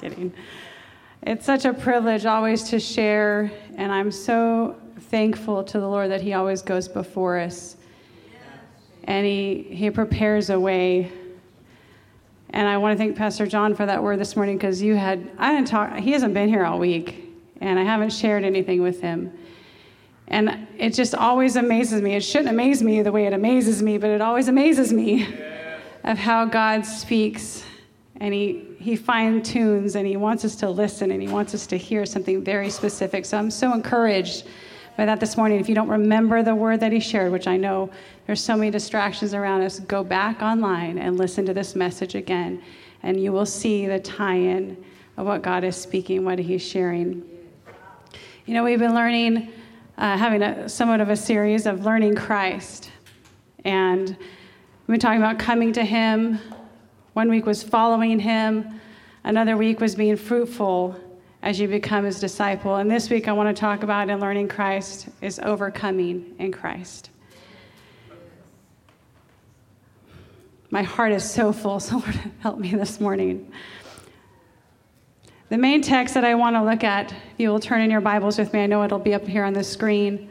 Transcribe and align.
Kidding. 0.00 0.32
It's 1.24 1.44
such 1.44 1.66
a 1.66 1.74
privilege 1.74 2.24
always 2.24 2.62
to 2.70 2.80
share, 2.80 3.52
and 3.76 3.92
I'm 3.92 4.10
so 4.10 4.76
thankful 4.98 5.62
to 5.62 5.78
the 5.78 5.86
Lord 5.86 6.10
that 6.10 6.22
He 6.22 6.32
always 6.32 6.62
goes 6.62 6.88
before 6.88 7.38
us. 7.38 7.76
And 9.04 9.26
He, 9.26 9.66
he 9.70 9.90
prepares 9.90 10.48
a 10.48 10.58
way. 10.58 11.12
And 12.48 12.66
I 12.66 12.78
want 12.78 12.96
to 12.96 13.04
thank 13.04 13.14
Pastor 13.14 13.46
John 13.46 13.74
for 13.74 13.84
that 13.84 14.02
word 14.02 14.18
this 14.18 14.36
morning 14.36 14.56
because 14.56 14.80
you 14.80 14.96
had, 14.96 15.30
I 15.36 15.54
didn't 15.54 15.68
talk, 15.68 15.94
he 15.98 16.12
hasn't 16.12 16.32
been 16.32 16.48
here 16.48 16.64
all 16.64 16.78
week, 16.78 17.30
and 17.60 17.78
I 17.78 17.82
haven't 17.82 18.10
shared 18.10 18.42
anything 18.42 18.80
with 18.80 19.02
him. 19.02 19.30
And 20.28 20.66
it 20.78 20.94
just 20.94 21.14
always 21.14 21.56
amazes 21.56 22.00
me. 22.00 22.14
It 22.14 22.24
shouldn't 22.24 22.48
amaze 22.48 22.82
me 22.82 23.02
the 23.02 23.12
way 23.12 23.26
it 23.26 23.34
amazes 23.34 23.82
me, 23.82 23.98
but 23.98 24.08
it 24.08 24.22
always 24.22 24.48
amazes 24.48 24.94
me 24.94 25.28
of 26.04 26.16
how 26.16 26.46
God 26.46 26.86
speaks 26.86 27.64
and 28.16 28.32
he, 28.34 28.69
he 28.80 28.96
fine 28.96 29.42
tunes 29.42 29.94
and 29.94 30.06
he 30.06 30.16
wants 30.16 30.42
us 30.44 30.56
to 30.56 30.70
listen 30.70 31.10
and 31.10 31.20
he 31.20 31.28
wants 31.28 31.54
us 31.54 31.66
to 31.66 31.76
hear 31.76 32.06
something 32.06 32.42
very 32.42 32.70
specific. 32.70 33.26
So 33.26 33.36
I'm 33.36 33.50
so 33.50 33.74
encouraged 33.74 34.46
by 34.96 35.04
that 35.04 35.20
this 35.20 35.36
morning. 35.36 35.60
If 35.60 35.68
you 35.68 35.74
don't 35.74 35.88
remember 35.88 36.42
the 36.42 36.54
word 36.54 36.80
that 36.80 36.90
he 36.90 36.98
shared, 36.98 37.30
which 37.30 37.46
I 37.46 37.58
know 37.58 37.90
there's 38.26 38.42
so 38.42 38.56
many 38.56 38.70
distractions 38.70 39.34
around 39.34 39.62
us, 39.62 39.80
go 39.80 40.02
back 40.02 40.40
online 40.40 40.96
and 40.96 41.18
listen 41.18 41.44
to 41.44 41.52
this 41.52 41.76
message 41.76 42.14
again, 42.14 42.62
and 43.02 43.22
you 43.22 43.32
will 43.32 43.44
see 43.44 43.86
the 43.86 44.00
tie 44.00 44.36
in 44.36 44.82
of 45.18 45.26
what 45.26 45.42
God 45.42 45.62
is 45.62 45.76
speaking, 45.76 46.24
what 46.24 46.38
he's 46.38 46.62
sharing. 46.62 47.22
You 48.46 48.54
know, 48.54 48.64
we've 48.64 48.78
been 48.78 48.94
learning, 48.94 49.52
uh, 49.98 50.16
having 50.16 50.40
a, 50.42 50.68
somewhat 50.70 51.02
of 51.02 51.10
a 51.10 51.16
series 51.16 51.66
of 51.66 51.84
learning 51.84 52.14
Christ. 52.16 52.90
And 53.66 54.08
we've 54.08 54.94
been 54.94 55.00
talking 55.00 55.20
about 55.20 55.38
coming 55.38 55.74
to 55.74 55.84
him, 55.84 56.38
one 57.20 57.28
week 57.28 57.44
was 57.44 57.62
following 57.62 58.18
him, 58.18 58.80
another 59.24 59.54
week 59.54 59.78
was 59.78 59.94
being 59.94 60.16
fruitful 60.16 60.98
as 61.42 61.60
you 61.60 61.68
become 61.68 62.02
his 62.02 62.18
disciple. 62.18 62.76
And 62.76 62.90
this 62.90 63.10
week 63.10 63.28
I 63.28 63.32
want 63.32 63.54
to 63.54 63.60
talk 63.60 63.82
about 63.82 64.08
in 64.08 64.20
learning 64.20 64.48
Christ 64.48 65.06
is 65.20 65.38
overcoming 65.40 66.34
in 66.38 66.50
Christ. 66.50 67.10
My 70.70 70.82
heart 70.82 71.12
is 71.12 71.30
so 71.30 71.52
full, 71.52 71.78
so 71.88 71.98
Lord, 71.98 72.18
help 72.38 72.58
me 72.58 72.70
this 72.70 73.02
morning. 73.02 73.52
The 75.50 75.58
main 75.58 75.82
text 75.82 76.14
that 76.14 76.24
I 76.24 76.34
want 76.36 76.56
to 76.56 76.62
look 76.62 76.84
at, 76.84 77.14
you 77.36 77.50
will 77.50 77.60
turn 77.60 77.82
in 77.82 77.90
your 77.90 78.00
Bibles 78.00 78.38
with 78.38 78.54
me, 78.54 78.62
I 78.62 78.66
know 78.66 78.82
it'll 78.82 78.98
be 78.98 79.12
up 79.12 79.26
here 79.26 79.44
on 79.44 79.52
the 79.52 79.62
screen, 79.62 80.30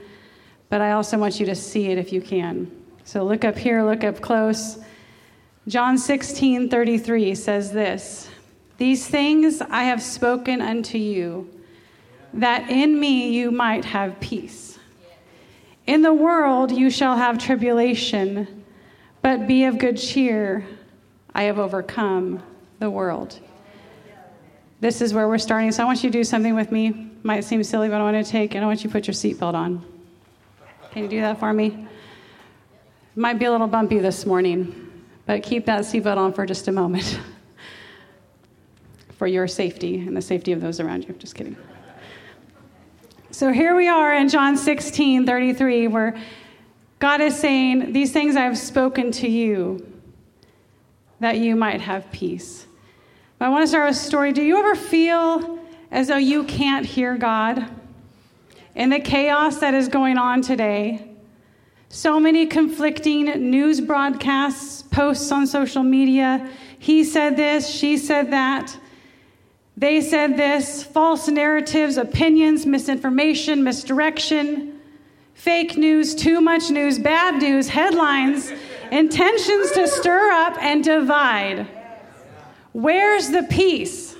but 0.69 0.81
I 0.81 0.93
also 0.93 1.19
want 1.19 1.39
you 1.39 1.45
to 1.45 1.55
see 1.55 1.91
it 1.91 1.99
if 1.99 2.11
you 2.11 2.19
can. 2.19 2.71
So 3.03 3.23
look 3.23 3.45
up 3.45 3.59
here, 3.59 3.83
look 3.83 4.03
up 4.03 4.21
close. 4.21 4.79
John 5.69 5.99
16, 5.99 6.67
33 6.67 7.35
says 7.35 7.71
this 7.71 8.27
These 8.79 9.05
things 9.05 9.61
I 9.61 9.83
have 9.83 10.01
spoken 10.01 10.61
unto 10.61 10.97
you, 10.97 11.47
that 12.33 12.71
in 12.71 12.99
me 12.99 13.29
you 13.29 13.51
might 13.51 13.85
have 13.85 14.19
peace. 14.19 14.79
In 15.85 16.01
the 16.01 16.13
world 16.13 16.71
you 16.71 16.89
shall 16.89 17.15
have 17.15 17.37
tribulation, 17.37 18.63
but 19.21 19.45
be 19.45 19.65
of 19.65 19.77
good 19.77 19.97
cheer. 19.97 20.65
I 21.35 21.43
have 21.43 21.59
overcome 21.59 22.41
the 22.79 22.89
world. 22.89 23.39
This 24.79 25.01
is 25.01 25.13
where 25.13 25.27
we're 25.27 25.37
starting. 25.37 25.71
So 25.71 25.83
I 25.83 25.85
want 25.85 26.03
you 26.03 26.09
to 26.09 26.17
do 26.17 26.23
something 26.23 26.55
with 26.55 26.71
me. 26.71 27.11
Might 27.21 27.43
seem 27.43 27.63
silly, 27.63 27.89
but 27.89 28.01
I 28.01 28.03
want 28.03 28.25
to 28.25 28.29
take 28.29 28.55
and 28.55 28.63
I 28.63 28.67
want 28.67 28.83
you 28.83 28.89
to 28.89 28.91
put 28.91 29.05
your 29.05 29.13
seatbelt 29.13 29.53
on. 29.53 29.85
Can 30.93 31.03
you 31.03 31.09
do 31.09 31.21
that 31.21 31.39
for 31.39 31.53
me? 31.53 31.85
Might 33.15 33.37
be 33.37 33.45
a 33.45 33.51
little 33.51 33.67
bumpy 33.67 33.99
this 33.99 34.25
morning. 34.25 34.88
But 35.29 35.43
keep 35.43 35.67
that 35.67 35.81
seatbelt 35.81 36.17
on 36.17 36.33
for 36.33 36.43
just 36.43 36.67
a 36.69 36.71
moment 36.71 37.19
for 39.11 39.27
your 39.27 39.47
safety 39.47 39.99
and 39.99 40.17
the 40.17 40.23
safety 40.23 40.53
of 40.53 40.59
those 40.59 40.79
around 40.79 41.07
you. 41.07 41.13
Just 41.19 41.35
kidding. 41.35 41.55
So 43.29 43.53
here 43.53 43.75
we 43.75 43.87
are 43.87 44.15
in 44.15 44.27
John 44.27 44.57
16 44.57 45.27
33, 45.27 45.87
where 45.87 46.19
God 46.97 47.21
is 47.21 47.37
saying, 47.37 47.93
These 47.93 48.11
things 48.11 48.35
I 48.35 48.41
have 48.41 48.57
spoken 48.57 49.11
to 49.11 49.29
you 49.29 49.87
that 51.19 51.37
you 51.37 51.55
might 51.55 51.81
have 51.81 52.11
peace. 52.11 52.65
But 53.37 53.45
I 53.45 53.49
want 53.49 53.61
to 53.61 53.67
start 53.67 53.87
with 53.87 53.97
a 53.97 53.99
story. 53.99 54.31
Do 54.31 54.41
you 54.41 54.57
ever 54.57 54.73
feel 54.73 55.59
as 55.91 56.07
though 56.07 56.17
you 56.17 56.43
can't 56.45 56.87
hear 56.87 57.15
God? 57.15 57.69
In 58.73 58.89
the 58.89 58.99
chaos 58.99 59.59
that 59.59 59.75
is 59.75 59.89
going 59.89 60.17
on 60.17 60.41
today, 60.41 61.08
so 61.89 62.19
many 62.19 62.45
conflicting 62.45 63.25
news 63.49 63.81
broadcasts, 63.81 64.83
posts 64.83 65.31
on 65.31 65.47
social 65.47 65.81
media. 65.81 66.47
He 66.77 67.03
said 67.03 67.35
this, 67.35 67.67
she 67.67 67.97
said 67.97 68.31
that. 68.31 68.77
They 69.75 69.99
said 70.01 70.37
this, 70.37 70.83
false 70.83 71.27
narratives, 71.27 71.97
opinions, 71.97 72.65
misinformation, 72.65 73.63
misdirection, 73.63 74.79
fake 75.33 75.77
news, 75.77 76.13
too 76.13 76.41
much 76.41 76.69
news, 76.69 76.99
bad 76.99 77.41
news, 77.41 77.69
headlines, 77.69 78.51
intentions 78.91 79.71
to 79.71 79.87
stir 79.87 80.31
up 80.31 80.61
and 80.61 80.83
divide. 80.83 81.65
Where's 82.73 83.29
the 83.29 83.43
peace? 83.43 84.15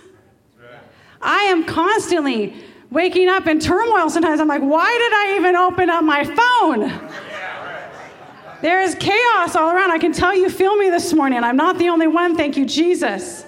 I 1.21 1.43
am 1.43 1.65
constantly 1.65 2.55
waking 2.89 3.29
up 3.29 3.45
in 3.45 3.59
turmoil 3.59 4.09
sometimes. 4.09 4.39
I'm 4.39 4.47
like, 4.47 4.61
why 4.61 4.87
did 4.87 5.13
I 5.13 5.37
even 5.39 5.55
open 5.55 5.89
up 5.89 6.03
my 6.03 6.23
phone? 6.23 7.28
There 8.61 8.81
is 8.81 8.95
chaos 8.95 9.55
all 9.55 9.71
around. 9.71 9.91
I 9.91 9.97
can 9.97 10.11
tell 10.11 10.35
you 10.35 10.49
feel 10.49 10.75
me 10.75 10.89
this 10.89 11.13
morning. 11.13 11.43
I'm 11.43 11.55
not 11.55 11.77
the 11.77 11.89
only 11.89 12.07
one. 12.07 12.35
Thank 12.35 12.57
you, 12.57 12.65
Jesus. 12.65 13.45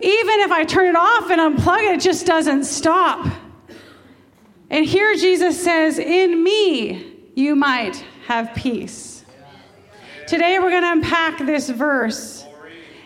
Even 0.00 0.40
if 0.40 0.52
I 0.52 0.64
turn 0.64 0.86
it 0.86 0.96
off 0.96 1.30
and 1.30 1.40
unplug 1.40 1.80
it, 1.80 1.94
it 1.94 2.00
just 2.00 2.26
doesn't 2.26 2.64
stop. 2.64 3.26
And 4.70 4.84
here 4.84 5.14
Jesus 5.16 5.62
says, 5.62 5.98
In 5.98 6.42
me 6.42 7.16
you 7.34 7.56
might 7.56 7.96
have 8.26 8.54
peace. 8.54 9.24
Today 10.26 10.58
we're 10.58 10.70
going 10.70 10.82
to 10.82 10.92
unpack 10.92 11.38
this 11.38 11.70
verse 11.70 12.44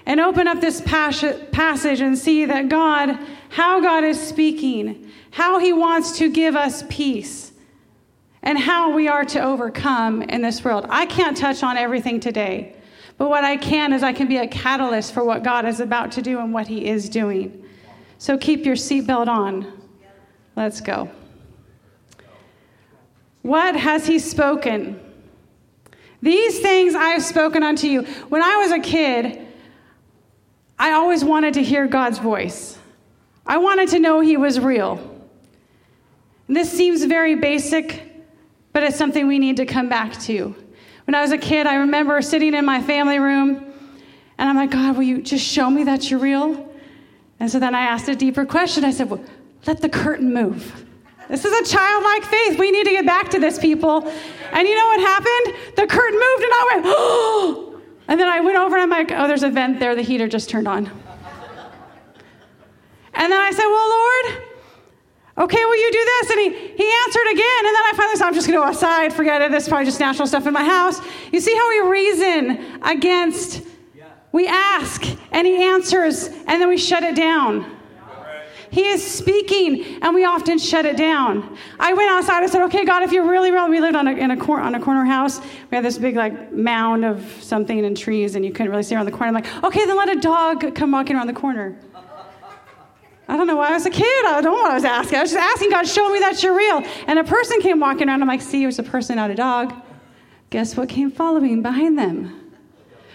and 0.04 0.19
open 0.19 0.48
up 0.48 0.60
this 0.60 0.81
passage 0.81 2.00
and 2.00 2.19
see 2.19 2.47
that 2.47 2.69
God, 2.69 3.16
how 3.50 3.81
God 3.81 4.03
is 4.03 4.21
speaking, 4.21 5.12
how 5.31 5.60
he 5.60 5.72
wants 5.72 6.19
to 6.19 6.28
give 6.28 6.56
us 6.56 6.82
peace 6.88 7.52
and 8.42 8.58
how 8.58 8.92
we 8.94 9.08
are 9.08 9.25
to 9.25 9.41
overcome 9.41 10.22
in 10.22 10.42
this 10.42 10.64
world. 10.64 10.86
I 10.88 11.06
can't 11.06 11.36
touch 11.36 11.62
on 11.62 11.76
everything 11.76 12.20
today, 12.20 12.76
but 13.19 13.28
what 13.28 13.44
I 13.44 13.56
can 13.56 13.92
is 13.92 14.03
I 14.03 14.12
can 14.12 14.26
be 14.26 14.38
a 14.38 14.48
catalyst 14.48 15.14
for 15.14 15.25
what 15.25 15.42
God 15.42 15.64
is 15.64 15.80
about 15.80 16.12
to 16.12 16.22
do 16.22 16.41
and 16.41 16.53
what 16.53 16.66
He 16.66 16.86
is 16.86 17.08
doing. 17.08 17.64
So 18.19 18.36
keep 18.36 18.64
your 18.64 18.76
seatbelt 18.76 19.28
on. 19.28 19.72
Let's 20.56 20.80
go. 20.80 21.10
What 23.42 23.76
has 23.76 24.06
He 24.06 24.19
spoken? 24.19 25.00
These 26.20 26.60
things 26.60 26.94
I 26.94 27.10
have 27.10 27.22
spoken 27.22 27.62
unto 27.62 27.88
you. 27.88 28.03
When 28.28 28.42
I 28.42 28.56
was 28.59 28.72
a 28.72 28.78
kid, 28.78 29.47
I 30.78 30.92
always 30.92 31.24
wanted 31.24 31.54
to 31.54 31.62
hear 31.62 31.86
God's 31.86 32.19
voice. 32.19 32.78
I 33.44 33.59
wanted 33.59 33.88
to 33.91 33.98
know 33.98 34.20
He 34.20 34.36
was 34.36 34.60
real. 34.60 35.00
And 36.47 36.56
this 36.56 36.70
seems 36.70 37.04
very 37.04 37.34
basic, 37.34 38.12
but 38.72 38.83
it's 38.83 38.97
something 38.97 39.27
we 39.27 39.38
need 39.38 39.56
to 39.59 39.66
come 39.66 39.88
back 39.88 40.19
to. 40.22 40.55
When 41.06 41.15
I 41.15 41.21
was 41.21 41.33
a 41.33 41.38
kid, 41.38 41.66
I 41.66 41.77
remember 41.77 42.22
sitting 42.22 42.55
in 42.55 42.65
my 42.65 42.81
family 42.81 43.19
room, 43.19 43.72
and 44.38 44.49
I'm 44.49 44.56
like, 44.56 44.71
God, 44.71 44.97
will 44.97 45.03
you 45.03 45.22
just 45.22 45.44
show 45.44 45.69
me 45.71 45.84
that 45.84 46.10
you're 46.10 46.21
real? 46.21 46.69
And 47.41 47.50
so 47.50 47.59
then 47.59 47.75
I 47.75 47.83
asked 47.83 48.09
a 48.09 48.15
deeper 48.15 48.44
question. 48.44 48.84
I 48.84 48.93
said, 48.93 49.10
Well, 49.10 49.22
let 49.66 49.81
the 49.81 49.88
curtain 49.88 50.33
move. 50.33 50.87
This 51.28 51.44
is 51.44 51.53
a 51.53 51.72
childlike 51.72 52.25
faith. 52.25 52.59
We 52.59 52.71
need 52.71 52.84
to 52.84 52.91
get 52.91 53.06
back 53.06 53.31
to 53.31 53.38
this, 53.38 53.59
people. 53.59 54.06
And 54.53 54.69
you 54.69 54.77
know 54.77 54.87
what 54.87 55.00
happened? 55.00 55.77
The 55.77 55.87
curtain 55.87 56.19
moved, 56.19 56.43
and 56.43 56.53
I 56.53 56.71
went, 56.72 56.84
Oh! 56.87 57.69
And 58.09 58.19
then 58.21 58.28
I 58.28 58.41
went 58.41 58.59
over 58.59 58.75
and 58.77 58.83
I'm 58.83 58.91
like, 58.91 59.12
Oh, 59.12 59.28
there's 59.28 59.44
a 59.44 59.49
vent 59.49 59.78
there. 59.78 59.94
The 59.94 60.03
heater 60.03 60.28
just 60.28 60.50
turned 60.50 60.66
on. 60.66 60.87
And 63.15 63.33
then 63.33 63.41
I 63.41 63.50
said, 63.53 63.65
Well, 63.65 63.89
Lord, 63.89 64.52
Okay, 65.39 65.65
will 65.65 65.77
you 65.77 65.93
do 65.93 66.05
this? 66.05 66.31
And 66.31 66.41
he, 66.41 66.49
he 66.51 66.93
answered 67.07 67.31
again. 67.33 67.59
And 67.59 67.75
then 67.75 67.84
I 67.84 67.93
finally 67.97 68.17
said, 68.17 68.27
I'm 68.27 68.34
just 68.34 68.47
going 68.47 68.59
to 68.59 68.65
go 68.65 68.69
outside, 68.69 69.13
forget 69.15 69.41
it. 69.41 69.51
This 69.51 69.65
is 69.65 69.69
probably 69.69 69.87
just 69.87 69.99
natural 69.99 70.27
stuff 70.27 70.47
in 70.47 70.53
my 70.53 70.65
house. 70.65 71.01
You 71.33 71.41
see 71.41 71.55
how 71.55 71.69
we 71.71 71.91
reason 71.91 72.83
against, 72.83 73.63
we 74.31 74.47
ask, 74.47 75.05
and 75.31 75.47
he 75.47 75.63
answers, 75.63 76.29
and 76.29 76.61
then 76.61 76.69
we 76.69 76.77
shut 76.77 77.03
it 77.03 77.17
down. 77.17 77.79
He 78.71 78.87
is 78.87 79.07
speaking, 79.07 80.03
and 80.03 80.15
we 80.15 80.25
often 80.25 80.59
shut 80.59 80.87
it 80.87 80.97
down. 80.97 81.59
I 81.79 81.93
went 81.93 82.11
outside. 82.11 82.43
I 82.43 82.47
said, 82.47 82.63
"Okay, 82.63 82.87
God, 82.87 83.03
if 83.03 83.13
you're 83.13 83.29
really 83.29 83.51
real, 83.51 83.69
we 83.69 83.81
lived 83.81 83.97
on 83.97 84.09
a, 84.09 84.13
in 84.13 84.31
a 84.31 84.37
cor- 84.37 84.61
on 84.61 84.75
a 84.75 84.81
corner 84.81 85.05
house. 85.05 85.41
We 85.71 85.77
had 85.77 85.84
this 85.84 85.99
big 85.99 86.17
like 86.17 86.53
mound 86.53 87.05
of 87.05 87.23
something 87.43 87.84
and 87.84 87.95
trees, 87.95 88.34
and 88.34 88.47
you 88.47 88.51
couldn't 88.51 88.71
really 88.71 88.83
see 88.83 88.95
around 88.95 89.05
the 89.05 89.13
corner. 89.13 89.27
I'm 89.27 89.34
like, 89.34 89.63
okay, 89.63 89.84
then 89.84 89.95
let 89.99 90.09
a 90.09 90.19
dog 90.19 90.75
come 90.75 90.91
walking 90.91 91.17
around 91.17 91.27
the 91.27 91.34
corner. 91.34 91.77
I 93.28 93.36
don't 93.36 93.47
know 93.47 93.57
why 93.57 93.69
I 93.69 93.72
was 93.72 93.86
a 93.86 93.91
kid. 93.91 94.27
I 94.27 94.41
don't 94.41 94.45
know 94.45 94.53
what 94.53 94.71
I 94.71 94.74
was 94.74 94.84
asking. 94.84 95.19
I 95.19 95.22
was 95.22 95.33
just 95.33 95.42
asking 95.42 95.71
God, 95.71 95.86
show 95.86 96.10
me 96.10 96.19
that 96.19 96.42
you're 96.42 96.57
real. 96.57 96.83
And 97.07 97.19
a 97.19 97.24
person 97.24 97.60
came 97.60 97.80
walking 97.80 98.09
around. 98.09 98.21
I'm 98.21 98.28
like, 98.28 98.42
see, 98.42 98.63
it 98.63 98.66
was 98.66 98.78
a 98.78 98.83
person, 98.83 99.16
not 99.16 99.30
a 99.30 99.34
dog. 99.34 99.74
Guess 100.51 100.77
what 100.77 100.89
came 100.89 101.10
following 101.10 101.63
behind 101.63 101.98
them? 101.98 102.39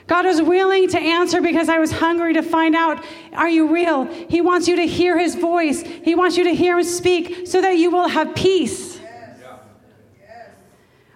God 0.08 0.26
was 0.26 0.42
willing 0.42 0.88
to 0.90 0.98
answer 0.98 1.42
because 1.42 1.68
I 1.68 1.80
was 1.80 1.92
hungry 1.92 2.34
to 2.34 2.42
find 2.42 2.76
out 2.76 3.04
are 3.34 3.50
you 3.50 3.72
real? 3.72 4.06
He 4.06 4.42
wants 4.42 4.68
you 4.68 4.78
to 4.78 4.88
hear 4.88 5.20
his 5.20 5.36
voice. 5.36 5.82
He 5.82 6.16
wants 6.16 6.38
you 6.38 6.46
to 6.46 6.56
hear 6.56 6.80
him 6.80 6.86
speak 6.86 7.46
so 7.46 7.62
that 7.62 7.78
you 7.78 7.92
will 7.92 8.08
have 8.08 8.34
peace. 8.34 9.00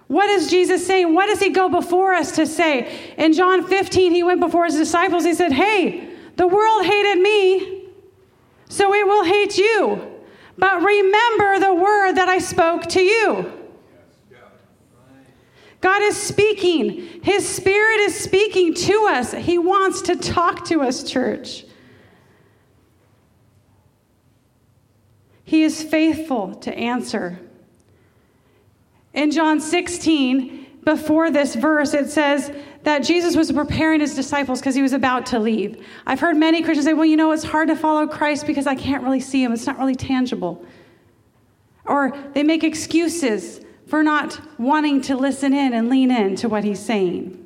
What 0.07 0.29
is 0.29 0.49
Jesus 0.49 0.85
saying? 0.85 1.13
What 1.15 1.27
does 1.27 1.39
he 1.39 1.51
go 1.51 1.69
before 1.69 2.13
us 2.13 2.33
to 2.33 2.45
say? 2.45 3.13
In 3.17 3.31
John 3.31 3.65
15, 3.65 4.11
he 4.11 4.23
went 4.23 4.41
before 4.41 4.65
his 4.65 4.75
disciples. 4.75 5.23
He 5.23 5.33
said, 5.33 5.53
Hey, 5.53 6.09
the 6.35 6.47
world 6.47 6.85
hated 6.85 7.21
me, 7.21 7.80
so 8.71 8.93
it 8.93 9.05
will 9.05 9.25
hate 9.25 9.57
you. 9.57 10.01
But 10.57 10.81
remember 10.81 11.59
the 11.59 11.73
word 11.73 12.13
that 12.13 12.29
I 12.29 12.39
spoke 12.39 12.87
to 12.87 13.01
you. 13.01 13.51
God 15.81 16.01
is 16.03 16.15
speaking. 16.15 17.21
His 17.21 17.47
Spirit 17.47 17.99
is 17.99 18.17
speaking 18.17 18.73
to 18.73 19.07
us. 19.09 19.33
He 19.33 19.57
wants 19.57 20.03
to 20.03 20.15
talk 20.15 20.63
to 20.67 20.81
us, 20.81 21.03
church. 21.03 21.65
He 25.43 25.63
is 25.63 25.83
faithful 25.83 26.55
to 26.55 26.73
answer. 26.73 27.39
In 29.13 29.31
John 29.31 29.59
16, 29.59 30.79
before 30.85 31.29
this 31.29 31.55
verse, 31.55 31.93
it 31.93 32.09
says 32.09 32.55
that 32.83 32.99
Jesus 32.99 33.35
was 33.35 33.51
preparing 33.51 33.99
his 33.99 34.15
disciples 34.15 34.59
because 34.59 34.75
he 34.75 34.81
was 34.81 34.93
about 34.93 35.25
to 35.27 35.39
leave. 35.39 35.85
I've 36.05 36.19
heard 36.19 36.35
many 36.35 36.63
Christians 36.63 36.85
say, 36.85 36.93
well, 36.93 37.05
you 37.05 37.17
know, 37.17 37.31
it's 37.31 37.43
hard 37.43 37.67
to 37.67 37.75
follow 37.75 38.07
Christ 38.07 38.47
because 38.47 38.65
I 38.67 38.75
can't 38.75 39.03
really 39.03 39.19
see 39.19 39.43
him, 39.43 39.53
it's 39.53 39.67
not 39.67 39.77
really 39.77 39.95
tangible. 39.95 40.65
Or 41.85 42.17
they 42.33 42.43
make 42.43 42.63
excuses 42.63 43.61
for 43.87 44.03
not 44.03 44.39
wanting 44.57 45.01
to 45.01 45.15
listen 45.15 45.53
in 45.53 45.73
and 45.73 45.89
lean 45.89 46.11
in 46.11 46.35
to 46.37 46.49
what 46.49 46.63
he's 46.63 46.79
saying. 46.79 47.37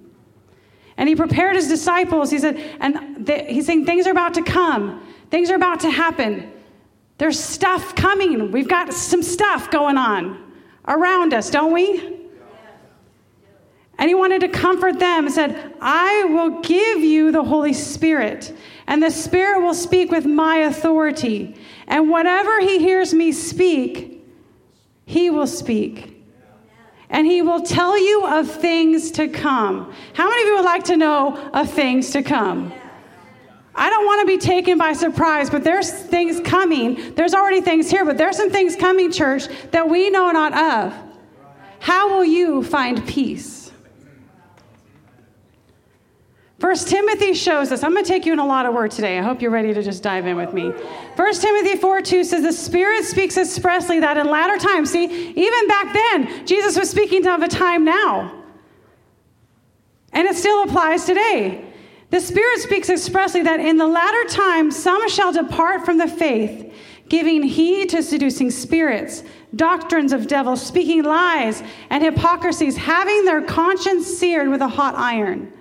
And 0.98 1.10
he 1.10 1.16
prepared 1.16 1.56
his 1.56 1.68
disciples. 1.68 2.32
He 2.32 2.40
said, 2.40 2.58
and 2.80 3.28
he's 3.28 3.66
saying 3.66 3.86
things 3.86 4.08
are 4.08 4.12
about 4.12 4.36
to 4.36 4.44
come, 4.44 5.06
things 5.30 5.50
are 5.50 5.56
about 5.56 5.82
to 5.82 5.90
happen. 5.90 6.52
There's 7.18 7.40
stuff 7.40 7.96
coming. 7.96 8.52
We've 8.52 8.68
got 8.68 8.94
some 8.94 9.24
stuff 9.24 9.72
going 9.72 9.98
on 9.98 10.54
around 10.88 11.34
us, 11.34 11.50
don't 11.50 11.74
we? 11.74 12.25
And 13.98 14.10
he 14.10 14.16
wanted 14.16 14.42
to 14.42 14.50
comfort 14.50 15.00
them 15.00 15.26
and 15.26 15.34
said, 15.34 15.74
I 15.80 16.26
will 16.26 16.62
give 16.62 17.00
you 17.00 17.32
the 17.32 17.44
Holy 17.44 17.74
Spirit, 17.74 18.54
and 18.88 19.02
the 19.02 19.10
Spirit 19.10 19.62
will 19.62 19.74
speak 19.74 20.12
with 20.12 20.26
my 20.26 20.58
authority. 20.58 21.56
And 21.88 22.10
whatever 22.10 22.60
he 22.60 22.80
hears 22.80 23.14
me 23.14 23.32
speak, 23.32 24.26
he 25.06 25.30
will 25.30 25.48
speak 25.48 26.16
and 27.10 27.26
he 27.26 27.42
will 27.42 27.62
tell 27.62 27.98
you 27.98 28.26
of 28.26 28.50
things 28.50 29.12
to 29.12 29.28
come. 29.28 29.94
How 30.14 30.28
many 30.28 30.42
of 30.42 30.48
you 30.48 30.56
would 30.56 30.66
like 30.66 30.84
to 30.86 30.98
know 30.98 31.38
of 31.54 31.70
things 31.70 32.10
to 32.12 32.24
come? 32.24 32.74
I 33.76 33.90
don't 33.90 34.06
want 34.06 34.22
to 34.22 34.28
be 34.28 34.38
taken 34.38 34.78
by 34.78 34.94
surprise, 34.94 35.50
but 35.50 35.64
there's 35.64 35.92
things 35.92 36.40
coming. 36.40 37.14
There's 37.16 37.34
already 37.34 37.62
things 37.62 37.92
here, 37.92 38.06
but 38.06 38.18
there's 38.18 38.38
some 38.38 38.50
things 38.50 38.76
coming, 38.76 39.12
church, 39.12 39.48
that 39.72 39.88
we 39.90 40.10
know 40.10 40.32
not 40.32 40.54
of. 40.54 40.94
How 41.80 42.10
will 42.10 42.26
you 42.26 42.64
find 42.64 43.06
peace? 43.06 43.65
First 46.60 46.88
Timothy 46.88 47.34
shows 47.34 47.72
us. 47.72 47.84
I'm 47.84 47.92
going 47.92 48.06
to 48.06 48.10
take 48.10 48.26
you 48.26 48.32
in 48.32 48.40
a 48.40 48.46
lot 48.46 48.66
of 48.66 48.74
work 48.74 48.92
today. 48.92 49.20
I 49.20 49.22
hope 49.22 49.42
you're 49.42 49.52
ready 49.52 49.74
to 49.74 49.84
just 49.84 50.02
dive 50.02 50.26
in 50.26 50.38
with 50.38 50.54
me. 50.54 50.72
First 51.18 51.42
Timothy 51.42 51.78
4 51.78 52.02
2 52.02 52.24
says, 52.24 52.44
The 52.44 52.54
Spirit 52.54 53.04
speaks 53.04 53.36
expressly 53.36 54.00
that 54.00 54.16
in 54.16 54.30
latter 54.30 54.58
times, 54.58 54.92
see, 54.92 55.04
even 55.04 55.68
back 55.68 55.94
then, 55.94 56.48
Jesus 56.48 56.78
was 56.78 56.90
speaking 56.90 57.28
of 57.28 57.42
a 57.42 57.50
time 57.50 57.84
now. 57.84 58.44
And 60.14 60.28
it 60.28 60.38
still 60.38 60.64
applies 60.64 61.04
today. 61.04 61.66
The 62.10 62.22
Spirit 62.22 62.60
speaks 62.60 62.90
expressly 62.90 63.42
that 63.42 63.60
in 63.60 63.76
the 63.76 63.88
latter 63.88 64.24
times, 64.30 64.82
some 64.82 65.10
shall 65.10 65.34
depart 65.34 65.84
from 65.84 65.98
the 65.98 66.08
faith, 66.08 66.74
giving 67.10 67.44
heed 67.44 67.90
to 67.90 68.02
seducing 68.02 68.50
spirits, 68.50 69.24
doctrines 69.58 70.14
of 70.14 70.28
devils, 70.28 70.66
speaking 70.66 71.04
lies 71.04 71.62
and 71.90 72.02
hypocrisies, 72.02 72.78
having 72.78 73.26
their 73.26 73.42
conscience 73.42 74.08
seared 74.08 74.48
with 74.48 74.62
a 74.62 74.70
hot 74.70 74.96
iron 74.96 75.52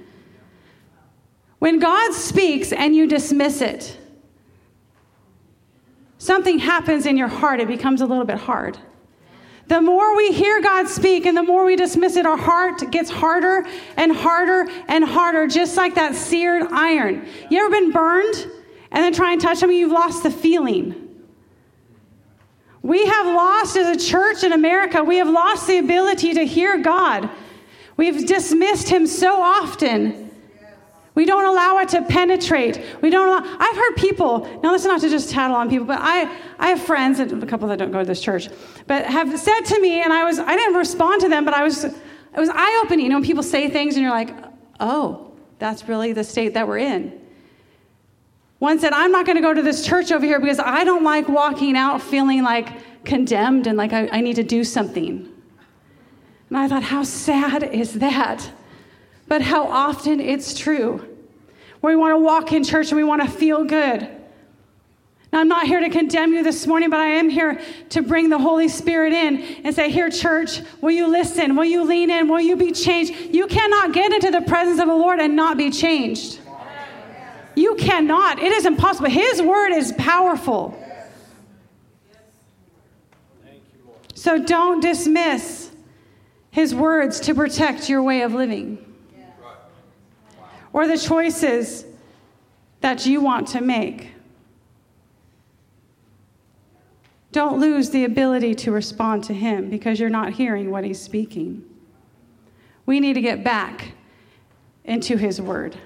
when 1.65 1.79
God 1.79 2.13
speaks 2.13 2.73
and 2.73 2.95
you 2.95 3.07
dismiss 3.07 3.63
it, 3.63 3.97
something 6.19 6.59
happens 6.59 7.07
in 7.07 7.17
your 7.17 7.29
heart. 7.29 7.59
It 7.59 7.69
becomes 7.69 8.03
a 8.03 8.07
little 8.07 8.27
bit 8.27 8.37
hard. 8.37 8.77
The 9.69 9.81
more 9.81 10.15
we 10.15 10.31
hear 10.31 10.61
God 10.61 10.89
speak 10.89 11.25
and 11.25 11.35
the 11.35 11.43
more 11.43 11.65
we 11.65 11.75
dismiss 11.75 12.17
it, 12.17 12.27
our 12.27 12.37
heart 12.37 12.91
gets 12.91 13.09
harder 13.09 13.67
and 13.97 14.15
harder 14.15 14.71
and 14.89 15.05
harder, 15.07 15.47
just 15.47 15.75
like 15.79 15.95
that 15.95 16.15
seared 16.15 16.65
iron. 16.71 17.27
You 17.51 17.61
ever 17.61 17.71
been 17.71 17.93
burned 17.93 18.47
and 18.91 19.03
then 19.03 19.15
try 19.15 19.33
and 19.33 19.41
touch 19.41 19.57
something? 19.57 19.79
You've 19.79 19.91
lost 19.91 20.23
the 20.23 20.31
feeling. 20.31 20.95
We 22.83 23.07
have 23.07 23.25
lost 23.25 23.79
as 23.79 23.97
a 23.97 23.99
church 23.99 24.45
in 24.45 24.53
America, 24.53 25.03
we 25.03 25.17
have 25.17 25.31
lost 25.31 25.67
the 25.67 25.79
ability 25.79 26.35
to 26.35 26.45
hear 26.45 26.77
God. 26.77 27.31
We've 27.97 28.27
dismissed 28.27 28.91
Him 28.91 29.07
so 29.07 29.41
often 29.41 30.24
we 31.15 31.25
don't 31.25 31.45
allow 31.45 31.79
it 31.79 31.89
to 31.91 32.03
penetrate. 32.03 32.85
We 33.01 33.11
don't 33.11 33.29
allow, 33.29 33.57
I've 33.59 33.77
heard 33.77 33.97
people, 33.97 34.41
now 34.63 34.73
this 34.73 34.83
is 34.83 34.89
not 34.89 35.01
to 35.03 35.09
just 35.09 35.31
tattle 35.31 35.57
on 35.57 35.71
people, 35.71 35.87
but 35.87 36.01
I, 36.01 36.23
I 36.59 36.69
have 36.69 36.83
friends, 36.83 37.21
and 37.21 37.43
a 37.43 37.47
couple 37.47 37.69
that 37.69 37.79
don't 37.79 37.93
go 37.93 38.01
to 38.01 38.05
this 38.05 38.21
church, 38.21 38.49
but 38.87 39.05
have 39.07 39.39
said 39.39 39.61
to 39.61 39.81
me, 39.81 40.03
and 40.03 40.13
I 40.13 40.25
was, 40.25 40.39
I 40.39 40.57
didn't 40.57 40.75
respond 40.75 41.21
to 41.21 41.29
them, 41.29 41.45
but 41.45 41.55
I 41.55 41.63
was, 41.63 41.85
it 41.85 41.95
was 42.35 42.49
eye-opening. 42.49 43.05
You 43.05 43.11
know, 43.11 43.17
when 43.17 43.25
people 43.25 43.45
say 43.45 43.71
things 43.71 43.95
and 43.95 44.03
you're 44.03 44.13
like, 44.13 44.35
oh, 44.81 45.33
that's 45.61 45.89
really 45.89 46.13
the 46.13 46.25
state 46.25 46.55
that 46.55 46.67
we're 46.67 46.79
in. 46.79 47.21
One 48.59 48.79
said, 48.79 48.93
I'm 48.93 49.13
not 49.13 49.27
going 49.27 49.37
to 49.37 49.43
go 49.43 49.55
to 49.55 49.63
this 49.63 49.87
church 49.87 50.11
over 50.11 50.25
here 50.25 50.41
because 50.41 50.59
I 50.59 50.85
don't 50.85 51.05
like 51.05 51.29
walking 51.29 51.77
out 51.77 52.03
feeling 52.03 52.43
like 52.43 53.05
condemned 53.05 53.67
and 53.67 53.77
like 53.77 53.93
I, 53.93 54.09
I 54.09 54.21
need 54.21 54.37
to 54.37 54.43
do 54.43 54.65
something. 54.65 55.31
And 56.49 56.59
I 56.59 56.67
thought, 56.67 56.83
how 56.83 57.03
sad 57.03 57.63
is 57.63 57.95
that? 57.95 58.51
But 59.27 59.43
how 59.43 59.67
often 59.67 60.21
it's 60.21 60.59
true. 60.59 60.99
Where 61.81 61.97
we 61.97 62.01
want 62.01 62.13
to 62.13 62.19
walk 62.19 62.53
in 62.53 62.65
church 62.65 62.89
and 62.89 62.97
we 62.97 63.05
want 63.05 63.23
to 63.23 63.29
feel 63.29 63.65
good. 63.65 64.09
Now, 65.33 65.41
I'm 65.41 65.49
not 65.49 65.67
here 65.67 65.81
to 65.81 65.89
condemn 65.89 66.33
you 66.33 66.45
this 66.45 66.67
morning, 66.67 66.91
but 66.91 67.01
I 67.01 67.07
am 67.07 67.29
here 67.29 67.61
to 67.91 68.03
bring 68.03 68.29
the 68.29 68.39
Holy 68.39 68.69
Spirit 68.69 69.13
in 69.13 69.43
and 69.65 69.75
say, 69.75 69.91
Here, 69.91 70.09
church, 70.09 70.61
will 70.81 70.93
you 70.93 71.09
listen? 71.09 71.57
Will 71.57 71.65
you 71.65 71.83
lean 71.83 72.09
in? 72.09 72.29
Will 72.29 72.41
you 72.41 72.55
be 72.55 72.71
changed? 72.71 73.35
You 73.35 73.49
cannot 73.49 73.93
get 73.93 74.13
into 74.13 74.31
the 74.31 74.43
presence 74.43 74.81
of 74.81 74.87
the 74.87 74.95
Lord 74.95 75.19
and 75.19 75.35
not 75.35 75.57
be 75.57 75.71
changed. 75.71 76.39
You 77.57 77.75
cannot. 77.75 78.39
It 78.39 78.53
is 78.53 78.65
impossible. 78.65 79.11
His 79.11 79.43
word 79.43 79.73
is 79.73 79.93
powerful. 79.99 80.81
So 84.15 84.39
don't 84.39 84.81
dismiss 84.81 85.71
his 86.51 86.75
words 86.75 87.21
to 87.21 87.35
protect 87.35 87.89
your 87.89 88.03
way 88.03 88.23
of 88.23 88.33
living 88.33 88.94
or 90.75 90.89
the 90.89 90.99
choices 90.99 91.87
that 92.81 93.07
you 93.07 93.21
want 93.21 93.49
to 93.49 93.63
make. 93.63 94.11
Don't 97.33 97.59
lose 97.59 97.91
the 97.91 98.05
ability 98.05 98.55
to 98.57 98.73
respond 98.73 99.25
to 99.25 99.33
Him 99.33 99.71
because 99.71 99.99
you're 99.99 100.11
not 100.11 100.35
hearing 100.35 100.71
what 100.71 100.85
He's 100.85 101.01
speaking. 101.01 101.65
We 102.87 103.01
need 103.01 103.15
to 103.15 103.21
get 103.21 103.43
back 103.43 103.93
into 104.85 105.17
His 105.17 105.41
Word. 105.41 105.77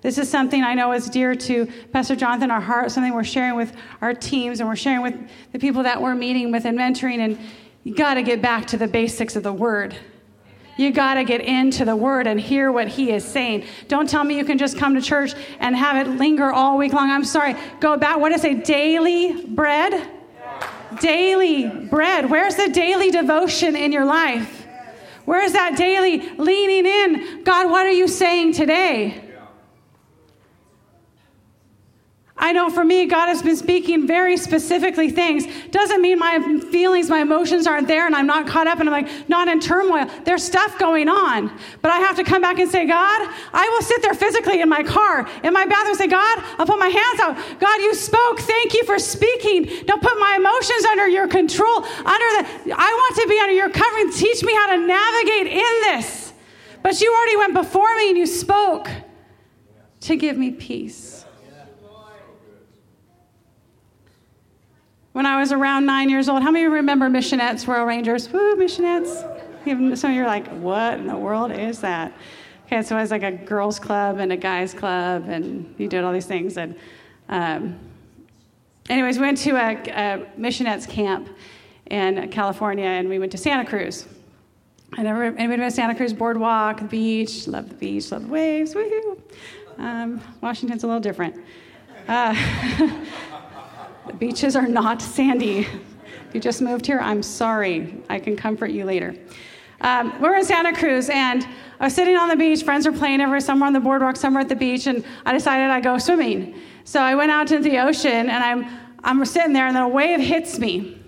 This 0.00 0.18
is 0.18 0.30
something 0.30 0.62
I 0.62 0.74
know 0.74 0.92
is 0.92 1.08
dear 1.08 1.34
to 1.34 1.66
Pastor 1.92 2.16
Jonathan, 2.16 2.50
our 2.50 2.60
heart, 2.60 2.90
something 2.90 3.14
we're 3.14 3.22
sharing 3.22 3.54
with 3.54 3.74
our 4.00 4.12
teams 4.12 4.60
and 4.60 4.68
we're 4.68 4.76
sharing 4.76 5.02
with 5.02 5.14
the 5.52 5.58
people 5.58 5.82
that 5.82 6.00
we're 6.00 6.14
meeting 6.14 6.50
with 6.50 6.64
and 6.64 6.78
mentoring. 6.78 7.18
And 7.18 7.38
you 7.84 7.94
got 7.94 8.14
to 8.14 8.22
get 8.22 8.40
back 8.42 8.66
to 8.68 8.76
the 8.78 8.88
basics 8.88 9.36
of 9.36 9.42
the 9.42 9.52
Word. 9.52 9.94
You 10.76 10.90
got 10.92 11.14
to 11.14 11.24
get 11.24 11.40
into 11.40 11.84
the 11.84 11.94
word 11.94 12.26
and 12.26 12.38
hear 12.40 12.72
what 12.72 12.88
he 12.88 13.12
is 13.12 13.24
saying. 13.24 13.64
Don't 13.88 14.08
tell 14.08 14.24
me 14.24 14.36
you 14.36 14.44
can 14.44 14.58
just 14.58 14.76
come 14.76 14.94
to 14.94 15.00
church 15.00 15.34
and 15.60 15.76
have 15.76 16.06
it 16.06 16.10
linger 16.10 16.52
all 16.52 16.76
week 16.76 16.92
long. 16.92 17.10
I'm 17.10 17.24
sorry. 17.24 17.54
Go 17.80 17.96
back. 17.96 18.18
What 18.18 18.32
is 18.32 18.44
it? 18.44 18.64
Daily 18.64 19.44
bread? 19.46 20.10
Daily 21.00 21.68
bread. 21.68 22.30
Where's 22.30 22.56
the 22.56 22.68
daily 22.68 23.10
devotion 23.10 23.76
in 23.76 23.92
your 23.92 24.04
life? 24.04 24.66
Where's 25.24 25.52
that 25.52 25.76
daily 25.76 26.20
leaning 26.36 26.86
in? 26.86 27.44
God, 27.44 27.70
what 27.70 27.86
are 27.86 27.92
you 27.92 28.08
saying 28.08 28.52
today? 28.52 29.20
I 32.44 32.52
know 32.52 32.68
for 32.68 32.84
me, 32.84 33.06
God 33.06 33.28
has 33.28 33.40
been 33.40 33.56
speaking 33.56 34.06
very 34.06 34.36
specifically 34.36 35.10
things. 35.10 35.46
Doesn't 35.70 36.02
mean 36.02 36.18
my 36.18 36.60
feelings, 36.70 37.08
my 37.08 37.22
emotions 37.22 37.66
aren't 37.66 37.88
there 37.88 38.04
and 38.04 38.14
I'm 38.14 38.26
not 38.26 38.46
caught 38.46 38.66
up 38.66 38.80
and 38.80 38.90
I'm 38.90 39.04
like 39.04 39.30
not 39.30 39.48
in 39.48 39.60
turmoil. 39.60 40.10
There's 40.24 40.44
stuff 40.44 40.78
going 40.78 41.08
on. 41.08 41.50
But 41.80 41.92
I 41.92 42.00
have 42.00 42.16
to 42.16 42.22
come 42.22 42.42
back 42.42 42.58
and 42.58 42.70
say, 42.70 42.84
God, 42.84 43.32
I 43.54 43.66
will 43.70 43.80
sit 43.80 44.02
there 44.02 44.12
physically 44.12 44.60
in 44.60 44.68
my 44.68 44.82
car, 44.82 45.26
in 45.42 45.54
my 45.54 45.64
bathroom, 45.64 45.92
and 45.92 45.96
say, 45.96 46.06
God, 46.06 46.44
I'll 46.58 46.66
put 46.66 46.78
my 46.78 46.88
hands 46.88 47.20
out. 47.20 47.60
God, 47.60 47.80
you 47.80 47.94
spoke. 47.94 48.40
Thank 48.40 48.74
you 48.74 48.84
for 48.84 48.98
speaking. 48.98 49.86
Don't 49.86 50.02
put 50.02 50.18
my 50.18 50.36
emotions 50.36 50.84
under 50.84 51.08
your 51.08 51.26
control. 51.26 51.76
Under 52.04 52.28
the 52.36 52.74
I 52.76 52.92
want 52.92 53.22
to 53.22 53.26
be 53.26 53.38
under 53.40 53.54
your 53.54 53.70
covering. 53.70 54.12
Teach 54.12 54.42
me 54.42 54.52
how 54.52 54.76
to 54.76 54.86
navigate 54.86 55.46
in 55.46 55.80
this. 55.88 56.34
But 56.82 57.00
you 57.00 57.10
already 57.10 57.38
went 57.38 57.54
before 57.54 57.96
me 57.96 58.10
and 58.10 58.18
you 58.18 58.26
spoke 58.26 58.90
to 60.00 60.16
give 60.16 60.36
me 60.36 60.50
peace. 60.50 61.13
When 65.14 65.26
I 65.26 65.38
was 65.38 65.52
around 65.52 65.86
nine 65.86 66.08
years 66.08 66.28
old, 66.28 66.42
how 66.42 66.50
many 66.50 66.66
remember 66.66 67.08
Missionettes, 67.08 67.68
Royal 67.68 67.84
Rangers? 67.84 68.28
Woo, 68.32 68.56
Missionettes. 68.56 69.96
Some 69.96 70.10
of 70.10 70.16
you 70.16 70.24
are 70.24 70.26
like, 70.26 70.48
what 70.48 70.94
in 70.94 71.06
the 71.06 71.16
world 71.16 71.52
is 71.52 71.78
that? 71.82 72.12
Okay, 72.66 72.82
so 72.82 72.96
it 72.96 73.00
was 73.00 73.12
like 73.12 73.22
a 73.22 73.30
girls' 73.30 73.78
club 73.78 74.18
and 74.18 74.32
a 74.32 74.36
guys' 74.36 74.74
club, 74.74 75.28
and 75.28 75.72
you 75.78 75.86
did 75.86 76.02
all 76.02 76.12
these 76.12 76.26
things. 76.26 76.56
And 76.56 76.74
um, 77.28 77.78
anyways, 78.90 79.18
we 79.18 79.22
went 79.22 79.38
to 79.38 79.50
a, 79.50 79.74
a 79.74 80.26
Missionettes 80.36 80.88
camp 80.88 81.28
in 81.86 82.28
California, 82.30 82.84
and 82.84 83.08
we 83.08 83.20
went 83.20 83.30
to 83.30 83.38
Santa 83.38 83.64
Cruz. 83.64 84.08
I 84.94 85.04
never, 85.04 85.26
anybody 85.26 85.46
been 85.46 85.60
to 85.60 85.70
Santa 85.70 85.94
Cruz 85.94 86.12
Boardwalk, 86.12 86.78
the 86.78 86.86
beach, 86.86 87.46
love 87.46 87.68
the 87.68 87.76
beach, 87.76 88.10
love 88.10 88.22
the 88.22 88.32
waves, 88.32 88.74
woohoo. 88.74 89.20
Um, 89.78 90.20
Washington's 90.40 90.82
a 90.82 90.88
little 90.88 91.00
different. 91.00 91.40
Uh, 92.08 92.34
the 94.06 94.12
beaches 94.12 94.54
are 94.56 94.66
not 94.66 95.00
sandy. 95.00 95.60
If 95.60 96.34
you 96.34 96.40
just 96.40 96.60
moved 96.60 96.86
here, 96.86 96.98
I'm 97.00 97.22
sorry. 97.22 98.02
I 98.10 98.18
can 98.18 98.36
comfort 98.36 98.70
you 98.70 98.84
later. 98.84 99.14
Um, 99.80 100.20
we're 100.20 100.36
in 100.36 100.44
Santa 100.44 100.72
Cruz, 100.72 101.08
and 101.08 101.46
I 101.80 101.84
was 101.84 101.94
sitting 101.94 102.16
on 102.16 102.28
the 102.28 102.36
beach. 102.36 102.62
Friends 102.62 102.86
were 102.86 102.92
playing 102.92 103.20
over 103.20 103.40
somewhere 103.40 103.66
on 103.66 103.72
the 103.72 103.80
boardwalk, 103.80 104.16
somewhere 104.16 104.42
at 104.42 104.48
the 104.48 104.56
beach, 104.56 104.86
and 104.86 105.04
I 105.24 105.32
decided 105.32 105.70
I'd 105.70 105.82
go 105.82 105.98
swimming. 105.98 106.54
So 106.84 107.00
I 107.00 107.14
went 107.14 107.30
out 107.30 107.50
into 107.50 107.68
the 107.68 107.78
ocean, 107.78 108.30
and 108.30 108.30
I'm, 108.30 108.66
I'm 109.02 109.24
sitting 109.24 109.52
there, 109.52 109.66
and 109.66 109.76
then 109.76 109.82
a 109.82 109.88
wave 109.88 110.20
hits 110.20 110.58
me. 110.58 111.00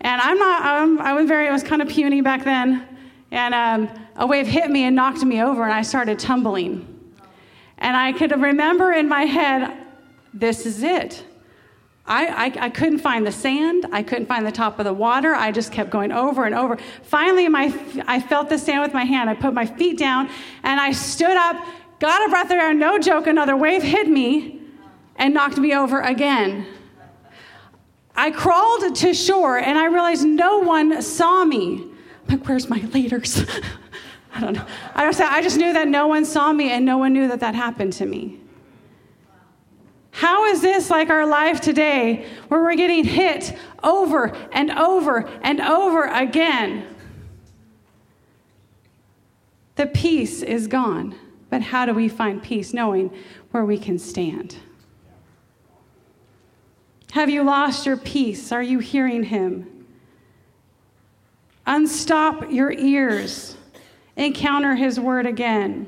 And 0.00 0.20
I'm 0.20 0.38
not, 0.38 0.64
um, 0.64 0.98
I 1.00 1.12
was 1.12 1.26
very, 1.26 1.48
I 1.48 1.52
was 1.52 1.62
kind 1.62 1.82
of 1.82 1.88
puny 1.88 2.20
back 2.20 2.44
then. 2.44 2.86
And 3.30 3.54
um, 3.54 3.90
a 4.16 4.26
wave 4.26 4.46
hit 4.46 4.70
me 4.70 4.84
and 4.84 4.96
knocked 4.96 5.22
me 5.22 5.42
over, 5.42 5.64
and 5.64 5.72
I 5.72 5.82
started 5.82 6.18
tumbling. 6.18 6.86
And 7.78 7.96
I 7.96 8.12
could 8.12 8.32
remember 8.32 8.92
in 8.92 9.08
my 9.08 9.22
head, 9.22 9.76
this 10.32 10.66
is 10.66 10.82
it. 10.82 11.24
I, 12.08 12.46
I, 12.46 12.64
I, 12.64 12.70
couldn't 12.70 13.00
find 13.00 13.26
the 13.26 13.32
sand. 13.32 13.86
I 13.92 14.02
couldn't 14.02 14.26
find 14.26 14.46
the 14.46 14.52
top 14.52 14.78
of 14.78 14.86
the 14.86 14.94
water. 14.94 15.34
I 15.34 15.52
just 15.52 15.70
kept 15.70 15.90
going 15.90 16.10
over 16.10 16.46
and 16.46 16.54
over. 16.54 16.78
Finally, 17.02 17.48
my, 17.48 17.66
I 18.06 18.18
felt 18.18 18.48
the 18.48 18.58
sand 18.58 18.80
with 18.80 18.94
my 18.94 19.04
hand. 19.04 19.28
I 19.28 19.34
put 19.34 19.52
my 19.52 19.66
feet 19.66 19.98
down 19.98 20.30
and 20.62 20.80
I 20.80 20.92
stood 20.92 21.36
up, 21.36 21.62
got 22.00 22.26
a 22.26 22.30
breath 22.30 22.46
of 22.46 22.52
air. 22.52 22.72
No 22.72 22.98
joke, 22.98 23.26
another 23.26 23.56
wave 23.56 23.82
hit 23.82 24.08
me 24.08 24.58
and 25.16 25.34
knocked 25.34 25.58
me 25.58 25.74
over 25.74 26.00
again. 26.00 26.66
I 28.16 28.30
crawled 28.30 28.96
to 28.96 29.12
shore 29.12 29.58
and 29.58 29.78
I 29.78 29.84
realized 29.86 30.24
no 30.24 30.58
one 30.58 31.02
saw 31.02 31.44
me. 31.44 31.84
I'm 32.28 32.38
like, 32.38 32.48
where's 32.48 32.70
my 32.70 32.78
leaders? 32.94 33.44
I 34.34 34.40
don't 34.40 34.54
know. 34.54 34.66
I 34.94 35.04
just, 35.04 35.20
I 35.20 35.42
just 35.42 35.58
knew 35.58 35.74
that 35.74 35.88
no 35.88 36.06
one 36.06 36.24
saw 36.24 36.52
me 36.52 36.70
and 36.70 36.86
no 36.86 36.96
one 36.96 37.12
knew 37.12 37.28
that 37.28 37.40
that 37.40 37.54
happened 37.54 37.92
to 37.94 38.06
me. 38.06 38.37
How 40.18 40.46
is 40.46 40.60
this 40.60 40.90
like 40.90 41.10
our 41.10 41.24
life 41.24 41.60
today 41.60 42.26
where 42.48 42.60
we're 42.60 42.74
getting 42.74 43.04
hit 43.04 43.56
over 43.84 44.36
and 44.50 44.68
over 44.72 45.28
and 45.42 45.60
over 45.60 46.06
again? 46.06 46.92
The 49.76 49.86
peace 49.86 50.42
is 50.42 50.66
gone. 50.66 51.14
But 51.50 51.62
how 51.62 51.86
do 51.86 51.94
we 51.94 52.08
find 52.08 52.42
peace 52.42 52.74
knowing 52.74 53.16
where 53.52 53.64
we 53.64 53.78
can 53.78 53.96
stand? 53.96 54.56
Have 57.12 57.30
you 57.30 57.44
lost 57.44 57.86
your 57.86 57.96
peace? 57.96 58.50
Are 58.50 58.60
you 58.60 58.80
hearing 58.80 59.22
him? 59.22 59.86
Unstop 61.64 62.50
your 62.50 62.72
ears. 62.72 63.56
Encounter 64.16 64.74
his 64.74 64.98
word 64.98 65.26
again. 65.26 65.86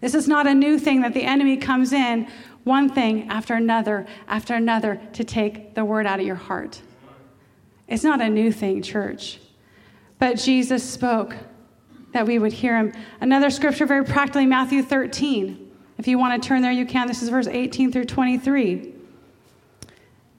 This 0.00 0.14
is 0.14 0.28
not 0.28 0.46
a 0.46 0.54
new 0.54 0.78
thing 0.78 1.00
that 1.02 1.14
the 1.14 1.24
enemy 1.24 1.56
comes 1.56 1.92
in 1.92 2.28
one 2.64 2.88
thing 2.88 3.28
after 3.28 3.54
another 3.54 4.06
after 4.28 4.54
another 4.54 5.00
to 5.14 5.24
take 5.24 5.74
the 5.74 5.84
word 5.84 6.06
out 6.06 6.20
of 6.20 6.26
your 6.26 6.36
heart. 6.36 6.82
It's 7.88 8.04
not 8.04 8.20
a 8.20 8.28
new 8.28 8.52
thing, 8.52 8.82
church. 8.82 9.38
But 10.18 10.36
Jesus 10.36 10.84
spoke 10.84 11.34
that 12.12 12.26
we 12.26 12.38
would 12.38 12.52
hear 12.52 12.76
him. 12.76 12.92
Another 13.20 13.50
scripture, 13.50 13.86
very 13.86 14.04
practically, 14.04 14.46
Matthew 14.46 14.82
13. 14.82 15.70
If 15.96 16.06
you 16.06 16.18
want 16.18 16.40
to 16.40 16.46
turn 16.46 16.62
there, 16.62 16.72
you 16.72 16.86
can. 16.86 17.08
This 17.08 17.22
is 17.22 17.28
verse 17.28 17.46
18 17.46 17.90
through 17.90 18.04
23. 18.04 18.94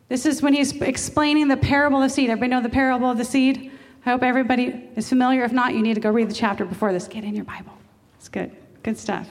This 0.08 0.26
is 0.26 0.42
when 0.42 0.54
he's 0.54 0.80
explaining 0.82 1.48
the 1.48 1.58
parable 1.58 2.02
of 2.02 2.10
the 2.10 2.14
seed. 2.14 2.30
Everybody 2.30 2.50
know 2.50 2.62
the 2.62 2.70
parable 2.70 3.10
of 3.10 3.18
the 3.18 3.26
seed? 3.26 3.72
I 4.06 4.10
hope 4.12 4.24
everybody 4.24 4.90
is 4.96 5.10
familiar. 5.10 5.44
If 5.44 5.52
not, 5.52 5.74
you 5.74 5.82
need 5.82 5.96
to 5.96 6.00
go 6.00 6.10
read 6.10 6.30
the 6.30 6.34
chapter 6.34 6.66
before 6.66 6.94
this. 6.94 7.08
Get 7.08 7.24
in 7.24 7.36
your 7.36 7.46
Bible. 7.46 7.74
It's 8.18 8.30
good. 8.30 8.56
Good 8.82 8.98
stuff. 8.98 9.30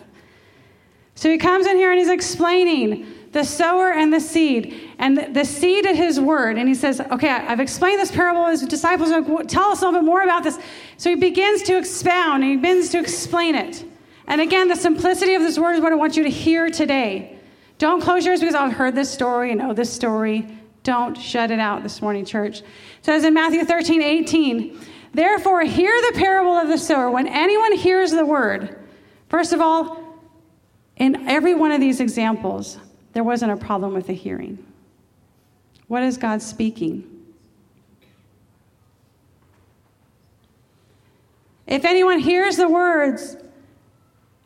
So 1.18 1.28
he 1.28 1.37
comes 1.37 1.66
in 1.66 1.76
here 1.76 1.90
and 1.90 1.98
he's 1.98 2.10
explaining 2.10 3.04
the 3.32 3.42
sower 3.42 3.90
and 3.90 4.12
the 4.12 4.20
seed, 4.20 4.92
and 5.00 5.34
the 5.34 5.44
seed 5.44 5.84
is 5.84 5.96
his 5.96 6.20
word. 6.20 6.56
And 6.56 6.68
he 6.68 6.76
says, 6.76 7.00
Okay, 7.00 7.28
I've 7.28 7.58
explained 7.58 7.98
this 7.98 8.12
parable. 8.12 8.46
His 8.46 8.62
disciples 8.62 9.10
tell 9.48 9.72
us 9.72 9.82
a 9.82 9.84
little 9.84 10.00
bit 10.00 10.06
more 10.06 10.22
about 10.22 10.44
this. 10.44 10.60
So 10.96 11.10
he 11.10 11.16
begins 11.16 11.62
to 11.62 11.76
expound 11.76 12.44
and 12.44 12.52
he 12.52 12.56
begins 12.56 12.90
to 12.90 13.00
explain 13.00 13.56
it. 13.56 13.84
And 14.28 14.40
again, 14.40 14.68
the 14.68 14.76
simplicity 14.76 15.34
of 15.34 15.42
this 15.42 15.58
word 15.58 15.72
is 15.72 15.80
what 15.80 15.90
I 15.90 15.96
want 15.96 16.16
you 16.16 16.22
to 16.22 16.30
hear 16.30 16.70
today. 16.70 17.37
Don't 17.78 18.00
close 18.00 18.25
yours 18.25 18.38
because 18.38 18.54
I've 18.54 18.75
heard 18.75 18.94
this 18.94 19.10
story 19.10 19.50
and 19.50 19.58
know 19.58 19.75
this 19.75 19.92
story. 19.92 20.46
Don't 20.84 21.16
shut 21.16 21.50
it 21.50 21.58
out 21.58 21.82
this 21.82 22.00
morning, 22.00 22.26
church. 22.26 22.60
It 22.60 22.64
says 23.02 23.25
in 23.25 23.34
Matthew 23.34 23.64
13, 23.64 24.02
18, 24.02 24.80
Therefore, 25.14 25.62
hear 25.62 25.90
the 26.12 26.16
parable 26.16 26.54
of 26.54 26.68
the 26.68 26.78
sower. 26.78 27.10
When 27.10 27.26
anyone 27.26 27.72
hears 27.72 28.12
the 28.12 28.25
word, 28.25 28.78
first 29.28 29.52
of 29.52 29.60
all, 29.60 30.07
in 30.98 31.28
every 31.28 31.54
one 31.54 31.72
of 31.72 31.80
these 31.80 32.00
examples, 32.00 32.78
there 33.12 33.24
wasn't 33.24 33.52
a 33.52 33.56
problem 33.56 33.94
with 33.94 34.06
the 34.06 34.12
hearing. 34.12 34.64
What 35.86 36.02
is 36.02 36.18
God 36.18 36.42
speaking? 36.42 37.18
If 41.66 41.84
anyone 41.84 42.18
hears 42.18 42.56
the 42.56 42.68
words 42.68 43.36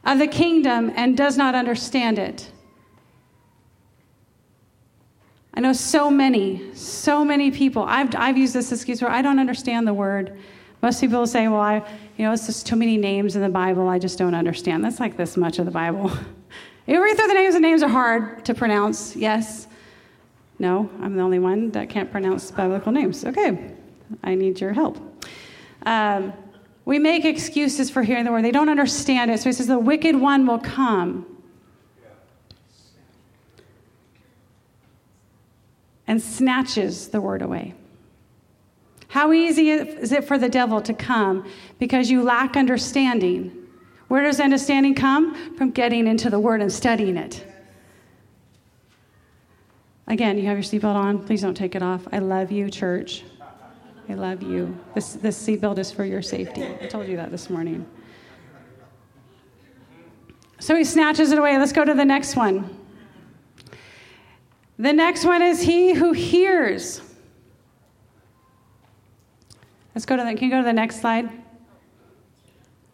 of 0.05 0.19
the 0.19 0.27
kingdom 0.27 0.93
and 0.95 1.17
does 1.17 1.37
not 1.37 1.55
understand 1.55 2.19
it, 2.19 2.51
I 5.55 5.61
know 5.61 5.73
so 5.73 6.11
many, 6.11 6.75
so 6.75 7.25
many 7.25 7.51
people. 7.51 7.85
I've, 7.85 8.15
I've 8.17 8.37
used 8.39 8.55
this 8.55 8.73
excuse 8.73 9.03
where 9.03 9.11
I 9.11 9.23
don't 9.23 9.39
understand 9.39 9.87
the 9.87 9.95
word. 9.95 10.39
Most 10.83 11.01
people 11.01 11.27
say, 11.27 11.47
well, 11.47 11.61
I, 11.61 11.77
you 12.17 12.25
know, 12.25 12.33
it's 12.33 12.47
just 12.47 12.67
too 12.67 12.77
many 12.77 12.97
names 12.97 13.37
in 13.37 13.43
the 13.43 13.49
Bible. 13.49 13.89
I 13.89 13.99
just 13.99 14.19
don't 14.19 14.35
understand. 14.35 14.85
That's 14.85 14.99
like 14.99 15.17
this 15.17 15.37
much 15.37 15.59
of 15.59 15.67
the 15.67 15.71
Bible. 15.71 16.11
you 16.87 17.03
read 17.03 17.17
through 17.17 17.29
the 17.29 17.35
names, 17.35 17.55
the 17.55 17.61
names 17.61 17.83
are 17.83 17.89
hard 17.89 18.45
to 18.45 18.55
pronounce. 18.55 19.15
Yes. 19.15 19.69
No, 20.59 20.91
I'm 21.01 21.17
the 21.17 21.23
only 21.23 21.39
one 21.39 21.71
that 21.73 21.89
can't 21.89 22.11
pronounce 22.11 22.51
biblical 22.51 22.93
names. 22.93 23.25
Okay. 23.25 23.75
I 24.23 24.35
need 24.35 24.61
your 24.61 24.73
help. 24.73 24.99
Um, 25.85 26.33
we 26.85 26.99
make 26.99 27.25
excuses 27.25 27.91
for 27.91 28.03
hearing 28.03 28.25
the 28.25 28.33
word. 28.33 28.45
They 28.45 28.51
don't 28.51 28.69
understand 28.69 29.31
it. 29.31 29.39
So 29.41 29.49
he 29.49 29.53
says, 29.53 29.67
the 29.69 29.79
wicked 29.79 30.17
one 30.17 30.47
will 30.47 30.59
come 30.59 31.27
and 36.07 36.21
snatches 36.21 37.09
the 37.09 37.21
word 37.21 37.43
away. 37.43 37.75
How 39.09 39.33
easy 39.33 39.71
is 39.71 40.11
it 40.11 40.25
for 40.25 40.39
the 40.39 40.49
devil 40.49 40.81
to 40.83 40.95
come 40.95 41.47
because 41.79 42.11
you 42.11 42.23
lack 42.23 42.57
understanding? 42.57 43.62
Where 44.13 44.25
does 44.25 44.41
understanding 44.41 44.95
come? 44.95 45.55
From 45.57 45.71
getting 45.71 46.07
into 46.07 46.29
the 46.29 46.39
word 46.39 46.61
and 46.61 46.71
studying 46.71 47.17
it. 47.17 47.47
Again, 50.07 50.37
you 50.37 50.45
have 50.49 50.59
your 50.59 50.65
seatbelt 50.65 50.97
on. 50.97 51.25
Please 51.25 51.41
don't 51.41 51.55
take 51.55 51.75
it 51.75 51.83
off. 51.83 52.07
I 52.13 52.19
love 52.19 52.53
you, 52.53 52.69
church. 52.69 53.25
I 54.11 54.13
love 54.13 54.43
you. 54.43 54.79
This, 54.95 55.15
this 55.15 55.43
seatbelt 55.43 55.79
is 55.79 55.91
for 55.91 56.05
your 56.05 56.21
safety. 56.21 56.63
I 56.63 56.89
told 56.89 57.09
you 57.09 57.17
that 57.17 57.31
this 57.31 57.49
morning. 57.49 57.87
So 60.59 60.77
he 60.77 60.85
snatches 60.85 61.33
it 61.33 61.39
away. 61.39 61.57
Let's 61.57 61.73
go 61.73 61.83
to 61.83 61.95
the 61.95 62.05
next 62.05 62.37
one. 62.37 62.69
The 64.79 64.93
next 64.93 65.25
one 65.25 65.41
is 65.41 65.63
he 65.63 65.95
who 65.95 66.13
hears. 66.13 67.01
Let's 69.95 70.05
go 70.05 70.19
to 70.19 70.23
the, 70.23 70.35
can 70.35 70.45
you 70.45 70.51
go 70.51 70.59
to 70.59 70.65
the 70.65 70.73
next 70.75 71.01
slide? 71.01 71.42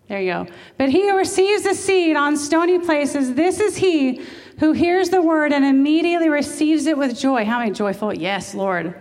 There 0.08 0.20
you 0.20 0.32
go. 0.32 0.46
But 0.78 0.88
he 0.88 1.08
who 1.08 1.16
receives 1.16 1.62
the 1.62 1.74
seed 1.74 2.16
on 2.16 2.36
stony 2.36 2.78
places, 2.78 3.34
this 3.34 3.60
is 3.60 3.76
he 3.76 4.22
who 4.58 4.72
hears 4.72 5.10
the 5.10 5.20
word 5.20 5.52
and 5.52 5.64
immediately 5.64 6.28
receives 6.28 6.86
it 6.86 6.96
with 6.96 7.18
joy. 7.18 7.44
How 7.44 7.58
many 7.58 7.70
joyful? 7.70 8.14
Yes, 8.14 8.54
Lord. 8.54 8.94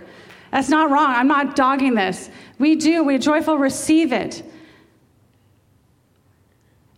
That's 0.51 0.69
not 0.69 0.91
wrong. 0.91 1.09
I'm 1.09 1.27
not 1.27 1.55
dogging 1.55 1.95
this. 1.95 2.29
We 2.59 2.75
do. 2.75 3.03
We 3.03 3.17
joyful 3.17 3.57
receive 3.57 4.11
it. 4.11 4.43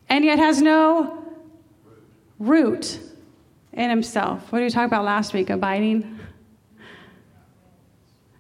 And 0.10 0.26
yet 0.26 0.40
has 0.40 0.62
no 0.62 1.24
root 2.40 3.00
in 3.74 3.90
himself. 3.90 4.52
What 4.52 4.60
did 4.60 4.66
we 4.66 4.72
talk 4.72 4.88
about 4.88 5.06
last 5.06 5.34
week? 5.34 5.50
Abiding? 5.50 6.20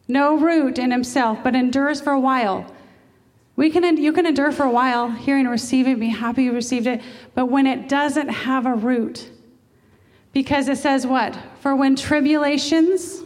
No 0.07 0.37
root 0.37 0.79
in 0.79 0.89
himself, 0.89 1.39
but 1.43 1.55
endures 1.55 2.01
for 2.01 2.13
a 2.13 2.19
while. 2.19 2.65
We 3.59 3.69
can, 3.69 3.97
you 3.97 4.13
can 4.13 4.25
endure 4.25 4.53
for 4.53 4.63
a 4.63 4.71
while, 4.71 5.11
hearing 5.11 5.41
and 5.41 5.51
receiving, 5.51 5.99
be 5.99 6.07
happy 6.07 6.43
you 6.43 6.53
received 6.53 6.87
it, 6.87 7.01
but 7.35 7.47
when 7.47 7.67
it 7.67 7.89
doesn't 7.89 8.29
have 8.29 8.65
a 8.65 8.73
root, 8.73 9.29
because 10.31 10.69
it 10.69 10.77
says 10.77 11.05
what? 11.05 11.37
For 11.59 11.75
when 11.75 11.97
tribulations 11.97 13.21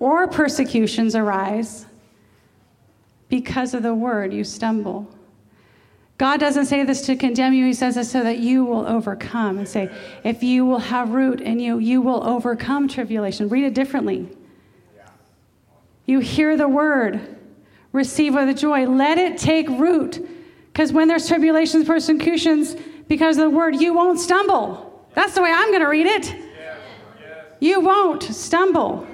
or 0.00 0.26
persecutions 0.26 1.14
arise, 1.14 1.86
because 3.28 3.74
of 3.74 3.84
the 3.84 3.94
word, 3.94 4.32
you 4.32 4.42
stumble. 4.42 5.08
God 6.18 6.40
doesn't 6.40 6.66
say 6.66 6.82
this 6.82 7.02
to 7.02 7.14
condemn 7.14 7.52
you. 7.52 7.64
He 7.64 7.74
says 7.74 7.94
this 7.94 8.10
so 8.10 8.24
that 8.24 8.38
you 8.38 8.64
will 8.64 8.88
overcome 8.88 9.58
and 9.58 9.68
say, 9.68 9.88
if 10.24 10.42
you 10.42 10.66
will 10.66 10.80
have 10.80 11.10
root 11.10 11.40
in 11.40 11.60
you, 11.60 11.78
you 11.78 12.00
will 12.00 12.26
overcome 12.26 12.88
tribulation. 12.88 13.48
Read 13.48 13.62
it 13.62 13.74
differently. 13.74 14.28
You 16.06 16.18
hear 16.18 16.56
the 16.56 16.66
word, 16.66 17.36
receive 17.92 18.34
with 18.34 18.56
joy. 18.56 18.86
Let 18.86 19.18
it 19.18 19.38
take 19.38 19.68
root. 19.68 20.26
Because 20.72 20.92
when 20.92 21.08
there's 21.08 21.26
tribulations, 21.26 21.86
persecutions, 21.86 22.76
because 23.08 23.36
of 23.38 23.44
the 23.44 23.50
word, 23.50 23.80
you 23.80 23.92
won't 23.92 24.20
stumble. 24.20 25.08
That's 25.14 25.34
the 25.34 25.42
way 25.42 25.50
I'm 25.52 25.70
going 25.70 25.80
to 25.82 25.88
read 25.88 26.06
it. 26.06 26.34
You 27.58 27.80
won't 27.80 28.22
stumble. 28.22 29.06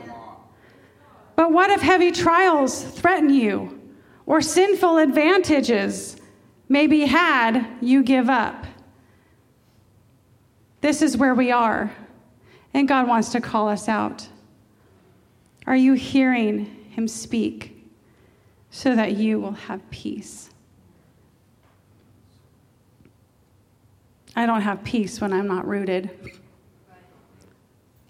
But 1.34 1.52
what 1.52 1.70
if 1.70 1.80
heavy 1.80 2.12
trials 2.12 2.82
threaten 2.82 3.30
you 3.30 3.80
or 4.24 4.40
sinful 4.40 4.98
advantages 4.98 6.16
may 6.68 6.86
be 6.86 7.06
had, 7.06 7.66
you 7.80 8.02
give 8.02 8.28
up? 8.28 8.66
This 10.80 11.02
is 11.02 11.16
where 11.16 11.34
we 11.34 11.50
are, 11.50 11.92
and 12.72 12.86
God 12.86 13.08
wants 13.08 13.32
to 13.32 13.40
call 13.40 13.68
us 13.68 13.88
out. 13.88 14.28
Are 15.66 15.76
you 15.76 15.94
hearing 15.94 16.66
Him 16.90 17.08
speak? 17.08 17.75
So 18.76 18.94
that 18.94 19.16
you 19.16 19.40
will 19.40 19.52
have 19.52 19.80
peace. 19.90 20.50
I 24.36 24.44
don't 24.44 24.60
have 24.60 24.84
peace 24.84 25.18
when 25.18 25.32
I'm 25.32 25.48
not 25.48 25.66
rooted. 25.66 26.10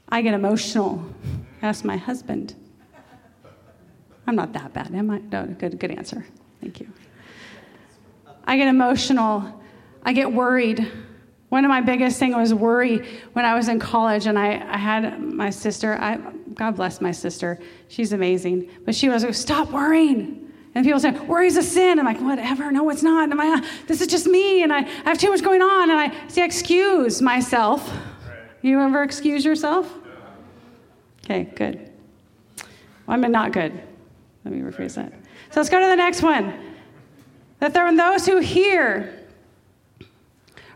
I 0.09 0.23
get 0.23 0.35
emotional. 0.35 1.05
Ask 1.63 1.85
my 1.85 1.97
husband. 1.97 2.57
I'm 4.27 4.35
not 4.35 4.53
that 4.55 4.73
bad, 4.73 4.93
am 4.93 5.09
I? 5.09 5.19
No, 5.31 5.47
good, 5.47 5.79
good 5.79 5.93
answer. 5.93 6.27
Thank 6.61 6.81
you. 6.81 6.93
I 8.45 8.57
get 8.57 8.67
emotional. 8.67 9.63
I 10.03 10.13
get 10.13 10.33
worried. 10.33 10.91
One 11.49 11.65
of 11.65 11.69
my 11.69 11.81
biggest 11.81 12.19
things 12.19 12.35
was 12.35 12.53
worry 12.53 13.07
when 13.35 13.45
I 13.45 13.55
was 13.55 13.69
in 13.69 13.79
college, 13.79 14.27
and 14.27 14.37
I, 14.37 14.55
I 14.69 14.79
had 14.79 15.23
my 15.23 15.51
sister. 15.51 15.97
I, 16.01 16.17
God 16.55 16.75
bless 16.75 17.01
my 17.01 17.13
sister. 17.13 17.61
She's 17.87 18.13
amazing. 18.13 18.69
But 18.85 18.97
she 18.97 19.09
was 19.09 19.23
like, 19.23 19.35
stop 19.35 19.71
worrying. 19.71 20.43
And 20.77 20.85
people 20.85 21.01
say, 21.01 21.11
worry's 21.11 21.57
a 21.57 21.63
sin. 21.63 21.99
I'm 21.99 22.05
like, 22.05 22.21
whatever. 22.21 22.71
No, 22.71 22.91
it's 22.91 23.03
not. 23.03 23.31
Am 23.31 23.41
I, 23.41 23.47
ah, 23.47 23.67
this 23.87 24.03
is 24.03 24.09
just 24.09 24.27
me, 24.27 24.63
and 24.63 24.71
I, 24.71 24.81
I 24.81 25.09
have 25.09 25.17
too 25.17 25.31
much 25.31 25.43
going 25.43 25.63
on. 25.63 25.91
And 25.91 25.99
I 25.99 26.29
see, 26.29 26.43
I 26.43 26.45
excuse 26.45 27.23
myself. 27.23 27.91
You 28.61 28.79
ever 28.83 29.03
excuse 29.03 29.43
yourself? 29.43 29.91
Okay, 31.25 31.45
good. 31.45 31.91
Well, 32.59 32.69
I'm 33.15 33.23
not 33.23 33.53
good. 33.53 33.73
Let 34.45 34.53
me 34.53 34.61
rephrase 34.61 34.97
that. 34.97 35.15
So 35.51 35.61
let's 35.61 35.71
go 35.71 35.81
to 35.81 35.87
the 35.87 35.97
next 35.97 36.21
one. 36.21 36.53
That 37.61 37.73
there 37.73 37.87
are 37.87 37.97
those 37.97 38.27
who 38.27 38.41
hear, 38.41 39.19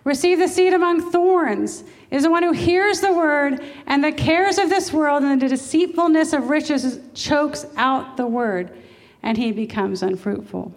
receive 0.05 0.39
the 0.39 0.49
seed 0.49 0.73
among 0.73 1.13
thorns, 1.13 1.85
is 2.11 2.23
the 2.23 2.31
one 2.31 2.43
who 2.43 2.53
hears 2.53 3.03
the 3.03 3.13
word, 3.13 3.63
and 3.87 4.03
the 4.03 4.13
cares 4.13 4.57
of 4.57 4.71
this 4.71 4.95
world 4.95 5.25
and 5.25 5.43
the 5.43 5.49
deceitfulness 5.49 6.33
of 6.33 6.49
riches 6.49 7.01
chokes 7.13 7.67
out 7.77 8.17
the 8.17 8.27
word 8.27 8.75
and 9.23 9.37
he 9.37 9.53
becomes 9.53 10.03
unfruitful. 10.03 10.73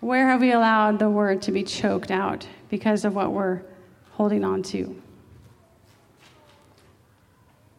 Where 0.00 0.28
have 0.28 0.40
we 0.40 0.52
allowed 0.52 0.98
the 0.98 1.10
word 1.10 1.42
to 1.42 1.52
be 1.52 1.62
choked 1.62 2.10
out 2.10 2.46
because 2.70 3.04
of 3.04 3.14
what 3.14 3.32
we're 3.32 3.62
holding 4.12 4.44
on 4.44 4.62
to? 4.64 5.00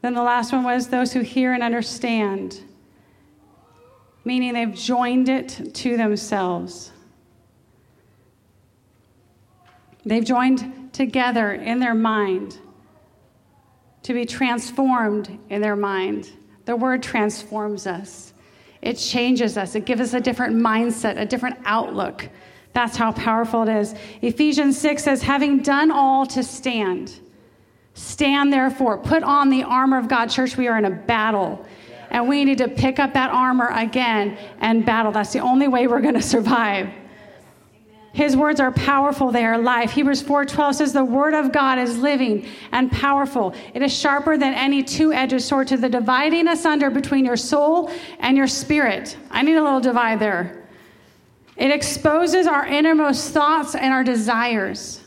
Then 0.01 0.13
the 0.13 0.24
last 0.24 0.51
one 0.51 0.63
was 0.63 0.88
those 0.88 1.13
who 1.13 1.21
hear 1.21 1.53
and 1.53 1.63
understand, 1.63 2.62
meaning 4.25 4.54
they've 4.54 4.73
joined 4.73 5.30
it 5.30 5.73
to 5.75 5.97
themselves. 5.97 6.91
They've 10.04 10.25
joined 10.25 10.93
together 10.93 11.54
in 11.54 11.80
their 11.80 11.93
mind 11.93 12.58
to 14.04 14.13
be 14.13 14.25
transformed 14.25 15.39
in 15.49 15.62
their 15.62 15.75
mind. 15.75 16.30
The 16.65 16.75
word 16.75 17.04
transforms 17.04 17.86
us. 17.86 18.34
It 18.82 18.98
changes 18.98 19.58
us, 19.58 19.76
it 19.76 19.86
gives 19.86 20.02
us 20.02 20.13
a 20.13 20.20
different 20.20 20.56
mindset, 20.56 21.20
a 21.20 21.26
different 21.26 21.58
outlook. 21.65 22.28
That's 22.74 22.96
how 22.96 23.12
powerful 23.12 23.63
it 23.63 23.70
is. 23.70 23.96
Ephesians 24.22 24.80
6 24.80 25.04
says, 25.04 25.22
having 25.22 25.60
done 25.60 25.91
all 25.91 26.26
to 26.28 26.41
stand, 26.41 27.20
stand 27.94 28.52
therefore, 28.52 28.98
put 28.98 29.24
on 29.24 29.50
the 29.50 29.63
armor 29.63 29.98
of 29.98 30.08
God. 30.08 30.28
Church, 30.28 30.56
we 30.56 30.67
are 30.67 30.78
in 30.78 30.86
a 30.86 30.91
battle. 30.91 31.65
And 32.10 32.28
we 32.28 32.44
need 32.44 32.58
to 32.58 32.67
pick 32.67 33.00
up 33.00 33.13
that 33.13 33.30
armor 33.30 33.70
again 33.74 34.38
and 34.60 34.86
battle. 34.86 35.12
That's 35.12 35.32
the 35.32 35.39
only 35.39 35.67
way 35.67 35.88
we're 35.88 36.02
going 36.02 36.13
to 36.22 36.22
survive. 36.22 36.89
His 38.13 38.36
words 38.36 38.60
are 38.60 38.71
powerful, 38.71 39.32
they 39.32 39.45
are 39.45 39.58
life. 39.58 39.91
Hebrews 39.91 40.21
4:12 40.21 40.76
says 40.76 40.91
the 40.91 41.06
word 41.06 41.34
of 41.34 41.54
God 41.54 41.80
is 41.80 41.97
living 41.97 42.45
and 42.74 42.91
powerful. 42.91 43.56
It 43.74 43.82
is 43.82 43.97
sharper 43.97 44.38
than 44.38 44.54
any 44.54 44.84
two-edged 44.84 45.41
sword 45.41 45.69
to 45.69 45.78
the 45.78 45.88
dividing 45.88 46.50
asunder 46.50 46.89
between 46.89 47.24
your 47.24 47.38
soul 47.38 47.89
and 48.19 48.36
your 48.36 48.47
spirit. 48.47 49.15
I 49.30 49.43
need 49.43 49.56
a 49.56 49.63
little 49.63 49.80
divide 49.80 50.19
there. 50.19 50.67
It 51.56 51.71
exposes 51.71 52.47
our 52.47 52.65
innermost 52.65 53.32
thoughts 53.32 53.76
and 53.76 53.93
our 53.93 54.04
desires. 54.04 55.02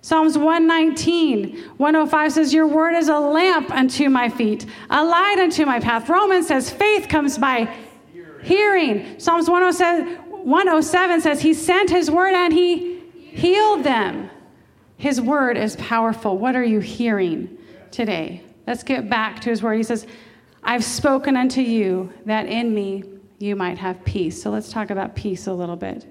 Psalms 0.00 0.36
119, 0.36 1.56
105 1.76 2.32
says, 2.32 2.52
Your 2.52 2.66
word 2.66 2.94
is 2.94 3.08
a 3.08 3.18
lamp 3.18 3.70
unto 3.70 4.08
my 4.08 4.28
feet, 4.28 4.66
a 4.90 5.04
light 5.04 5.38
unto 5.38 5.64
my 5.64 5.78
path. 5.78 6.08
Romans 6.08 6.48
says, 6.48 6.70
Faith 6.70 7.08
comes 7.08 7.38
by 7.38 7.72
hearing. 8.42 9.20
Psalms 9.20 9.48
107, 9.48 10.31
107 10.44 11.20
says, 11.20 11.40
He 11.40 11.54
sent 11.54 11.90
His 11.90 12.10
word 12.10 12.34
and 12.34 12.52
He 12.52 13.00
healed 13.00 13.84
them. 13.84 14.30
His 14.96 15.20
word 15.20 15.56
is 15.56 15.76
powerful. 15.76 16.38
What 16.38 16.54
are 16.54 16.64
you 16.64 16.80
hearing 16.80 17.58
today? 17.90 18.42
Let's 18.66 18.82
get 18.82 19.08
back 19.08 19.40
to 19.40 19.50
His 19.50 19.62
word. 19.62 19.76
He 19.76 19.82
says, 19.82 20.06
I've 20.62 20.84
spoken 20.84 21.36
unto 21.36 21.60
you 21.60 22.12
that 22.26 22.46
in 22.46 22.74
me 22.74 23.04
you 23.38 23.56
might 23.56 23.78
have 23.78 24.04
peace. 24.04 24.40
So 24.40 24.50
let's 24.50 24.70
talk 24.70 24.90
about 24.90 25.16
peace 25.16 25.46
a 25.48 25.52
little 25.52 25.76
bit. 25.76 26.06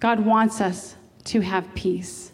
God 0.00 0.18
wants 0.18 0.60
us 0.60 0.96
to 1.24 1.40
have 1.40 1.72
peace. 1.74 2.32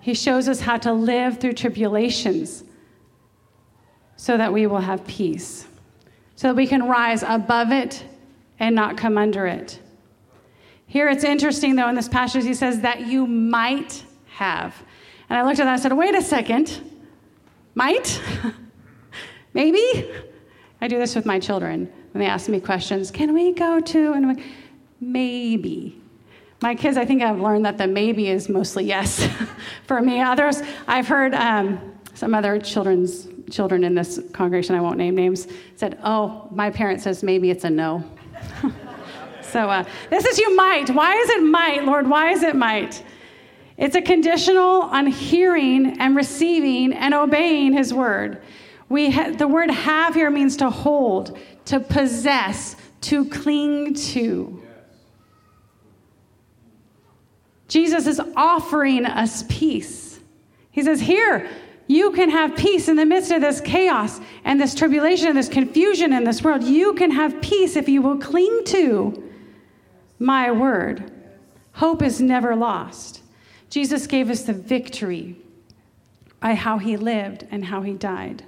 He 0.00 0.14
shows 0.14 0.48
us 0.48 0.60
how 0.60 0.78
to 0.78 0.92
live 0.92 1.38
through 1.38 1.52
tribulations 1.52 2.64
so 4.16 4.36
that 4.36 4.52
we 4.52 4.66
will 4.66 4.80
have 4.80 5.06
peace, 5.06 5.66
so 6.36 6.48
that 6.48 6.56
we 6.56 6.66
can 6.66 6.88
rise 6.88 7.22
above 7.22 7.70
it 7.70 8.04
and 8.62 8.76
not 8.76 8.96
come 8.96 9.18
under 9.18 9.46
it. 9.46 9.80
Here 10.86 11.08
it's 11.08 11.24
interesting, 11.24 11.74
though, 11.74 11.88
in 11.88 11.96
this 11.96 12.08
passage, 12.08 12.44
he 12.44 12.54
says 12.54 12.80
that 12.82 13.00
you 13.00 13.26
might 13.26 14.04
have. 14.26 14.80
And 15.28 15.36
I 15.36 15.42
looked 15.42 15.58
at 15.58 15.64
that 15.64 15.72
and 15.72 15.80
I 15.80 15.82
said, 15.82 15.92
wait 15.92 16.14
a 16.14 16.22
second. 16.22 16.80
Might? 17.74 18.22
Maybe? 19.54 20.08
I 20.80 20.86
do 20.86 20.96
this 20.98 21.16
with 21.16 21.26
my 21.26 21.40
children 21.40 21.92
when 22.12 22.22
they 22.22 22.28
ask 22.28 22.48
me 22.48 22.60
questions. 22.60 23.10
Can 23.10 23.34
we 23.34 23.52
go 23.52 23.80
to? 23.80 24.12
And 24.12 24.26
I'm 24.26 24.36
like, 24.36 24.44
maybe. 25.00 26.00
My 26.60 26.74
kids, 26.74 26.96
I 26.96 27.04
think 27.04 27.22
I've 27.22 27.40
learned 27.40 27.64
that 27.64 27.78
the 27.78 27.86
maybe 27.86 28.28
is 28.28 28.48
mostly 28.48 28.84
yes 28.84 29.28
for 29.86 30.00
me. 30.00 30.20
Others, 30.20 30.62
I've 30.86 31.08
heard 31.08 31.34
um, 31.34 31.80
some 32.14 32.34
other 32.34 32.58
children's 32.58 33.28
children 33.50 33.84
in 33.84 33.94
this 33.94 34.20
congregation, 34.32 34.74
I 34.74 34.80
won't 34.80 34.98
name 34.98 35.14
names, 35.14 35.48
said, 35.76 35.98
"Oh, 36.02 36.48
my 36.50 36.70
parent 36.70 37.00
says 37.00 37.22
maybe 37.22 37.50
it's 37.50 37.64
a 37.64 37.70
no." 37.70 38.04
so 39.42 39.70
uh, 39.70 39.84
this 40.10 40.24
is 40.24 40.38
you 40.38 40.56
might. 40.56 40.90
Why 40.90 41.14
is 41.14 41.30
it 41.30 41.42
might, 41.42 41.84
Lord? 41.84 42.08
Why 42.08 42.30
is 42.30 42.42
it 42.42 42.56
might? 42.56 43.02
It's 43.76 43.96
a 43.96 44.02
conditional 44.02 44.82
on 44.82 45.06
hearing 45.06 45.98
and 46.00 46.14
receiving 46.14 46.92
and 46.92 47.14
obeying 47.14 47.72
His 47.72 47.92
word. 47.92 48.42
We 48.88 49.10
ha- 49.10 49.30
the 49.30 49.48
word 49.48 49.70
have 49.70 50.14
here 50.14 50.30
means 50.30 50.56
to 50.58 50.70
hold, 50.70 51.38
to 51.66 51.80
possess, 51.80 52.76
to 53.02 53.28
cling 53.28 53.94
to. 53.94 54.62
Jesus 57.68 58.06
is 58.06 58.20
offering 58.36 59.06
us 59.06 59.44
peace. 59.48 60.20
He 60.72 60.82
says, 60.82 61.00
Here, 61.00 61.48
you 61.86 62.12
can 62.12 62.30
have 62.30 62.56
peace 62.56 62.88
in 62.88 62.96
the 62.96 63.04
midst 63.04 63.30
of 63.30 63.40
this 63.40 63.60
chaos 63.60 64.20
and 64.44 64.60
this 64.60 64.74
tribulation 64.74 65.28
and 65.28 65.36
this 65.36 65.48
confusion 65.48 66.12
in 66.12 66.24
this 66.24 66.42
world. 66.42 66.62
You 66.62 66.94
can 66.94 67.10
have 67.10 67.40
peace 67.42 67.76
if 67.76 67.88
you 67.88 68.02
will 68.02 68.18
cling 68.18 68.62
to 68.66 69.30
my 70.18 70.50
word. 70.50 71.10
Hope 71.72 72.02
is 72.02 72.20
never 72.20 72.54
lost. 72.54 73.22
Jesus 73.68 74.06
gave 74.06 74.30
us 74.30 74.42
the 74.42 74.52
victory 74.52 75.36
by 76.40 76.54
how 76.54 76.78
he 76.78 76.96
lived 76.96 77.46
and 77.50 77.64
how 77.64 77.82
he 77.82 77.94
died. 77.94 78.44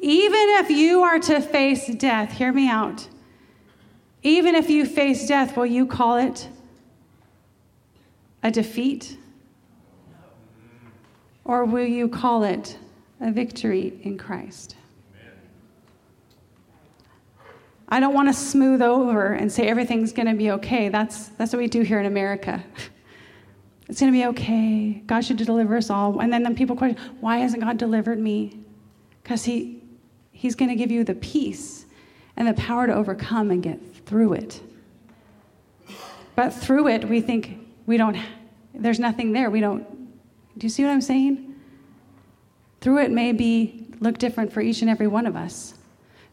Even 0.00 0.48
if 0.60 0.70
you 0.70 1.02
are 1.02 1.18
to 1.18 1.40
face 1.40 1.92
death, 1.94 2.32
hear 2.32 2.52
me 2.52 2.68
out. 2.68 3.08
Even 4.22 4.54
if 4.54 4.70
you 4.70 4.86
face 4.86 5.26
death, 5.26 5.56
will 5.56 5.66
you 5.66 5.86
call 5.86 6.16
it 6.16 6.48
a 8.42 8.50
defeat? 8.50 9.17
Or 11.48 11.64
will 11.64 11.86
you 11.86 12.08
call 12.08 12.44
it 12.44 12.78
a 13.20 13.32
victory 13.32 13.98
in 14.04 14.18
Christ? 14.18 14.76
I 17.88 18.00
don't 18.00 18.12
want 18.12 18.28
to 18.28 18.34
smooth 18.34 18.82
over 18.82 19.32
and 19.32 19.50
say 19.50 19.66
everything's 19.66 20.12
going 20.12 20.28
to 20.28 20.34
be 20.34 20.50
okay. 20.52 20.90
That's, 20.90 21.28
that's 21.30 21.52
what 21.52 21.58
we 21.58 21.66
do 21.66 21.80
here 21.82 21.98
in 21.98 22.06
America. 22.06 22.62
It's 23.90 24.00
going 24.00 24.12
to 24.12 24.18
be 24.18 24.26
okay. 24.26 25.02
God 25.06 25.24
should 25.24 25.38
deliver 25.38 25.74
us 25.74 25.88
all. 25.88 26.20
And 26.20 26.30
then, 26.30 26.42
then 26.42 26.54
people 26.54 26.76
question, 26.76 26.98
why 27.20 27.38
hasn't 27.38 27.62
God 27.62 27.78
delivered 27.78 28.18
me? 28.18 28.60
Because 29.22 29.44
he, 29.44 29.82
He's 30.30 30.54
going 30.54 30.68
to 30.68 30.74
give 30.74 30.90
you 30.90 31.04
the 31.04 31.14
peace 31.14 31.86
and 32.36 32.46
the 32.46 32.52
power 32.52 32.86
to 32.86 32.94
overcome 32.94 33.50
and 33.50 33.62
get 33.62 33.80
through 34.04 34.34
it. 34.34 34.60
But 36.36 36.50
through 36.50 36.88
it, 36.88 37.08
we 37.08 37.22
think 37.22 37.66
we 37.86 37.96
don't, 37.96 38.18
there's 38.74 39.00
nothing 39.00 39.32
there. 39.32 39.50
We 39.50 39.60
don't, 39.60 39.86
do 40.58 40.66
you 40.66 40.68
see 40.68 40.84
what 40.84 40.90
I'm 40.90 41.00
saying? 41.00 41.54
Through 42.80 42.98
it 42.98 43.10
may 43.10 43.32
be 43.32 43.86
look 44.00 44.18
different 44.18 44.52
for 44.52 44.60
each 44.60 44.82
and 44.82 44.90
every 44.90 45.06
one 45.06 45.26
of 45.26 45.36
us. 45.36 45.74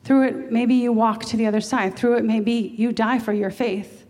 Through 0.04 0.28
it, 0.28 0.52
maybe 0.52 0.76
you 0.76 0.92
walk 0.92 1.26
to 1.26 1.38
the 1.38 1.48
other 1.48 1.62
side. 1.62 1.96
Through 1.96 2.18
it, 2.18 2.26
maybe 2.26 2.74
you 2.78 2.92
die 2.92 3.20
for 3.20 3.34
your 3.34 3.50
faith. 3.50 4.06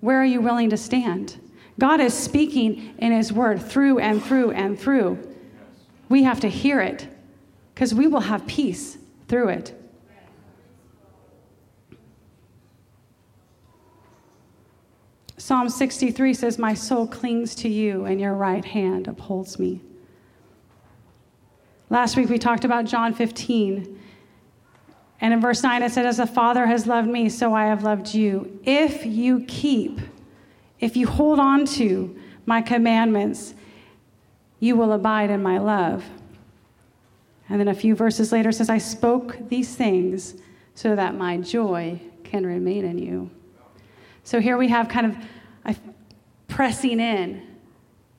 Where 0.00 0.20
are 0.20 0.24
you 0.24 0.40
willing 0.40 0.70
to 0.70 0.76
stand? 0.76 1.38
God 1.78 2.00
is 2.00 2.14
speaking 2.14 2.94
in 2.98 3.12
His 3.12 3.32
word 3.32 3.62
through 3.62 3.98
and 3.98 4.22
through 4.22 4.52
and 4.52 4.78
through. 4.78 5.18
We 6.08 6.22
have 6.22 6.40
to 6.40 6.48
hear 6.48 6.80
it 6.80 7.08
because 7.74 7.94
we 7.94 8.06
will 8.06 8.20
have 8.20 8.46
peace 8.46 8.98
through 9.28 9.48
it. 9.48 9.81
Psalm 15.42 15.68
63 15.68 16.34
says, 16.34 16.56
My 16.56 16.72
soul 16.72 17.04
clings 17.04 17.56
to 17.56 17.68
you, 17.68 18.04
and 18.04 18.20
your 18.20 18.34
right 18.34 18.64
hand 18.64 19.08
upholds 19.08 19.58
me. 19.58 19.80
Last 21.90 22.16
week 22.16 22.28
we 22.28 22.38
talked 22.38 22.64
about 22.64 22.84
John 22.84 23.12
15. 23.12 24.00
And 25.20 25.34
in 25.34 25.40
verse 25.40 25.64
9 25.64 25.82
it 25.82 25.90
said, 25.90 26.06
As 26.06 26.18
the 26.18 26.28
Father 26.28 26.64
has 26.66 26.86
loved 26.86 27.08
me, 27.08 27.28
so 27.28 27.54
I 27.54 27.64
have 27.64 27.82
loved 27.82 28.14
you. 28.14 28.60
If 28.62 29.04
you 29.04 29.44
keep 29.48 29.98
if 30.78 30.96
you 30.96 31.08
hold 31.08 31.40
on 31.40 31.66
to 31.66 32.16
my 32.46 32.62
commandments, 32.62 33.54
you 34.60 34.76
will 34.76 34.92
abide 34.92 35.30
in 35.30 35.42
my 35.42 35.58
love. 35.58 36.04
And 37.48 37.58
then 37.58 37.66
a 37.66 37.74
few 37.74 37.96
verses 37.96 38.30
later 38.30 38.52
says, 38.52 38.70
I 38.70 38.78
spoke 38.78 39.36
these 39.48 39.74
things 39.74 40.34
so 40.76 40.94
that 40.94 41.16
my 41.16 41.38
joy 41.38 42.00
can 42.22 42.46
remain 42.46 42.84
in 42.84 42.98
you. 42.98 43.30
So 44.24 44.40
here 44.40 44.56
we 44.56 44.68
have 44.68 44.88
kind 44.88 45.06
of 45.66 45.80
pressing 46.48 47.00
in. 47.00 47.46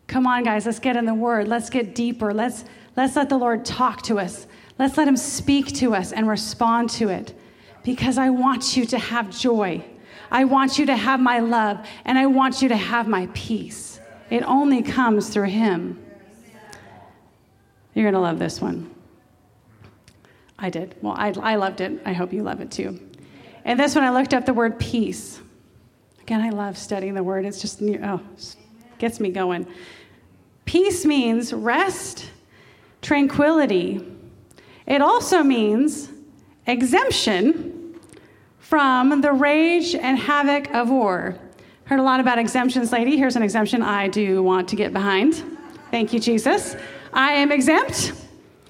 Come 0.07 0.27
on, 0.27 0.43
guys, 0.43 0.65
let's 0.65 0.79
get 0.79 0.95
in 0.95 1.05
the 1.05 1.13
word. 1.13 1.47
Let's 1.47 1.69
get 1.69 1.95
deeper. 1.95 2.33
Let's, 2.33 2.65
let's 2.97 3.15
let 3.15 3.29
the 3.29 3.37
Lord 3.37 3.63
talk 3.63 4.01
to 4.03 4.19
us. 4.19 4.47
Let's 4.79 4.97
let 4.97 5.07
him 5.07 5.17
speak 5.17 5.67
to 5.75 5.93
us 5.93 6.11
and 6.11 6.27
respond 6.27 6.89
to 6.91 7.09
it 7.09 7.37
because 7.83 8.17
I 8.17 8.29
want 8.29 8.75
you 8.75 8.85
to 8.87 8.97
have 8.97 9.29
joy. 9.29 9.83
I 10.31 10.45
want 10.45 10.79
you 10.79 10.87
to 10.87 10.95
have 10.95 11.19
my 11.19 11.39
love 11.39 11.85
and 12.05 12.17
I 12.17 12.25
want 12.25 12.61
you 12.61 12.69
to 12.69 12.75
have 12.75 13.07
my 13.07 13.29
peace. 13.33 13.99
It 14.31 14.41
only 14.43 14.81
comes 14.81 15.29
through 15.29 15.49
Him. 15.49 16.03
You're 17.93 18.05
going 18.05 18.15
to 18.15 18.19
love 18.19 18.39
this 18.39 18.59
one. 18.59 18.89
I 20.57 20.71
did. 20.71 20.95
Well, 21.01 21.13
I, 21.15 21.33
I 21.39 21.55
loved 21.55 21.81
it. 21.81 22.01
I 22.03 22.13
hope 22.13 22.33
you 22.33 22.41
love 22.41 22.61
it 22.61 22.71
too. 22.71 22.99
And 23.63 23.79
this 23.79 23.93
one, 23.93 24.03
I 24.03 24.09
looked 24.09 24.33
up 24.33 24.47
the 24.47 24.53
word 24.53 24.79
peace. 24.79 25.39
Again, 26.23 26.39
I 26.39 26.51
love 26.51 26.77
studying 26.77 27.13
the 27.15 27.23
word. 27.23 27.45
It's 27.45 27.61
just, 27.61 27.81
oh, 27.81 28.21
gets 28.97 29.19
me 29.19 29.29
going. 29.29 29.67
Peace 30.63 31.05
means 31.05 31.51
rest, 31.51 32.29
tranquility. 33.01 34.01
It 34.87 35.01
also 35.01 35.43
means 35.43 36.09
exemption 36.65 37.99
from 38.57 39.19
the 39.19 39.33
rage 39.33 39.95
and 39.95 40.17
havoc 40.17 40.73
of 40.73 40.89
war. 40.89 41.37
Heard 41.83 41.99
a 41.99 42.03
lot 42.03 42.21
about 42.21 42.39
exemptions, 42.39 42.93
lady. 42.93 43.17
Here's 43.17 43.35
an 43.35 43.43
exemption 43.43 43.81
I 43.81 44.07
do 44.07 44.41
want 44.41 44.69
to 44.69 44.77
get 44.77 44.93
behind. 44.93 45.43
Thank 45.91 46.13
you, 46.13 46.21
Jesus. 46.21 46.77
I 47.11 47.33
am 47.33 47.51
exempt 47.51 48.13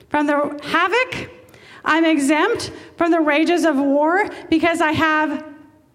from 0.10 0.26
the 0.26 0.60
havoc. 0.64 1.30
I'm 1.86 2.04
exempt 2.04 2.72
from 2.98 3.12
the 3.12 3.22
rages 3.22 3.64
of 3.64 3.78
war 3.78 4.28
because 4.50 4.82
I 4.82 4.92
have 4.94 5.46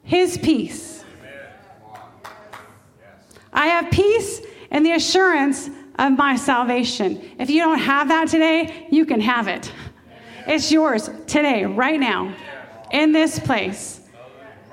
His 0.05 0.39
peace. 0.39 0.98
I 3.53 3.67
have 3.69 3.91
peace 3.91 4.41
and 4.71 4.85
the 4.85 4.93
assurance 4.93 5.71
of 5.99 6.17
my 6.17 6.37
salvation. 6.37 7.21
If 7.39 7.51
you 7.51 7.61
don't 7.61 7.79
have 7.79 8.09
that 8.09 8.29
today, 8.29 8.87
you 8.91 9.05
can 9.05 9.21
have 9.21 9.49
it. 9.49 9.73
It's 10.47 10.71
yours 10.71 11.11
today, 11.27 11.65
right 11.65 12.01
now, 12.01 12.35
in 12.93 13.13
this 13.13 13.39
place 13.39 14.01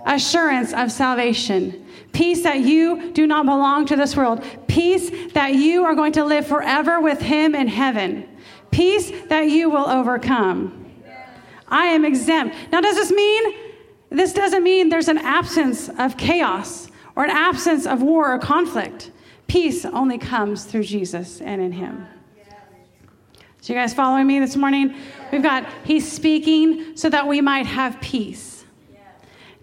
assurance 0.06 0.72
of 0.72 0.92
salvation. 0.92 1.86
Peace 2.14 2.44
that 2.44 2.60
you 2.60 3.12
do 3.12 3.28
not 3.28 3.46
belong 3.46 3.86
to 3.88 3.96
this 3.96 4.16
world. 4.16 4.46
Peace 4.68 5.10
that 5.34 5.56
you 5.56 5.84
are 5.84 5.96
going 5.96 6.14
to 6.14 6.24
live 6.24 6.48
forever 6.48 7.02
with 7.02 7.20
Him 7.20 7.56
in 7.56 7.68
heaven. 7.68 8.30
Peace 8.72 9.12
that 9.30 9.50
you 9.50 9.70
will 9.70 9.90
overcome. 9.90 10.86
I 11.68 11.86
am 11.86 12.06
exempt. 12.06 12.56
Now, 12.72 12.82
does 12.82 12.96
this 12.96 13.12
mean, 13.12 13.56
this 14.10 14.32
doesn't 14.34 14.64
mean 14.64 14.90
there's 14.90 15.08
an 15.08 15.18
absence 15.18 15.90
of 15.98 16.16
chaos 16.18 16.90
or 17.16 17.24
an 17.24 17.30
absence 17.30 17.86
of 17.86 18.02
war 18.02 18.34
or 18.34 18.40
conflict. 18.40 19.12
Peace 19.48 19.86
only 19.86 20.18
comes 20.18 20.66
through 20.66 20.84
Jesus 20.84 21.42
and 21.42 21.62
in 21.62 21.72
Him. 21.72 22.08
So, 23.62 23.74
you 23.74 23.80
guys 23.80 23.94
following 23.94 24.28
me 24.28 24.40
this 24.40 24.56
morning? 24.56 24.96
We've 25.32 25.42
got 25.42 25.66
He's 25.86 26.10
speaking 26.12 26.96
so 26.96 27.10
that 27.10 27.28
we 27.28 27.42
might 27.42 27.66
have 27.66 28.00
peace. 28.02 28.56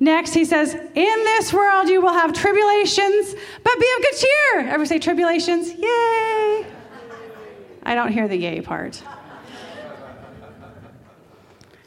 Next, 0.00 0.34
he 0.34 0.44
says, 0.44 0.74
In 0.74 0.90
this 0.94 1.52
world 1.52 1.88
you 1.88 2.02
will 2.02 2.12
have 2.12 2.32
tribulations, 2.32 3.36
but 3.62 3.78
be 3.78 3.86
of 3.96 4.02
good 4.02 4.16
cheer. 4.18 4.68
Ever 4.68 4.84
say 4.84 4.98
tribulations? 4.98 5.72
Yay! 5.74 6.66
I 7.84 7.94
don't 7.94 8.10
hear 8.10 8.26
the 8.26 8.36
yay 8.36 8.60
part. 8.60 9.00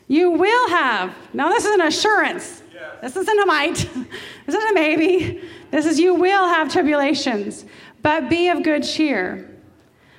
You 0.07 0.31
will 0.31 0.69
have. 0.69 1.13
Now, 1.33 1.49
this 1.49 1.65
is 1.65 1.73
an 1.73 1.81
assurance. 1.81 2.61
This 3.01 3.15
isn't 3.15 3.39
a 3.39 3.45
might. 3.45 3.89
This 4.45 4.53
isn't 4.53 4.71
a 4.71 4.73
maybe. 4.73 5.41
This 5.71 5.87
is 5.87 5.99
you 5.99 6.13
will 6.13 6.47
have 6.47 6.71
tribulations, 6.71 7.65
but 8.03 8.29
be 8.29 8.49
of 8.49 8.61
good 8.61 8.83
cheer. 8.83 9.49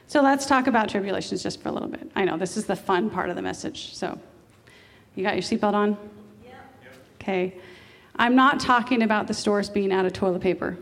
So 0.09 0.21
let's 0.21 0.47
talk 0.47 0.67
about 0.67 0.89
tribulations 0.89 1.43
just 1.43 1.63
for 1.63 1.69
a 1.69 1.73
little 1.73 1.89
bit. 1.89 2.11
I 2.17 2.25
know 2.25 2.37
this 2.37 2.57
is 2.57 2.67
the 2.67 2.75
fun 2.75 3.09
part 3.09 3.31
of 3.31 3.37
the 3.37 3.43
message. 3.43 3.95
So, 3.95 4.19
you 5.15 5.23
got 5.23 5.35
your 5.35 5.43
seatbelt 5.43 5.75
on? 5.75 5.97
Yeah. 6.45 6.55
Okay. 7.21 7.55
I'm 8.17 8.35
not 8.35 8.61
talking 8.61 9.03
about 9.03 9.27
the 9.27 9.35
stores 9.35 9.69
being 9.69 9.93
out 9.93 10.07
of 10.07 10.13
toilet 10.13 10.43
paper. 10.43 10.77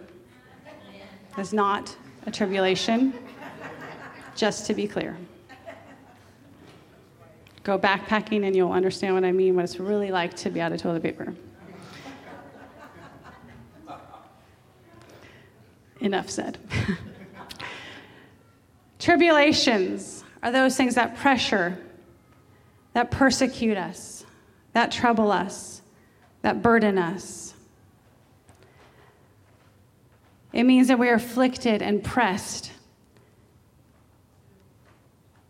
That's 1.36 1.52
not 1.52 1.96
a 2.26 2.30
tribulation, 2.30 3.12
just 4.36 4.66
to 4.66 4.74
be 4.74 4.86
clear. 4.86 5.16
Go 7.64 7.78
backpacking 7.78 8.46
and 8.46 8.54
you'll 8.54 8.72
understand 8.72 9.14
what 9.14 9.24
I 9.24 9.32
mean, 9.32 9.56
what 9.56 9.64
it's 9.64 9.80
really 9.80 10.10
like 10.10 10.34
to 10.36 10.50
be 10.50 10.60
out 10.60 10.72
of 10.72 10.80
toilet 10.80 11.02
paper. 11.02 11.34
Enough 16.04 16.30
said. 16.30 16.58
Tribulations 19.00 20.22
are 20.42 20.52
those 20.52 20.76
things 20.76 20.94
that 20.94 21.16
pressure, 21.16 21.76
that 22.92 23.10
persecute 23.10 23.76
us, 23.76 24.24
that 24.72 24.92
trouble 24.92 25.32
us 25.32 25.74
that 26.44 26.60
burden 26.60 26.98
us. 26.98 27.54
It 30.52 30.64
means 30.64 30.88
that 30.88 30.98
we 30.98 31.08
are 31.08 31.14
afflicted 31.14 31.80
and 31.80 32.04
pressed 32.04 32.70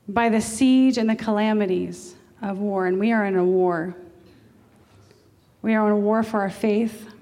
by 0.06 0.28
the 0.28 0.40
siege 0.40 0.96
and 0.96 1.10
the 1.10 1.16
calamities 1.16 2.14
of 2.40 2.58
war, 2.58 2.86
and 2.86 3.00
we 3.00 3.10
are 3.10 3.26
in 3.26 3.34
a 3.34 3.44
war. 3.44 3.96
We 5.62 5.74
are 5.74 5.84
in 5.88 5.92
a 5.94 5.98
war 5.98 6.22
for 6.22 6.42
our 6.42 6.50
faith 6.50 7.12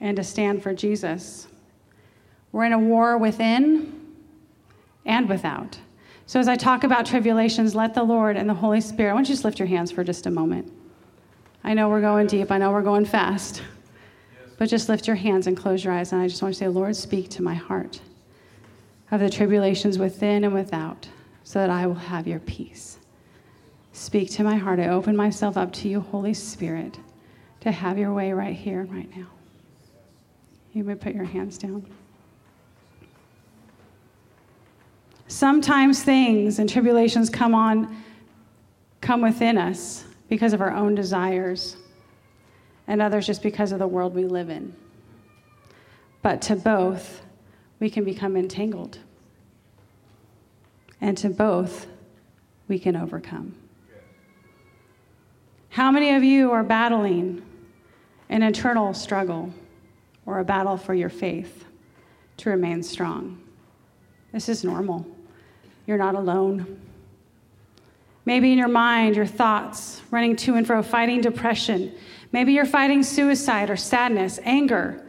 and 0.00 0.16
to 0.16 0.24
stand 0.24 0.62
for 0.62 0.74
Jesus. 0.74 1.48
We're 2.52 2.64
in 2.64 2.72
a 2.72 2.78
war 2.78 3.18
within 3.18 4.14
and 5.04 5.28
without. 5.28 5.78
So, 6.26 6.38
as 6.38 6.48
I 6.48 6.56
talk 6.56 6.84
about 6.84 7.06
tribulations, 7.06 7.74
let 7.74 7.94
the 7.94 8.02
Lord 8.02 8.36
and 8.36 8.48
the 8.48 8.54
Holy 8.54 8.80
Spirit, 8.80 9.12
why 9.12 9.18
don't 9.18 9.28
you 9.28 9.34
just 9.34 9.44
lift 9.44 9.58
your 9.58 9.68
hands 9.68 9.90
for 9.90 10.04
just 10.04 10.26
a 10.26 10.30
moment? 10.30 10.72
I 11.64 11.74
know 11.74 11.88
we're 11.88 12.00
going 12.00 12.26
deep, 12.26 12.50
I 12.50 12.58
know 12.58 12.70
we're 12.70 12.82
going 12.82 13.04
fast. 13.04 13.62
But 14.56 14.68
just 14.68 14.90
lift 14.90 15.06
your 15.06 15.16
hands 15.16 15.46
and 15.46 15.56
close 15.56 15.82
your 15.82 15.94
eyes. 15.94 16.12
And 16.12 16.20
I 16.20 16.28
just 16.28 16.42
want 16.42 16.54
to 16.54 16.58
say, 16.58 16.68
Lord, 16.68 16.94
speak 16.94 17.30
to 17.30 17.42
my 17.42 17.54
heart 17.54 17.98
of 19.10 19.18
the 19.18 19.30
tribulations 19.30 19.98
within 19.98 20.44
and 20.44 20.52
without, 20.52 21.08
so 21.44 21.58
that 21.58 21.70
I 21.70 21.86
will 21.86 21.94
have 21.94 22.28
your 22.28 22.40
peace. 22.40 22.98
Speak 23.92 24.30
to 24.32 24.44
my 24.44 24.56
heart. 24.56 24.78
I 24.78 24.88
open 24.88 25.16
myself 25.16 25.56
up 25.56 25.72
to 25.72 25.88
you, 25.88 26.00
Holy 26.00 26.34
Spirit, 26.34 26.98
to 27.60 27.72
have 27.72 27.98
your 27.98 28.12
way 28.12 28.32
right 28.32 28.54
here, 28.54 28.80
and 28.80 28.92
right 28.92 29.16
now. 29.16 29.26
You 30.72 30.84
may 30.84 30.94
put 30.94 31.14
your 31.14 31.24
hands 31.24 31.58
down. 31.58 31.84
Sometimes 35.26 36.02
things 36.02 36.58
and 36.58 36.68
tribulations 36.68 37.30
come 37.30 37.54
on, 37.54 38.02
come 39.00 39.22
within 39.22 39.56
us 39.58 40.04
because 40.28 40.52
of 40.52 40.60
our 40.60 40.72
own 40.72 40.94
desires, 40.94 41.76
and 42.86 43.00
others 43.00 43.26
just 43.26 43.42
because 43.42 43.72
of 43.72 43.78
the 43.78 43.86
world 43.86 44.14
we 44.14 44.24
live 44.24 44.50
in. 44.50 44.74
But 46.22 46.42
to 46.42 46.56
both, 46.56 47.22
we 47.78 47.90
can 47.90 48.04
become 48.04 48.36
entangled. 48.36 48.98
And 51.00 51.16
to 51.18 51.30
both, 51.30 51.86
we 52.68 52.78
can 52.78 52.94
overcome. 52.94 53.54
How 55.70 55.90
many 55.90 56.14
of 56.14 56.22
you 56.22 56.50
are 56.50 56.64
battling 56.64 57.42
an 58.28 58.42
internal 58.42 58.92
struggle 58.92 59.52
or 60.30 60.38
a 60.38 60.44
battle 60.44 60.76
for 60.76 60.94
your 60.94 61.08
faith 61.08 61.64
to 62.38 62.50
remain 62.50 62.82
strong? 62.82 63.42
This 64.32 64.48
is 64.48 64.62
normal. 64.62 65.04
You're 65.86 65.98
not 65.98 66.14
alone. 66.14 66.80
Maybe 68.24 68.52
in 68.52 68.58
your 68.58 68.68
mind, 68.68 69.16
your 69.16 69.26
thoughts 69.26 70.02
running 70.12 70.36
to 70.36 70.54
and 70.54 70.64
fro, 70.64 70.82
fighting 70.82 71.20
depression. 71.20 71.92
Maybe 72.30 72.52
you're 72.52 72.64
fighting 72.64 73.02
suicide 73.02 73.70
or 73.70 73.76
sadness, 73.76 74.38
anger, 74.44 75.04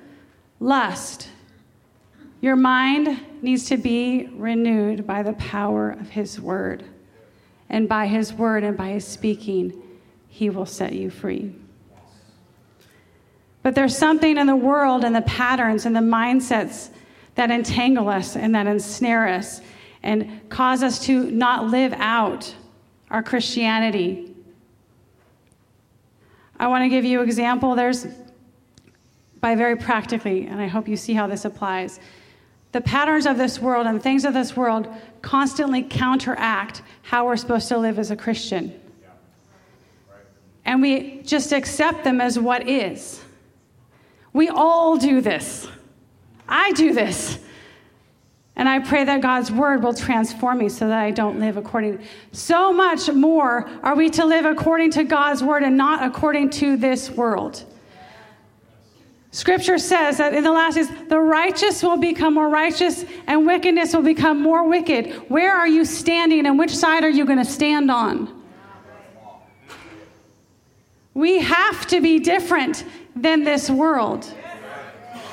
lust. 0.59 1.29
Your 2.41 2.55
mind 2.55 3.19
needs 3.43 3.65
to 3.65 3.77
be 3.77 4.27
renewed 4.33 5.05
by 5.05 5.21
the 5.21 5.33
power 5.33 5.91
of 5.91 6.09
His 6.09 6.39
Word. 6.39 6.83
And 7.69 7.87
by 7.87 8.07
His 8.07 8.33
Word 8.33 8.63
and 8.63 8.75
by 8.75 8.89
His 8.89 9.05
speaking, 9.05 9.79
He 10.27 10.49
will 10.49 10.65
set 10.65 10.93
you 10.93 11.11
free. 11.11 11.53
But 13.63 13.75
there's 13.75 13.97
something 13.97 14.37
in 14.37 14.47
the 14.47 14.55
world 14.55 15.03
and 15.03 15.15
the 15.15 15.21
patterns 15.21 15.85
and 15.85 15.95
the 15.95 16.01
mindsets 16.01 16.89
that 17.35 17.51
entangle 17.51 18.09
us 18.09 18.35
and 18.35 18.55
that 18.55 18.67
ensnare 18.67 19.27
us 19.27 19.61
and 20.03 20.49
cause 20.49 20.81
us 20.83 20.99
to 21.05 21.29
not 21.29 21.67
live 21.67 21.93
out 21.93 22.55
our 23.11 23.21
Christianity. 23.21 24.33
I 26.59 26.67
want 26.67 26.83
to 26.83 26.89
give 26.89 27.05
you 27.05 27.21
an 27.21 27.27
example. 27.27 27.75
There's, 27.75 28.07
by 29.39 29.55
very 29.55 29.75
practically, 29.75 30.47
and 30.47 30.59
I 30.59 30.67
hope 30.67 30.87
you 30.87 30.97
see 30.97 31.13
how 31.13 31.27
this 31.27 31.45
applies. 31.45 31.99
The 32.71 32.81
patterns 32.81 33.25
of 33.25 33.37
this 33.37 33.59
world 33.59 33.85
and 33.85 34.01
things 34.01 34.25
of 34.25 34.33
this 34.33 34.55
world 34.55 34.87
constantly 35.21 35.83
counteract 35.83 36.81
how 37.03 37.25
we're 37.25 37.37
supposed 37.37 37.67
to 37.67 37.77
live 37.77 37.99
as 37.99 38.11
a 38.11 38.15
Christian. 38.15 38.79
And 40.65 40.81
we 40.81 41.21
just 41.23 41.51
accept 41.51 42.03
them 42.03 42.21
as 42.21 42.39
what 42.39 42.67
is. 42.67 43.20
We 44.33 44.49
all 44.49 44.97
do 44.97 45.21
this. 45.21 45.67
I 46.47 46.71
do 46.71 46.93
this. 46.93 47.39
And 48.55 48.67
I 48.67 48.79
pray 48.79 49.03
that 49.05 49.21
God's 49.21 49.51
word 49.51 49.81
will 49.81 49.93
transform 49.93 50.59
me 50.59 50.69
so 50.69 50.87
that 50.87 50.99
I 50.99 51.11
don't 51.11 51.39
live 51.39 51.57
according. 51.57 52.03
So 52.31 52.71
much 52.71 53.09
more 53.11 53.69
are 53.81 53.95
we 53.95 54.09
to 54.11 54.25
live 54.25 54.45
according 54.45 54.91
to 54.91 55.03
God's 55.03 55.43
word 55.43 55.63
and 55.63 55.77
not 55.77 56.03
according 56.03 56.49
to 56.51 56.77
this 56.77 57.09
world. 57.09 57.63
Scripture 59.31 59.77
says 59.77 60.17
that 60.17 60.33
in 60.33 60.43
the 60.43 60.51
last 60.51 60.75
days, 60.75 60.89
the 61.07 61.19
righteous 61.19 61.81
will 61.81 61.95
become 61.95 62.33
more 62.33 62.49
righteous 62.49 63.05
and 63.27 63.45
wickedness 63.45 63.95
will 63.95 64.01
become 64.01 64.41
more 64.41 64.67
wicked. 64.67 65.13
Where 65.29 65.55
are 65.55 65.67
you 65.67 65.85
standing 65.85 66.45
and 66.45 66.59
which 66.59 66.75
side 66.75 67.05
are 67.05 67.09
you 67.09 67.25
going 67.25 67.37
to 67.37 67.45
stand 67.45 67.89
on? 67.89 68.40
We 71.13 71.39
have 71.39 71.87
to 71.87 72.01
be 72.01 72.19
different 72.19 72.85
than 73.15 73.43
this 73.43 73.69
world. 73.69 74.33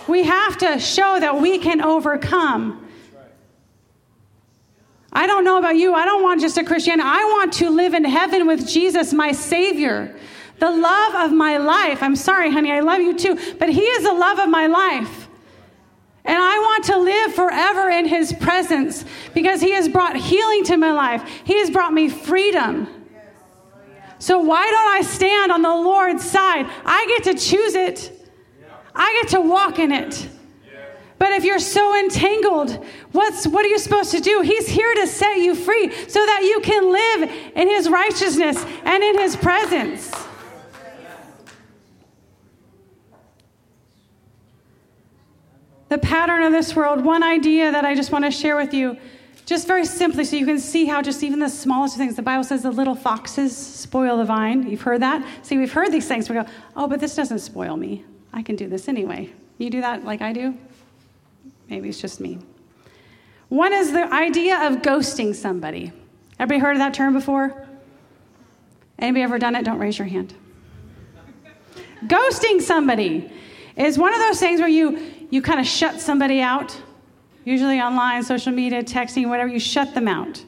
We 0.09 0.25
have 0.25 0.59
to 0.59 0.79
show 0.79 1.21
that 1.21 1.41
we 1.41 1.59
can 1.59 1.83
overcome. 1.83 2.87
I 5.13 5.27
don't 5.27 5.45
know 5.45 5.59
about 5.59 5.77
you. 5.77 5.95
I 5.95 6.05
don't 6.05 6.23
want 6.23 6.41
just 6.41 6.59
a 6.59 6.65
Christian. 6.65 7.01
I 7.01 7.25
want 7.25 7.53
to 7.55 7.71
live 7.71 7.95
in 7.95 8.05
heaven 8.05 8.47
with 8.47 8.69
Jesus, 8.69 9.13
my 9.13 9.33
Savior, 9.33 10.15
the 10.59 10.71
love 10.71 11.15
of 11.15 11.33
my 11.33 11.59
life. 11.59 12.03
I'm 12.03 12.17
sorry, 12.17 12.51
honey, 12.51 12.73
I 12.73 12.81
love 12.81 13.01
you 13.01 13.17
too, 13.17 13.39
but 13.59 13.69
He 13.69 13.83
is 13.83 14.05
the 14.05 14.13
love 14.13 14.39
of 14.39 14.49
my 14.49 14.67
life. 14.67 15.29
And 16.25 16.37
I 16.37 16.59
want 16.59 16.85
to 16.85 16.99
live 16.99 17.35
forever 17.35 17.89
in 17.89 18.07
His 18.07 18.33
presence 18.33 19.05
because 19.35 19.61
He 19.61 19.71
has 19.73 19.89
brought 19.89 20.17
healing 20.17 20.65
to 20.65 20.77
my 20.77 20.93
life, 20.93 21.23
He 21.45 21.59
has 21.59 21.71
brought 21.71 21.93
me 21.93 22.09
freedom. 22.09 22.98
So 24.19 24.39
why 24.39 24.65
don't 24.65 24.95
I 24.95 25.03
stand 25.03 25.53
on 25.53 25.63
the 25.63 25.75
Lord's 25.75 26.29
side? 26.29 26.67
I 26.85 27.07
get 27.07 27.33
to 27.33 27.39
choose 27.39 27.75
it, 27.75 28.13
I 28.95 29.21
get 29.23 29.31
to 29.33 29.41
walk 29.41 29.79
in 29.79 29.93
it. 29.93 30.29
But 31.19 31.33
if 31.33 31.45
you're 31.45 31.59
so 31.59 31.99
entangled, 31.99 32.85
what's, 33.11 33.45
what 33.47 33.65
are 33.65 33.69
you 33.69 33.79
supposed 33.79 34.13
to 34.13 34.21
do? 34.21 34.41
He's 34.41 34.69
here 34.69 34.95
to 34.95 35.07
set 35.07 35.39
you 35.39 35.57
free 35.57 35.91
so 36.07 36.25
that 36.25 36.43
you 36.43 36.61
can 36.61 36.93
live 36.93 37.31
in 37.57 37.69
His 37.69 37.89
righteousness 37.89 38.65
and 38.85 39.03
in 39.03 39.19
His 39.19 39.35
presence. 39.35 40.13
The 45.89 45.99
pattern 45.99 46.43
of 46.43 46.53
this 46.53 46.77
world, 46.77 47.05
one 47.05 47.25
idea 47.25 47.73
that 47.73 47.85
I 47.85 47.95
just 47.95 48.13
want 48.13 48.25
to 48.25 48.31
share 48.31 48.57
with 48.57 48.73
you, 48.73 48.97
just 49.49 49.67
very 49.67 49.87
simply, 49.87 50.27
so 50.27 50.37
you 50.37 50.45
can 50.45 50.59
see 50.59 50.85
how 50.85 51.01
just 51.01 51.23
even 51.23 51.39
the 51.39 51.49
smallest 51.49 51.97
things, 51.97 52.17
the 52.17 52.21
Bible 52.21 52.45
says 52.45 52.65
the 52.65 52.71
little 52.71 52.95
foxes 52.95 53.57
spoil 53.57 54.19
the 54.19 54.25
vine. 54.27 54.69
You've 54.69 54.83
heard 54.83 55.01
that? 55.01 55.27
See, 55.41 55.57
we've 55.57 55.73
heard 55.73 55.91
these 55.91 56.07
things. 56.07 56.29
We 56.29 56.35
go, 56.35 56.45
oh, 56.77 56.87
but 56.87 57.01
this 57.01 57.17
doesn't 57.17 57.39
spoil 57.39 57.75
me. 57.75 58.05
I 58.31 58.43
can 58.43 58.57
do 58.57 58.69
this 58.69 58.89
anyway. 58.89 59.33
You 59.57 59.71
do 59.71 59.81
that 59.81 60.05
like 60.05 60.21
I 60.21 60.35
do? 60.35 60.55
Maybe 61.71 61.89
it's 61.89 61.99
just 61.99 62.21
me. 62.21 62.41
One 63.49 63.73
is 63.73 63.91
the 63.91 64.13
idea 64.13 64.67
of 64.67 64.83
ghosting 64.83 65.35
somebody. 65.35 65.93
Everybody 66.39 66.61
heard 66.61 66.73
of 66.73 66.81
that 66.81 66.93
term 66.93 67.15
before? 67.15 67.67
Anybody 68.99 69.23
ever 69.23 69.39
done 69.39 69.55
it? 69.55 69.65
Don't 69.65 69.79
raise 69.79 69.99
your 69.99 70.09
hand. 70.09 70.35
ghosting 72.05 72.61
somebody 72.61 73.33
is 73.77 73.97
one 73.97 74.13
of 74.13 74.21
those 74.21 74.41
things 74.41 74.61
where 74.61 74.69
you, 74.69 75.01
you 75.31 75.41
kind 75.41 75.59
of 75.59 75.67
shut 75.67 76.03
somebody 76.03 76.43
out, 76.43 76.79
usually 77.45 77.81
online, 77.81 78.23
social 78.23 78.53
media, 78.53 78.83
texting, 78.83 79.29
whatever, 79.29 79.49
you 79.49 79.59
shut 79.59 79.95
them 79.95 80.09
out. 80.09 80.45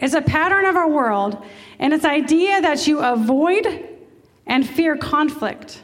It's 0.00 0.14
a 0.14 0.22
pattern 0.22 0.66
of 0.66 0.76
our 0.76 0.88
world, 0.88 1.44
and 1.78 1.92
it's 1.92 2.04
idea 2.04 2.60
that 2.60 2.86
you 2.86 3.00
avoid 3.00 3.88
and 4.46 4.68
fear 4.68 4.96
conflict 4.96 5.82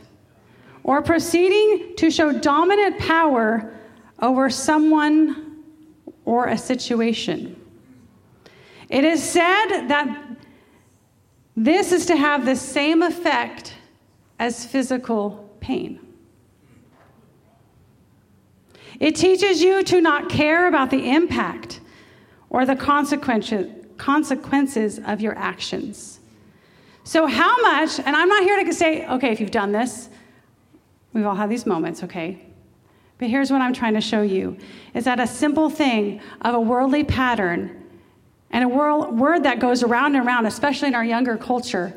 or 0.84 1.02
proceeding 1.02 1.94
to 1.96 2.10
show 2.10 2.38
dominant 2.38 2.98
power 2.98 3.74
over 4.20 4.50
someone 4.50 5.62
or 6.24 6.46
a 6.48 6.58
situation. 6.58 7.56
It 8.88 9.04
is 9.04 9.22
said 9.22 9.86
that 9.88 10.26
this 11.56 11.92
is 11.92 12.06
to 12.06 12.16
have 12.16 12.44
the 12.44 12.56
same 12.56 13.02
effect 13.02 13.74
as 14.38 14.66
physical 14.66 15.50
pain. 15.60 16.00
It 19.00 19.16
teaches 19.16 19.62
you 19.62 19.82
to 19.84 20.00
not 20.00 20.28
care 20.28 20.68
about 20.68 20.90
the 20.90 21.10
impact 21.10 21.80
or 22.50 22.64
the 22.66 22.76
consequences, 22.76 23.70
consequences 23.96 25.00
of 25.06 25.20
your 25.20 25.36
actions. 25.36 26.20
So, 27.04 27.26
how 27.26 27.60
much, 27.62 27.98
and 27.98 28.14
I'm 28.14 28.28
not 28.28 28.42
here 28.42 28.64
to 28.64 28.72
say, 28.72 29.06
okay, 29.06 29.32
if 29.32 29.40
you've 29.40 29.50
done 29.50 29.72
this, 29.72 30.08
We've 31.12 31.26
all 31.26 31.34
had 31.34 31.50
these 31.50 31.66
moments, 31.66 32.02
okay? 32.04 32.38
But 33.18 33.28
here's 33.28 33.50
what 33.50 33.60
I'm 33.60 33.72
trying 33.72 33.94
to 33.94 34.00
show 34.00 34.22
you 34.22 34.56
is 34.94 35.04
that 35.04 35.20
a 35.20 35.26
simple 35.26 35.70
thing 35.70 36.20
of 36.40 36.54
a 36.54 36.60
worldly 36.60 37.04
pattern 37.04 37.84
and 38.50 38.64
a 38.64 38.68
word 38.68 39.44
that 39.44 39.58
goes 39.58 39.82
around 39.82 40.14
and 40.14 40.26
around, 40.26 40.46
especially 40.46 40.88
in 40.88 40.94
our 40.94 41.04
younger 41.04 41.36
culture, 41.36 41.94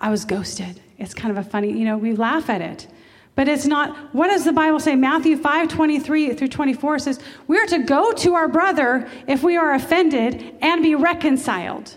I 0.00 0.10
was 0.10 0.24
ghosted. 0.24 0.80
It's 0.98 1.14
kind 1.14 1.36
of 1.36 1.44
a 1.44 1.48
funny, 1.48 1.72
you 1.72 1.84
know, 1.84 1.98
we 1.98 2.14
laugh 2.14 2.48
at 2.48 2.60
it. 2.60 2.86
But 3.34 3.48
it's 3.48 3.64
not, 3.64 3.96
what 4.14 4.28
does 4.28 4.44
the 4.44 4.52
Bible 4.52 4.78
say? 4.78 4.94
Matthew 4.94 5.36
5 5.36 5.68
23 5.68 6.34
through 6.34 6.48
24 6.48 6.98
says, 6.98 7.20
We're 7.48 7.66
to 7.66 7.78
go 7.78 8.12
to 8.12 8.34
our 8.34 8.46
brother 8.46 9.08
if 9.26 9.42
we 9.42 9.56
are 9.56 9.72
offended 9.72 10.54
and 10.60 10.82
be 10.82 10.94
reconciled. 10.94 11.96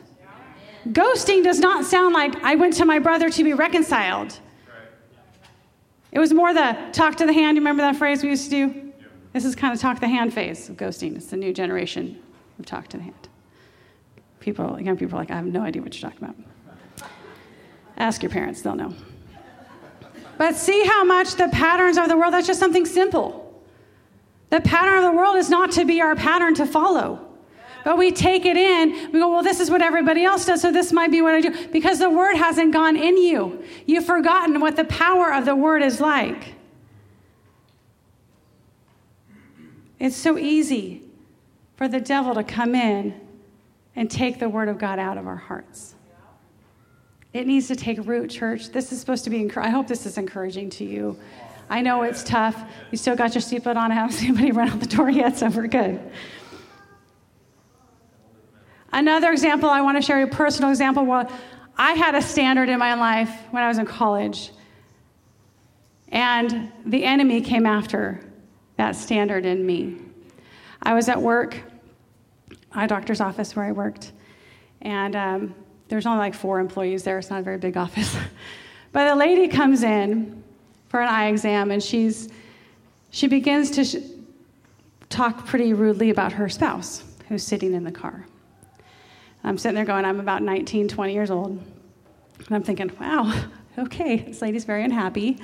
Ghosting 0.88 1.44
does 1.44 1.60
not 1.60 1.84
sound 1.84 2.14
like 2.14 2.36
I 2.44 2.56
went 2.56 2.76
to 2.76 2.86
my 2.86 3.00
brother 3.00 3.30
to 3.30 3.44
be 3.44 3.54
reconciled. 3.54 4.40
It 6.12 6.20
was 6.20 6.32
more 6.32 6.54
the 6.54 6.78
talk 6.94 7.16
to 7.18 7.26
the 7.26 7.34
hand. 7.34 7.58
You 7.58 7.62
remember 7.62 7.82
that 7.82 7.98
phrase 7.98 8.24
we 8.24 8.30
used 8.30 8.46
to 8.46 8.50
do? 8.50 8.58
Yeah. 8.58 9.08
This 9.34 9.44
is 9.44 9.56
kind 9.56 9.74
of 9.74 9.82
talk 9.82 10.00
the 10.00 10.08
hand 10.08 10.34
phase 10.34 10.70
of 10.70 10.78
ghosting. 10.78 11.18
It's 11.18 11.28
the 11.28 11.38
new 11.38 11.52
generation 11.52 12.22
of 12.58 12.66
talk 12.66 12.88
to 12.90 12.98
the 12.98 13.04
hand. 13.04 13.28
People, 14.40 14.80
young 14.80 14.96
people 14.96 15.18
are 15.18 15.22
like, 15.22 15.32
I 15.32 15.36
have 15.36 15.46
no 15.46 15.62
idea 15.62 15.82
what 15.82 16.00
you're 16.00 16.10
talking 16.10 16.26
about. 16.26 17.10
Ask 17.98 18.24
your 18.24 18.30
parents, 18.30 18.62
they'll 18.62 18.76
know. 18.76 18.94
But 20.38 20.56
see 20.56 20.84
how 20.86 21.04
much 21.04 21.36
the 21.36 21.48
patterns 21.50 21.98
of 21.98 22.10
the 22.10 22.18
world, 22.18 22.34
that's 22.34 22.48
just 22.48 22.60
something 22.60 22.86
simple. 22.86 23.42
The 24.50 24.62
pattern 24.62 24.98
of 25.00 25.04
the 25.04 25.12
world 25.12 25.38
is 25.38 25.50
not 25.50 25.72
to 25.74 25.86
be 25.86 26.02
our 26.02 26.16
pattern 26.16 26.56
to 26.56 26.66
follow. 26.66 27.22
But 27.84 27.98
we 27.98 28.12
take 28.12 28.46
it 28.46 28.58
in. 28.58 29.12
We 29.12 29.20
go, 29.20 29.30
well, 29.30 29.44
this 29.44 29.60
is 29.60 29.70
what 29.70 29.82
everybody 29.82 30.24
else 30.24 30.46
does, 30.46 30.62
so 30.62 30.72
this 30.72 30.92
might 30.92 31.12
be 31.12 31.22
what 31.22 31.36
I 31.36 31.42
do. 31.42 31.68
Because 31.68 32.00
the 32.00 32.10
word 32.10 32.36
hasn't 32.36 32.74
gone 32.74 32.96
in 32.96 33.18
you. 33.18 33.64
You've 33.86 34.06
forgotten 34.06 34.60
what 34.60 34.76
the 34.76 34.86
power 34.86 35.32
of 35.32 35.46
the 35.46 35.56
word 35.56 35.84
is 35.84 36.02
like. 36.02 36.56
It's 40.00 40.16
so 40.16 40.38
easy 40.38 41.04
for 41.76 41.88
the 41.88 42.00
devil 42.00 42.34
to 42.36 42.44
come 42.44 42.76
in 42.76 43.20
and 43.96 44.10
take 44.10 44.40
the 44.40 44.50
word 44.50 44.68
of 44.68 44.78
God 44.78 45.00
out 45.00 45.18
of 45.18 45.28
our 45.28 45.36
hearts. 45.36 45.95
It 47.36 47.48
needs 47.48 47.68
to 47.68 47.76
take 47.76 48.00
root, 48.08 48.30
church. 48.30 48.70
This 48.70 48.94
is 48.94 49.00
supposed 49.02 49.26
to 49.26 49.30
be, 49.30 49.52
I 49.58 49.70
hope 49.70 49.90
this 49.90 50.06
is 50.06 50.18
encouraging 50.18 50.70
to 50.70 50.86
you. 50.86 51.20
I 51.70 51.82
know 51.82 52.04
it's 52.04 52.24
tough. 52.24 52.58
You 52.92 52.98
still 52.98 53.18
got 53.18 53.36
your 53.36 53.42
seatbelt 53.42 53.76
on. 53.76 53.92
I 53.92 53.96
haven't 53.96 54.14
seen 54.16 54.30
anybody 54.30 54.54
run 54.54 54.70
out 54.70 54.80
the 54.80 54.86
door 54.86 55.10
yet, 55.10 55.38
so 55.38 55.50
we're 55.50 55.68
good. 55.68 56.00
Another 58.94 59.34
example 59.34 59.70
I 59.70 59.82
want 59.82 59.98
to 59.98 60.02
share, 60.02 60.24
a 60.24 60.28
personal 60.28 60.70
example. 60.70 61.06
Well, 61.06 61.30
I 61.78 61.92
had 61.92 62.16
a 62.16 62.22
standard 62.22 62.70
in 62.70 62.80
my 62.80 62.94
life 62.94 63.30
when 63.52 63.64
I 63.64 63.68
was 63.68 63.80
in 63.80 63.86
college, 63.86 64.52
and 66.08 66.72
the 66.86 67.04
enemy 67.04 67.42
came 67.42 67.66
after 67.66 68.22
that 68.78 68.96
standard 68.96 69.46
in 69.46 69.66
me. 69.66 69.98
I 70.82 70.94
was 70.94 71.10
at 71.10 71.22
work, 71.22 71.58
a 72.74 72.88
doctor's 72.88 73.20
office 73.20 73.58
where 73.58 73.66
I 73.66 73.74
worked, 73.74 74.14
and 74.82 75.18
um, 75.18 75.56
there's 75.88 76.06
only 76.06 76.20
like 76.20 76.34
four 76.34 76.60
employees 76.60 77.04
there. 77.04 77.20
It's 77.20 77.30
not 77.30 77.40
a 77.40 77.44
very 77.44 77.58
big 77.58 77.78
office. 77.78 78.16
but 78.92 79.08
a 79.08 79.16
lady 79.16 79.48
comes 79.48 79.84
in 79.84 80.44
for 80.88 81.02
an 81.02 81.10
eye 81.10 81.28
exam, 81.28 81.72
and 81.72 81.82
she's 81.82 82.30
she 83.12 83.28
begins 83.28 83.72
to 83.72 83.86
sh- 83.86 83.96
talk 85.10 85.46
pretty 85.46 85.74
rudely 85.74 86.10
about 86.10 86.34
her 86.34 86.50
spouse 86.50 87.04
who's 87.30 87.44
sitting 87.44 87.74
in 87.74 87.84
the 87.84 87.92
car. 87.92 88.26
I'm 89.44 89.58
sitting 89.58 89.76
there 89.76 89.86
going, 89.86 90.06
I'm 90.06 90.20
about 90.20 90.42
19, 90.42 90.88
20 90.88 91.14
years 91.14 91.32
old. 91.32 91.52
And 91.52 92.52
I'm 92.52 92.64
thinking, 92.64 92.92
wow, 93.00 93.46
okay, 93.78 94.18
this 94.18 94.42
lady's 94.42 94.66
very 94.66 94.84
unhappy. 94.84 95.40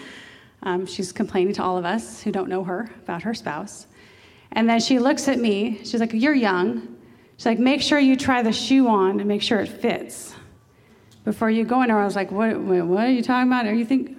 Um, 0.63 0.85
she's 0.85 1.11
complaining 1.11 1.53
to 1.53 1.63
all 1.63 1.77
of 1.77 1.85
us 1.85 2.21
who 2.21 2.31
don't 2.31 2.49
know 2.49 2.63
her 2.63 2.89
about 3.03 3.23
her 3.23 3.33
spouse. 3.33 3.87
And 4.51 4.69
then 4.69 4.79
she 4.79 4.99
looks 4.99 5.27
at 5.27 5.39
me. 5.39 5.79
She's 5.83 5.99
like, 5.99 6.13
You're 6.13 6.35
young. 6.35 6.97
She's 7.41 7.47
like, 7.47 7.57
Make 7.57 7.81
sure 7.81 7.97
you 7.97 8.15
try 8.15 8.43
the 8.43 8.51
shoe 8.51 8.87
on 8.87 9.19
and 9.19 9.27
make 9.27 9.41
sure 9.41 9.59
it 9.61 9.67
fits 9.67 10.35
before 11.23 11.49
you 11.49 11.63
go 11.63 11.81
in 11.81 11.87
there. 11.87 11.97
I 11.97 12.05
was 12.05 12.15
like, 12.15 12.31
What, 12.31 12.61
wait, 12.61 12.83
what 12.83 13.05
are 13.05 13.09
you 13.09 13.23
talking 13.23 13.51
about? 13.51 13.65
Are 13.65 13.73
you 13.73 13.83
think, 13.83 14.15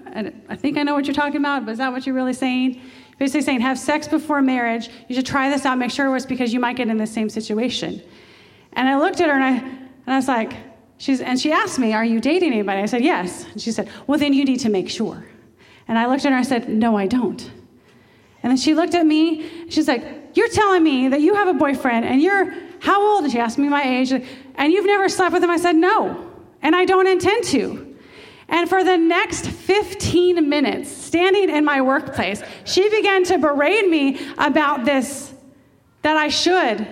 I 0.48 0.56
think 0.56 0.76
I 0.76 0.82
know 0.82 0.92
what 0.94 1.06
you're 1.06 1.14
talking 1.14 1.36
about, 1.36 1.64
but 1.64 1.70
is 1.70 1.78
that 1.78 1.92
what 1.92 2.04
you're 2.04 2.16
really 2.16 2.32
saying? 2.32 2.80
Basically 3.20 3.42
saying, 3.42 3.60
Have 3.60 3.78
sex 3.78 4.08
before 4.08 4.42
marriage. 4.42 4.90
You 5.06 5.14
should 5.14 5.24
try 5.24 5.50
this 5.50 5.64
out, 5.64 5.78
make 5.78 5.92
sure 5.92 6.06
it 6.06 6.10
works 6.10 6.26
because 6.26 6.52
you 6.52 6.58
might 6.58 6.74
get 6.74 6.88
in 6.88 6.98
the 6.98 7.06
same 7.06 7.28
situation. 7.28 8.02
And 8.72 8.88
I 8.88 8.98
looked 8.98 9.20
at 9.20 9.28
her 9.28 9.36
and 9.36 9.44
I, 9.44 9.52
and 9.58 9.88
I 10.08 10.16
was 10.16 10.26
like, 10.26 10.54
She's, 10.98 11.20
and 11.20 11.38
she 11.40 11.52
asked 11.52 11.78
me, 11.78 11.92
Are 11.92 12.04
you 12.04 12.20
dating 12.20 12.52
anybody? 12.52 12.82
I 12.82 12.86
said, 12.86 13.04
Yes. 13.04 13.44
And 13.52 13.62
she 13.62 13.70
said, 13.70 13.88
Well, 14.08 14.18
then 14.18 14.32
you 14.32 14.44
need 14.44 14.58
to 14.60 14.68
make 14.68 14.90
sure. 14.90 15.24
And 15.86 15.96
I 15.96 16.06
looked 16.06 16.24
at 16.24 16.32
her 16.32 16.36
and 16.36 16.44
I 16.44 16.48
said, 16.48 16.68
No, 16.68 16.96
I 16.96 17.06
don't. 17.06 17.40
And 18.42 18.50
then 18.50 18.56
she 18.56 18.74
looked 18.74 18.96
at 18.96 19.06
me. 19.06 19.68
She's 19.68 19.86
like, 19.86 20.04
You're 20.34 20.48
telling 20.48 20.82
me 20.82 21.06
that 21.06 21.20
you 21.20 21.36
have 21.36 21.46
a 21.46 21.54
boyfriend 21.54 22.04
and 22.04 22.20
you're 22.20 22.52
how 22.82 23.00
old? 23.14 23.22
And 23.22 23.32
she 23.32 23.38
asked 23.38 23.58
me 23.58 23.68
my 23.68 23.84
age. 23.84 24.10
And 24.10 24.72
you've 24.72 24.86
never 24.86 25.08
slept 25.08 25.32
with 25.32 25.44
him? 25.44 25.50
I 25.50 25.56
said, 25.56 25.76
No. 25.76 26.32
And 26.62 26.74
I 26.74 26.84
don't 26.84 27.06
intend 27.06 27.44
to. 27.44 27.96
And 28.48 28.68
for 28.68 28.82
the 28.82 28.96
next 28.96 29.46
15 29.46 30.48
minutes, 30.48 30.90
standing 30.90 31.48
in 31.48 31.64
my 31.64 31.80
workplace, 31.80 32.42
she 32.64 32.90
began 32.90 33.22
to 33.24 33.38
berate 33.38 33.88
me 33.88 34.20
about 34.36 34.84
this, 34.84 35.32
that 36.02 36.16
I 36.16 36.26
should. 36.26 36.86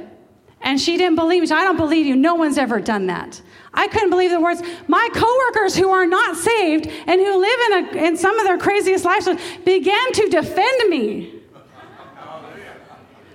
And 0.61 0.81
she 0.81 0.96
didn't 0.96 1.16
believe 1.16 1.40
me. 1.40 1.48
So 1.48 1.57
I 1.57 1.64
don't 1.64 1.76
believe 1.76 2.07
you. 2.07 2.14
No 2.14 2.37
one's 2.37 2.57
ever 2.57 2.79
done 2.79 3.09
that. 3.09 3.42
I 3.74 3.88
couldn't 3.88 4.11
believe 4.11 4.31
the 4.31 4.40
words. 4.40 4.62
My 4.87 5.09
coworkers 5.12 5.74
who 5.74 5.90
are 5.90 6.07
not 6.07 6.37
saved 6.37 6.87
and 6.87 7.20
who 7.20 7.40
live 7.40 7.61
in, 7.66 7.72
a, 7.72 8.07
in 8.07 8.16
some 8.16 8.38
of 8.38 8.46
their 8.46 8.59
craziest 8.59 9.05
lifestyles 9.05 9.64
began 9.64 10.12
to 10.12 10.29
defend 10.29 10.88
me. 10.88 11.39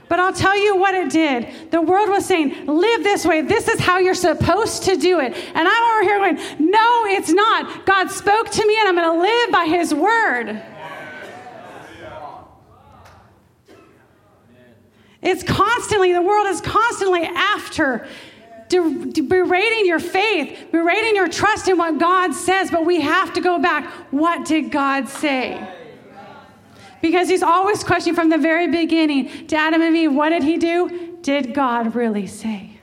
But 0.08 0.20
I'll 0.20 0.34
tell 0.34 0.58
you 0.58 0.76
what 0.76 0.94
it 0.94 1.12
did. 1.12 1.72
The 1.72 1.82
world 1.82 2.10
was 2.10 2.26
saying, 2.26 2.68
live 2.68 3.04
this 3.04 3.26
way. 3.26 3.42
This 3.42 3.68
is 3.68 3.80
how 3.80 3.98
you're 3.98 4.14
supposed 4.14 4.84
to 4.84 4.96
do 4.98 5.20
it. 5.20 5.34
And 5.34 5.68
I'm 5.68 5.84
over 5.84 6.04
here 6.04 6.18
going, 6.20 6.70
no, 6.72 7.06
it's 7.06 7.32
not. 7.32 7.86
God 7.86 8.12
spoke 8.12 8.50
to 8.52 8.68
me 8.68 8.78
and 8.80 8.88
I'm 8.88 8.96
going 8.96 9.16
to 9.16 9.22
live 9.22 9.52
by 9.52 9.66
his 9.66 9.94
word. 9.94 10.62
It's 15.22 15.42
constantly, 15.42 16.14
the 16.14 16.22
world 16.22 16.46
is 16.48 16.62
constantly 16.62 17.24
after 17.24 18.08
berating 18.70 19.86
your 19.88 20.00
faith, 20.00 20.68
berating 20.72 21.16
your 21.16 21.28
trust 21.28 21.68
in 21.68 21.78
what 21.78 21.98
God 21.98 22.34
says, 22.34 22.70
but 22.70 22.86
we 22.86 23.02
have 23.02 23.34
to 23.34 23.42
go 23.42 23.58
back. 23.58 23.86
What 24.12 24.46
did 24.46 24.72
God 24.72 25.08
say? 25.10 25.68
Because 27.02 27.30
he's 27.30 27.44
always 27.44 27.84
questioning 27.84 28.16
from 28.16 28.30
the 28.30 28.38
very 28.38 28.68
beginning 28.68 29.48
to 29.48 29.56
Adam 29.56 29.82
and 29.82 29.96
Eve, 29.96 30.14
what 30.14 30.30
did 30.30 30.44
he 30.44 30.58
do? 30.58 31.18
Did 31.22 31.54
God 31.54 31.96
really 31.96 32.28
say? 32.28 32.80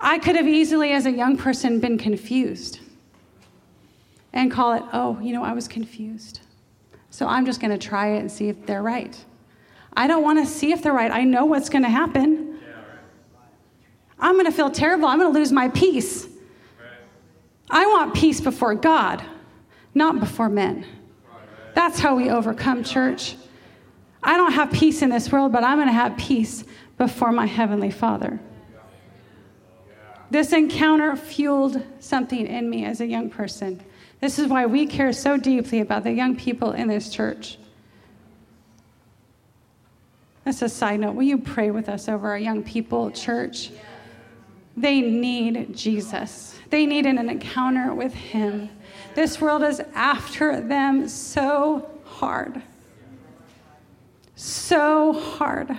I 0.00 0.18
could 0.18 0.36
have 0.36 0.46
easily, 0.46 0.92
as 0.92 1.06
a 1.06 1.10
young 1.10 1.36
person, 1.36 1.80
been 1.80 1.96
confused 1.96 2.80
and 4.32 4.50
call 4.50 4.74
it, 4.74 4.82
oh, 4.92 5.18
you 5.20 5.32
know, 5.32 5.42
I 5.42 5.52
was 5.52 5.68
confused. 5.68 6.40
So 7.10 7.26
I'm 7.26 7.46
just 7.46 7.60
going 7.60 7.70
to 7.70 7.78
try 7.78 8.08
it 8.08 8.18
and 8.18 8.30
see 8.30 8.48
if 8.48 8.66
they're 8.66 8.82
right. 8.82 9.16
I 9.96 10.06
don't 10.06 10.22
want 10.22 10.44
to 10.44 10.46
see 10.46 10.72
if 10.72 10.82
they're 10.82 10.92
right. 10.92 11.10
I 11.10 11.22
know 11.24 11.44
what's 11.46 11.68
going 11.68 11.84
to 11.84 11.88
happen. 11.88 12.58
I'm 14.18 14.34
going 14.34 14.46
to 14.46 14.52
feel 14.52 14.70
terrible. 14.70 15.06
I'm 15.06 15.18
going 15.18 15.32
to 15.32 15.38
lose 15.38 15.52
my 15.52 15.68
peace. 15.68 16.26
I 17.70 17.86
want 17.86 18.14
peace 18.14 18.40
before 18.40 18.74
God, 18.74 19.22
not 19.94 20.20
before 20.20 20.48
men. 20.48 20.84
That's 21.74 21.98
how 21.98 22.16
we 22.16 22.30
overcome, 22.30 22.84
church. 22.84 23.36
I 24.22 24.36
don't 24.36 24.52
have 24.52 24.72
peace 24.72 25.02
in 25.02 25.10
this 25.10 25.30
world, 25.30 25.52
but 25.52 25.64
I'm 25.64 25.76
going 25.76 25.88
to 25.88 25.92
have 25.92 26.16
peace 26.16 26.64
before 26.96 27.32
my 27.32 27.46
Heavenly 27.46 27.90
Father. 27.90 28.40
This 30.30 30.52
encounter 30.52 31.14
fueled 31.16 31.84
something 32.00 32.46
in 32.46 32.70
me 32.70 32.84
as 32.84 33.00
a 33.00 33.06
young 33.06 33.28
person. 33.28 33.80
This 34.20 34.38
is 34.38 34.46
why 34.46 34.66
we 34.66 34.86
care 34.86 35.12
so 35.12 35.36
deeply 35.36 35.80
about 35.80 36.04
the 36.04 36.12
young 36.12 36.34
people 36.36 36.72
in 36.72 36.88
this 36.88 37.10
church. 37.10 37.58
That's 40.44 40.62
a 40.62 40.68
side 40.68 41.00
note. 41.00 41.14
Will 41.14 41.24
you 41.24 41.38
pray 41.38 41.70
with 41.70 41.88
us 41.88 42.08
over 42.08 42.30
our 42.30 42.38
young 42.38 42.62
people, 42.62 43.10
church? 43.10 43.70
They 44.76 45.00
need 45.00 45.74
Jesus. 45.76 46.58
They 46.70 46.86
need 46.86 47.06
an 47.06 47.18
encounter 47.28 47.94
with 47.94 48.14
Him. 48.14 48.70
This 49.14 49.40
world 49.40 49.62
is 49.62 49.80
after 49.94 50.60
them 50.60 51.08
so 51.08 51.88
hard. 52.04 52.62
So 54.34 55.12
hard. 55.12 55.78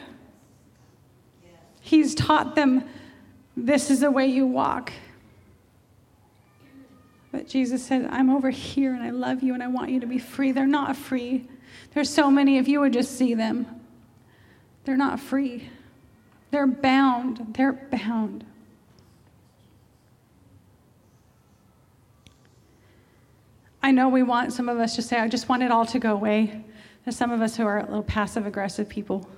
He's 1.82 2.16
taught 2.16 2.56
them 2.56 2.84
this 3.58 3.90
is 3.90 4.02
the 4.02 4.12
way 4.12 4.28
you 4.28 4.46
walk. 4.46 4.92
But 7.32 7.48
Jesus 7.48 7.86
said, 7.86 8.08
I'm 8.12 8.30
over 8.30 8.50
here 8.50 8.94
and 8.94 9.04
I 9.04 9.10
love 9.10 9.44
you 9.44 9.54
and 9.54 9.62
I 9.62 9.68
want 9.68 9.92
you 9.92 10.00
to 10.00 10.08
be 10.08 10.18
free. 10.18 10.52
They're 10.52 10.66
not 10.66 10.96
free. 10.96 11.48
There's 11.94 12.10
so 12.10 12.32
many, 12.32 12.58
if 12.58 12.68
you 12.68 12.80
would 12.80 12.94
just 12.94 13.18
see 13.18 13.34
them, 13.34 13.68
they're 14.86 14.98
not 14.98 15.20
free. 15.20 15.70
They're 16.52 16.68
bound. 16.68 17.54
They're 17.56 17.74
bound. 17.74 18.46
I 23.86 23.92
know 23.92 24.10
we 24.10 24.24
want 24.24 24.52
some 24.52 24.68
of 24.68 24.80
us 24.80 24.96
to 24.96 25.04
say, 25.04 25.18
I 25.18 25.28
just 25.28 25.48
want 25.48 25.62
it 25.62 25.70
all 25.70 25.86
to 25.86 26.00
go 26.00 26.14
away. 26.14 26.66
There's 27.04 27.16
some 27.16 27.30
of 27.30 27.44
us 27.44 27.56
who 27.56 27.68
are 27.68 27.78
a 27.78 27.86
little 27.86 28.02
passive 28.02 28.48
aggressive 28.48 28.90
people. 28.90 29.30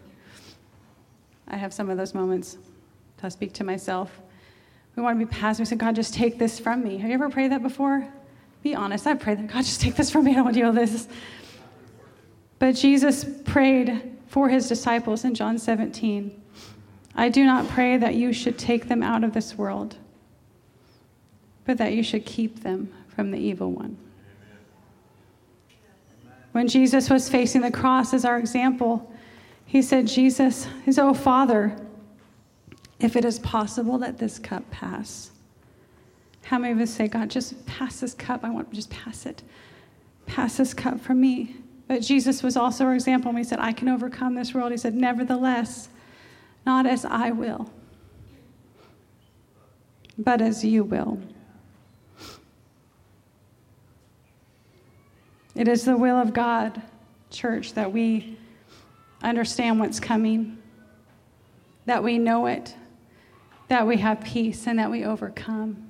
I 1.50 1.58
have 1.58 1.74
some 1.74 1.90
of 1.90 1.98
those 1.98 2.14
moments. 2.14 2.58
I 3.22 3.28
speak 3.28 3.52
to 3.56 3.66
myself. 3.66 4.22
We 4.96 5.04
want 5.04 5.20
to 5.20 5.26
be 5.26 5.30
passive. 5.30 5.60
We 5.60 5.66
say, 5.66 5.76
God, 5.76 5.98
just 5.98 6.14
take 6.14 6.40
this 6.40 6.62
from 6.62 6.82
me. 6.82 6.98
Have 6.98 7.10
you 7.10 7.16
ever 7.16 7.28
prayed 7.30 7.52
that 7.52 7.62
before? 7.62 8.08
Be 8.64 8.74
honest. 8.74 9.06
I've 9.06 9.20
prayed 9.20 9.40
that. 9.40 9.48
God, 9.48 9.66
just 9.66 9.82
take 9.82 9.98
this 9.98 10.10
from 10.10 10.24
me. 10.24 10.32
I 10.32 10.36
don't 10.36 10.46
want 10.46 10.56
to 10.56 10.62
deal 10.62 10.72
with 10.72 10.92
this. 10.92 11.10
But 12.58 12.76
Jesus 12.76 13.26
prayed 13.44 14.18
for 14.28 14.48
his 14.48 14.70
disciples 14.70 15.26
in 15.26 15.36
John 15.36 15.58
17 15.58 16.42
I 17.16 17.28
do 17.28 17.44
not 17.44 17.68
pray 17.68 17.98
that 17.98 18.16
you 18.16 18.32
should 18.32 18.58
take 18.58 18.88
them 18.88 19.04
out 19.04 19.26
of 19.26 19.34
this 19.34 19.58
world, 19.58 19.98
but 21.66 21.78
that 21.80 21.92
you 21.92 22.04
should 22.04 22.26
keep 22.26 22.62
them 22.62 22.94
from 23.10 23.32
the 23.32 23.40
evil 23.40 23.74
one. 23.74 23.98
When 26.58 26.68
Jesus 26.68 27.08
was 27.08 27.30
facing 27.30 27.62
the 27.62 27.70
cross 27.70 28.16
as 28.16 28.26
our 28.26 28.40
example, 28.40 29.14
he 29.68 29.84
said, 29.84 30.08
Jesus, 30.08 30.68
his 30.86 30.98
oh 30.98 31.14
Father, 31.14 31.78
if 33.00 33.16
it 33.16 33.24
is 33.24 33.38
possible, 33.38 34.00
let 34.00 34.18
this 34.18 34.40
cup 34.40 34.68
pass. 34.72 35.30
How 36.42 36.58
many 36.58 36.74
of 36.74 36.80
us 36.80 36.90
say, 36.90 37.08
God, 37.08 37.30
just 37.30 37.64
pass 37.68 38.00
this 38.00 38.16
cup? 38.16 38.44
I 38.44 38.50
want 38.50 38.72
to 38.72 38.76
just 38.76 38.90
pass 38.90 39.28
it. 39.28 39.44
Pass 40.26 40.58
this 40.58 40.74
cup 40.74 41.00
from 41.00 41.22
me. 41.22 41.58
But 41.88 42.02
Jesus 42.02 42.42
was 42.42 42.58
also 42.58 42.86
our 42.86 42.96
example. 42.96 43.32
When 43.32 43.38
he 43.38 43.48
said, 43.48 43.60
I 43.60 43.72
can 43.72 43.88
overcome 43.88 44.34
this 44.34 44.56
world, 44.56 44.72
he 44.72 44.80
said, 44.80 44.96
Nevertheless, 44.96 45.90
Not 46.66 46.88
as 46.88 47.06
I 47.06 47.30
will, 47.30 47.70
but 50.18 50.42
as 50.42 50.66
you 50.66 50.84
will. 50.84 51.20
It 55.58 55.68
is 55.68 55.86
the 55.86 55.98
will 55.98 56.18
of 56.18 56.34
God, 56.34 56.80
church, 57.32 57.74
that 57.74 57.92
we 57.92 58.38
understand 59.24 59.80
what's 59.80 60.00
coming, 60.00 60.60
that 61.88 62.04
we 62.04 62.20
know 62.20 62.46
it, 62.46 62.76
that 63.68 63.88
we 63.88 63.98
have 63.98 64.22
peace, 64.22 64.68
and 64.68 64.78
that 64.78 64.92
we 64.92 65.04
overcome. 65.04 65.90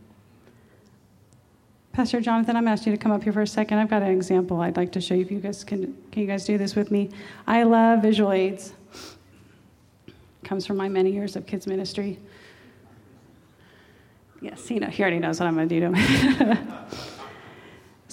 Pastor 1.91 2.21
Jonathan, 2.21 2.55
I'm 2.55 2.67
asking 2.69 2.93
you 2.93 2.97
to 2.97 3.03
come 3.03 3.11
up 3.11 3.23
here 3.23 3.33
for 3.33 3.41
a 3.41 3.47
second. 3.47 3.79
I've 3.79 3.89
got 3.89 4.03
an 4.03 4.11
example 4.11 4.61
I'd 4.61 4.77
like 4.77 4.93
to 4.93 5.01
show 5.01 5.15
you. 5.15 5.23
If 5.23 5.31
you 5.31 5.39
guys 5.39 5.65
can, 5.65 5.97
can 6.11 6.21
you 6.21 6.27
guys 6.27 6.45
do 6.45 6.57
this 6.57 6.73
with 6.73 6.89
me? 6.89 7.09
I 7.45 7.63
love 7.63 8.01
visual 8.01 8.31
aids. 8.31 8.73
Comes 10.45 10.65
from 10.65 10.77
my 10.77 10.87
many 10.87 11.11
years 11.11 11.35
of 11.35 11.45
kids 11.45 11.67
ministry. 11.67 12.19
Yes, 14.39 14.71
you 14.71 14.79
know, 14.79 14.87
he 14.87 15.03
already 15.03 15.19
knows 15.19 15.41
what 15.41 15.47
I'm 15.47 15.55
going 15.55 15.67
to 15.67 15.75
do 15.75 15.91
to 15.91 15.93
him. 15.93 16.73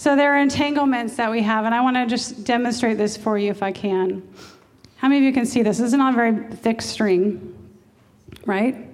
so 0.05 0.15
there 0.15 0.35
are 0.35 0.39
entanglements 0.39 1.17
that 1.17 1.31
we 1.31 1.41
have, 1.41 1.65
and 1.65 1.75
I 1.75 1.81
want 1.81 1.97
to 1.97 2.05
just 2.05 2.45
demonstrate 2.45 2.99
this 2.99 3.17
for 3.17 3.39
you 3.39 3.51
if 3.51 3.63
I 3.63 3.73
can. 3.73 4.23
How 4.97 5.09
many 5.09 5.17
of 5.21 5.25
you 5.25 5.33
can 5.33 5.47
see 5.47 5.63
this? 5.63 5.79
This 5.79 5.87
is 5.87 5.95
not 5.95 6.13
a 6.13 6.15
very 6.15 6.55
thick 6.57 6.83
string, 6.83 7.73
right? 8.45 8.87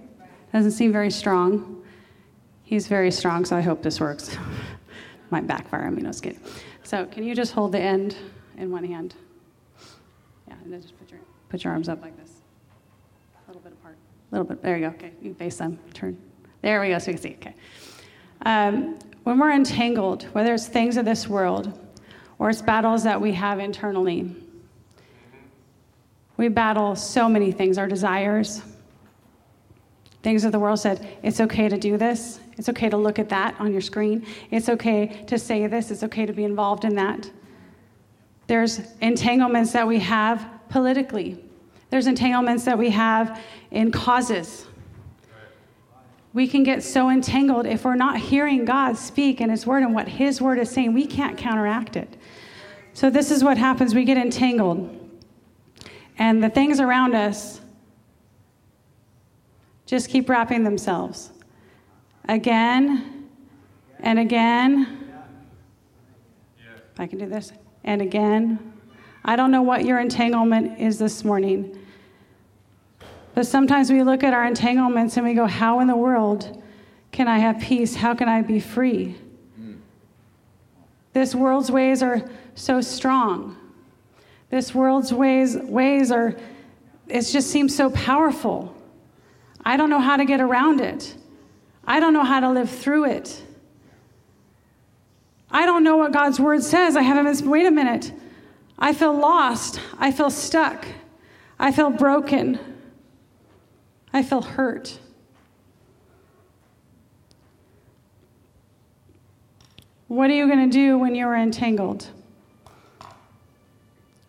Doesn't 0.53 0.71
seem 0.71 0.93
very 0.93 1.11
strong. 1.11 1.83
He's 2.63 2.87
very 2.87 3.11
strong, 3.11 3.45
so 3.45 3.57
I 3.57 3.61
hope 3.61 3.83
this 3.83 3.99
works. 3.99 4.37
Might 5.31 5.49
backfire 5.49 5.85
on 5.87 5.97
me, 5.97 6.03
no, 6.03 6.13
kidding. 6.13 6.39
So 6.85 7.07
can 7.07 7.25
you 7.25 7.35
just 7.35 7.55
hold 7.55 7.73
the 7.73 7.81
end 7.81 8.15
in 8.57 8.71
one 8.71 8.85
hand? 8.85 9.17
Yeah, 10.47 10.55
and 10.63 10.73
then 10.73 10.81
just 10.81 10.97
put 10.97 11.11
your, 11.11 11.19
put 11.49 11.65
your 11.65 11.73
arms 11.73 11.89
up 11.89 12.01
like 12.03 12.17
this. 12.21 12.35
A 13.35 13.49
little 13.49 13.63
bit 13.63 13.73
apart. 13.73 13.97
A 14.31 14.35
little 14.37 14.47
bit. 14.47 14.63
There 14.63 14.77
you 14.77 14.89
go. 14.89 14.95
Okay, 14.95 15.11
you 15.21 15.35
face 15.35 15.57
them. 15.57 15.77
Turn. 15.93 16.17
There 16.63 16.81
we 16.81 16.91
go, 16.91 17.01
so 17.01 17.11
you 17.11 17.15
can 17.15 17.23
see. 17.23 17.37
Okay. 17.41 17.55
Um, 18.43 18.97
when 19.25 19.39
we're 19.39 19.53
entangled, 19.53 20.25
whether 20.33 20.55
it's 20.55 20.67
things 20.67 20.97
of 20.97 21.05
this 21.05 21.29
world 21.29 21.79
or 22.39 22.51
it's 22.51 22.63
battles 22.63 23.03
that 23.05 23.21
we 23.21 23.33
have 23.33 23.59
internally, 23.59 24.35
we 26.37 26.49
battle 26.49 26.97
so 26.97 27.29
many 27.29 27.53
things 27.53 27.77
our 27.77 27.87
desires, 27.87 28.63
things 30.23 30.45
of 30.45 30.53
the 30.53 30.59
world 30.59 30.79
said, 30.79 31.07
it's 31.23 31.41
okay 31.41 31.69
to 31.69 31.79
do 31.79 31.97
this. 31.97 32.41
It's 32.57 32.69
okay 32.69 32.89
to 32.91 32.97
look 32.97 33.19
at 33.19 33.29
that 33.31 33.55
on 33.59 33.73
your 33.73 33.81
screen. 33.81 34.27
It's 34.51 34.69
okay 34.69 35.25
to 35.27 35.39
say 35.39 35.67
this. 35.67 35.91
It's 35.91 36.03
okay 36.03 36.27
to 36.27 36.33
be 36.33 36.45
involved 36.45 36.85
in 36.85 36.95
that. 36.97 37.31
There's 38.47 38.81
entanglements 39.01 39.73
that 39.73 39.87
we 39.87 39.99
have 40.01 40.47
politically, 40.69 41.43
there's 41.91 42.07
entanglements 42.07 42.65
that 42.65 42.79
we 42.79 42.91
have 42.91 43.41
in 43.71 43.91
causes. 43.91 44.67
We 46.33 46.47
can 46.47 46.63
get 46.63 46.83
so 46.83 47.11
entangled 47.11 47.67
if 47.67 47.85
we're 47.85 47.97
not 47.97 48.17
hearing 48.19 48.65
God 48.65 48.97
speak 48.97 49.41
and 49.41 49.51
His 49.51 49.67
word 49.67 49.83
and 49.83 49.95
what 49.95 50.09
His 50.09 50.41
word 50.41 50.59
is 50.59 50.71
saying, 50.71 50.95
we 50.95 51.07
can't 51.07 51.37
counteract 51.37 51.97
it. 51.97 52.17
So, 52.93 53.11
this 53.11 53.31
is 53.31 53.43
what 53.43 53.59
happens 53.59 53.95
we 53.95 54.05
get 54.05 54.17
entangled. 54.17 54.97
And 56.19 56.43
the 56.43 56.51
things 56.51 56.81
around 56.81 57.15
us 57.15 57.61
just 59.87 60.09
keep 60.09 60.29
wrapping 60.29 60.63
themselves 60.63 61.31
again 62.29 63.29
and 63.99 64.19
again. 64.19 64.99
I 66.99 67.07
can 67.07 67.19
do 67.19 67.27
this. 67.27 67.53
And 67.83 68.03
again. 68.03 68.73
I 69.25 69.37
don't 69.37 69.51
know 69.51 69.63
what 69.63 69.85
your 69.85 69.99
entanglement 69.99 70.79
is 70.79 70.99
this 70.99 71.25
morning. 71.25 71.77
But 73.35 73.47
sometimes 73.47 73.91
we 73.91 74.03
look 74.03 74.23
at 74.23 74.35
our 74.35 74.45
entanglements 74.45 75.17
and 75.17 75.27
we 75.27 75.35
go, 75.35 75.47
How 75.47 75.81
in 75.81 75.87
the 75.87 75.97
world 75.97 76.63
can 77.13 77.29
I 77.29 77.39
have 77.39 77.61
peace? 77.61 77.95
How 77.95 78.15
can 78.15 78.29
I 78.29 78.43
be 78.43 78.61
free? 78.61 79.17
This 81.13 81.35
world's 81.35 81.71
ways 81.71 82.03
are 82.03 82.23
so 82.55 82.81
strong. 82.81 83.57
This 84.49 84.75
world's 84.75 85.13
ways, 85.13 85.57
ways 85.57 86.13
are, 86.13 86.37
it 87.09 87.23
just 87.23 87.51
seems 87.51 87.75
so 87.75 87.91
powerful. 87.91 88.75
I 89.65 89.77
don't 89.77 89.91
know 89.91 90.01
how 90.01 90.17
to 90.17 90.25
get 90.25 90.41
around 90.41 90.81
it. 90.81 91.15
I 91.85 92.01
don't 92.01 92.13
know 92.13 92.25
how 92.25 92.41
to 92.41 92.51
live 92.51 92.71
through 92.71 93.07
it. 93.07 93.43
I 95.51 95.67
don't 95.67 95.83
know 95.83 95.97
what 95.97 96.13
God's 96.13 96.39
word 96.39 96.63
says. 96.63 96.97
I 96.97 97.03
haven't 97.03 97.25
been, 97.25 97.51
wait 97.51 97.67
a 97.67 97.71
minute. 97.71 98.13
I 98.79 98.93
feel 98.93 99.13
lost. 99.13 99.81
I 99.99 100.13
feel 100.13 100.31
stuck. 100.31 100.87
I 101.59 101.73
feel 101.73 101.91
broken. 101.91 102.59
I 104.13 104.23
feel 104.23 104.43
hurt. 104.43 104.99
What 110.09 110.29
are 110.29 110.35
you 110.35 110.49
going 110.49 110.69
to 110.69 110.73
do 110.73 110.99
when 110.99 111.15
you're 111.15 111.37
entangled? 111.37 112.09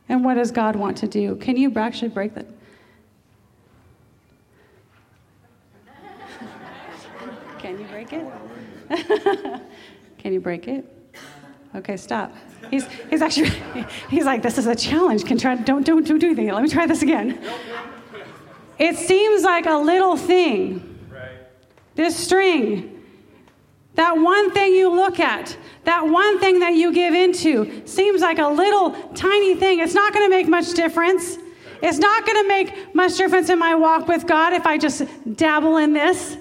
And 0.08 0.24
what 0.24 0.36
does 0.36 0.52
God 0.52 0.76
want 0.76 0.98
to 0.98 1.08
do? 1.08 1.36
Can 1.38 1.58
you 1.58 1.74
actually 1.76 2.10
break 2.10 2.36
that? 2.36 2.46
Can 7.58 7.80
you 7.80 7.86
break 7.86 8.14
it? 8.14 8.26
Can 10.18 10.34
you 10.34 10.40
break 10.40 10.68
it? 10.68 10.86
Okay, 11.74 11.98
stop. 11.98 12.36
He's, 12.70 12.86
he's 13.10 13.22
actually, 13.22 13.50
he's 14.10 14.26
like, 14.26 14.44
this 14.44 14.58
is 14.58 14.68
a 14.68 14.76
challenge. 14.76 15.26
Can 15.26 15.38
try, 15.38 15.56
don't, 15.56 15.86
don't, 15.86 16.06
don't 16.06 16.20
do 16.20 16.28
anything. 16.28 16.50
Let 16.52 16.62
me 16.62 16.70
try 16.70 16.86
this 16.86 17.02
again. 17.02 17.40
It 18.82 18.98
seems 18.98 19.44
like 19.44 19.68
a 19.68 19.78
little 19.78 20.18
thing. 20.18 20.88
This 21.94 22.18
string, 22.18 23.04
that 23.94 24.18
one 24.18 24.50
thing 24.52 24.74
you 24.74 24.90
look 24.90 25.20
at, 25.20 25.56
that 25.84 26.08
one 26.08 26.40
thing 26.40 26.62
that 26.62 26.74
you 26.74 26.92
give 26.92 27.14
into, 27.14 27.84
seems 27.86 28.22
like 28.22 28.40
a 28.40 28.48
little 28.48 28.92
tiny 29.14 29.54
thing. 29.54 29.82
It's 29.82 29.94
not 29.94 30.14
going 30.14 30.26
to 30.26 30.36
make 30.36 30.48
much 30.48 30.74
difference. 30.74 31.38
It's 31.84 32.00
not 32.00 32.26
going 32.26 32.42
to 32.42 32.48
make 32.48 32.96
much 32.96 33.18
difference 33.18 33.50
in 33.50 33.60
my 33.60 33.76
walk 33.76 34.08
with 34.08 34.26
God 34.26 34.54
if 34.54 34.66
I 34.66 34.80
just 34.80 35.04
dabble 35.36 35.78
in 35.78 35.94
this. 35.94 36.38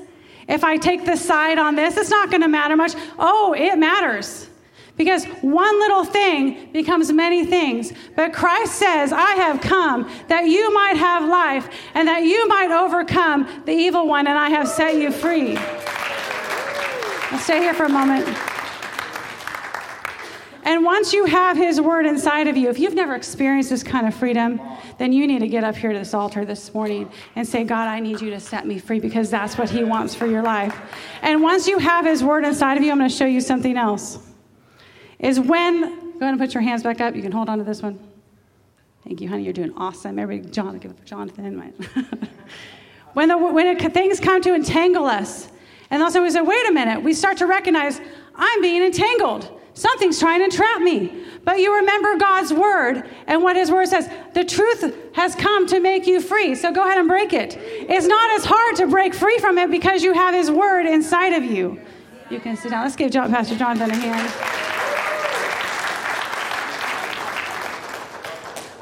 If 0.49 0.65
I 0.65 0.79
take 0.79 1.05
the 1.05 1.17
side 1.17 1.59
on 1.59 1.77
this, 1.77 1.99
it's 1.99 2.09
not 2.09 2.31
going 2.31 2.43
to 2.43 2.49
matter 2.49 2.75
much. 2.75 2.95
Oh, 3.19 3.53
it 3.53 3.77
matters. 3.77 4.50
Because 4.97 5.25
one 5.43 5.79
little 5.81 6.05
thing 6.05 6.73
becomes 6.73 7.11
many 7.13 7.45
things. 7.45 7.93
But 8.17 8.33
Christ 8.33 8.75
says, 8.75 9.13
I 9.13 9.33
have 9.33 9.61
come 9.61 10.11
that 10.29 10.47
you 10.47 10.73
might 10.75 10.97
have 10.97 11.29
life 11.29 11.69
and 11.95 12.07
that 12.09 12.25
you 12.25 12.47
might 12.49 12.71
overcome 12.71 13.63
the 13.65 13.73
evil 13.73 14.07
one, 14.07 14.27
and 14.27 14.39
I 14.39 14.51
have 14.51 14.69
set 14.69 14.97
you 14.97 15.11
free. 15.11 15.55
Let's 17.33 17.45
stay 17.45 17.59
here 17.59 17.75
for 17.75 17.85
a 17.85 17.89
moment. 17.89 18.27
And 20.63 20.85
once 20.85 21.13
you 21.13 21.25
have 21.25 21.57
His 21.57 21.81
Word 21.81 22.07
inside 22.07 22.47
of 22.47 22.57
you, 22.57 22.69
if 22.69 22.79
you've 22.79 22.95
never 22.95 23.15
experienced 23.15 23.71
this 23.71 23.83
kind 23.83 24.07
of 24.07 24.15
freedom, 24.15 24.61
then 24.99 25.13
you 25.13 25.27
need 25.27 25.39
to 25.39 25.49
get 25.49 25.65
up 25.65 25.75
here 25.75 25.93
to 25.93 25.99
this 25.99 26.13
altar 26.13 26.45
this 26.45 26.73
morning 26.75 27.11
and 27.35 27.49
say, 27.49 27.65
God, 27.65 27.89
I 27.89 27.99
need 27.99 28.21
you 28.21 28.31
to 28.31 28.41
set 28.41 28.67
me 28.67 28.79
free 28.79 29.01
because 29.01 29.31
that's 29.31 29.57
what 29.57 29.71
He 29.71 29.85
wants 29.85 30.15
for 30.15 30.27
your 30.27 30.43
life. 30.43 30.79
And 31.23 31.43
once 31.43 31.67
you 31.67 31.79
have 31.79 32.05
His 32.05 32.23
Word 32.23 32.45
inside 32.45 32.77
of 32.77 32.85
you, 32.85 32.93
I'm 32.93 32.99
going 32.99 33.11
to 33.11 33.17
show 33.17 33.27
you 33.27 33.41
something 33.41 33.77
else. 33.77 34.30
Is 35.21 35.39
when, 35.39 35.81
go 35.81 36.19
ahead 36.21 36.33
and 36.33 36.39
put 36.39 36.55
your 36.55 36.63
hands 36.63 36.83
back 36.83 37.01
up. 37.01 37.15
You 37.15 37.23
can 37.23 37.33
hold 37.33 37.49
on 37.49 37.59
to 37.59 37.65
this 37.65 37.83
one. 37.83 37.99
Thank 39.05 39.21
you, 39.21 39.29
honey. 39.29 39.45
You're 39.45 39.53
doing 39.53 39.73
awesome. 39.77 40.19
Everybody, 40.19 40.51
John, 40.51 40.79
give 40.79 40.91
it 40.91 40.99
for 40.99 41.05
Jonathan. 41.05 41.61
when, 43.15 43.29
the, 43.29 43.39
when 43.39 43.67
it, 43.67 43.93
things 43.93 44.21
come 44.21 44.43
to 44.43 44.55
entangle 44.55 45.07
us, 45.07 45.49
and 45.91 46.03
also 46.03 46.23
we 46.23 46.31
say, 46.31 46.41
wait 46.41 46.69
a 46.69 46.73
minute, 46.73 47.03
we 47.03 47.13
start 47.13 47.37
to 47.39 47.47
recognize 47.47 48.01
I'm 48.35 48.63
being 48.63 48.83
entangled. 48.83 49.51
Something's 49.75 50.19
trying 50.19 50.49
to 50.49 50.55
trap 50.55 50.81
me. 50.81 51.25
But 51.45 51.59
you 51.59 51.75
remember 51.75 52.17
God's 52.17 52.53
word 52.53 53.09
and 53.27 53.43
what 53.43 53.57
his 53.57 53.71
word 53.71 53.89
says. 53.89 54.11
The 54.35 54.45
truth 54.45 55.15
has 55.15 55.35
come 55.35 55.67
to 55.69 55.81
make 55.81 56.07
you 56.07 56.21
free. 56.21 56.55
So 56.55 56.71
go 56.71 56.85
ahead 56.85 56.99
and 56.99 57.09
break 57.09 57.33
it. 57.33 57.57
It's 57.59 58.07
not 58.07 58.31
as 58.39 58.45
hard 58.45 58.77
to 58.77 58.87
break 58.87 59.15
free 59.15 59.39
from 59.39 59.59
it 59.59 59.71
because 59.71 60.03
you 60.03 60.13
have 60.13 60.35
his 60.35 60.51
word 60.51 60.87
inside 60.87 61.33
of 61.33 61.45
you. 61.45 61.81
You 62.31 62.41
can 62.41 62.57
sit 62.57 62.71
down. 62.71 62.85
Let's 62.85 62.97
give 62.97 63.13
Pastor 63.13 63.57
Jonathan 63.57 63.91
a 63.91 63.97
hand. 63.97 64.60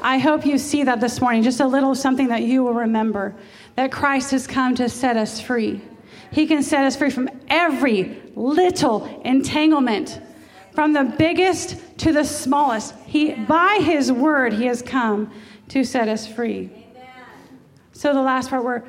I 0.09 0.17
hope 0.17 0.43
you 0.43 0.57
see 0.57 0.81
that 0.85 0.99
this 0.99 1.21
morning, 1.21 1.43
just 1.43 1.59
a 1.59 1.67
little 1.67 1.93
something 1.93 2.29
that 2.29 2.41
you 2.41 2.63
will 2.63 2.73
remember 2.73 3.35
that 3.75 3.91
Christ 3.91 4.31
has 4.31 4.47
come 4.47 4.73
to 4.73 4.89
set 4.89 5.17
us 5.17 5.39
free. 5.39 5.83
He 6.31 6.47
can 6.47 6.63
set 6.63 6.83
us 6.83 6.95
free 6.95 7.11
from 7.11 7.29
every 7.47 8.19
little 8.33 9.05
entanglement 9.23 10.19
from 10.73 10.93
the 10.93 11.03
biggest 11.03 11.99
to 11.99 12.11
the 12.11 12.23
smallest. 12.23 12.95
He, 13.05 13.35
by 13.35 13.81
his 13.83 14.11
word, 14.11 14.53
he 14.53 14.65
has 14.65 14.81
come 14.81 15.31
to 15.67 15.83
set 15.83 16.07
us 16.07 16.25
free. 16.25 16.71
So 17.91 18.11
the 18.11 18.23
last 18.23 18.49
part 18.49 18.63
where 18.63 18.83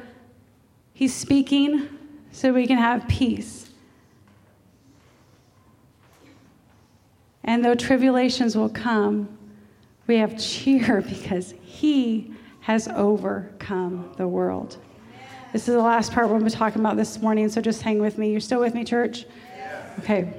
he's 0.95 1.15
speaking 1.15 1.87
so 2.33 2.51
we 2.51 2.67
can 2.67 2.79
have 2.79 3.07
peace. 3.09 3.69
And 7.45 7.63
though 7.63 7.75
tribulations 7.75 8.57
will 8.57 8.71
come, 8.71 9.37
we 10.11 10.17
have 10.17 10.37
cheer 10.37 11.01
because 11.09 11.55
he 11.63 12.35
has 12.63 12.89
overcome 12.89 14.13
the 14.17 14.27
world. 14.27 14.77
This 15.53 15.69
is 15.69 15.75
the 15.75 15.81
last 15.81 16.13
part 16.13 16.27
we're 16.27 16.39
going 16.39 16.51
to 16.51 16.51
be 16.51 16.59
talking 16.59 16.81
about 16.81 16.97
this 16.97 17.23
morning, 17.23 17.49
so 17.49 17.61
just 17.61 17.81
hang 17.83 18.01
with 18.01 18.19
me. 18.19 18.33
You're 18.33 18.41
still 18.41 18.59
with 18.59 18.75
me, 18.75 18.85
church? 18.85 19.25
Okay. 20.01 20.33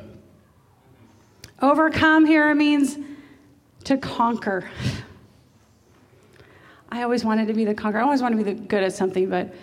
Overcome 1.61 2.25
here 2.25 2.53
means 2.53 2.97
to 3.85 3.97
conquer. 3.97 4.69
I 6.89 7.03
always 7.03 7.23
wanted 7.23 7.47
to 7.47 7.53
be 7.53 7.63
the 7.63 7.73
conqueror. 7.73 8.01
I 8.01 8.03
always 8.03 8.21
wanted 8.21 8.43
to 8.43 8.53
be 8.53 8.53
good 8.53 8.83
at 8.83 8.91
something, 8.91 9.29
but 9.29 9.53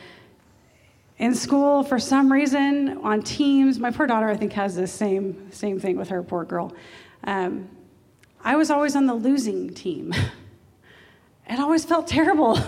in 1.19 1.35
school, 1.35 1.83
for 1.83 1.99
some 1.99 2.33
reason, 2.33 2.99
on 3.03 3.23
teams, 3.23 3.79
my 3.79 3.91
poor 3.91 4.07
daughter, 4.07 4.29
I 4.29 4.37
think, 4.39 4.55
has 4.55 4.75
the 4.75 4.87
same 4.87 5.53
same 5.53 5.79
thing 5.79 5.99
with 5.99 6.09
her 6.09 6.23
poor 6.23 6.45
girl. 6.45 6.73
Um, 7.25 7.69
I 8.45 8.57
was 8.57 8.71
always 8.71 8.97
on 8.97 9.07
the 9.07 9.15
losing 9.15 9.75
team. 9.75 10.15
it 11.49 11.59
always 11.59 11.85
felt 11.85 12.07
terrible. 12.07 12.59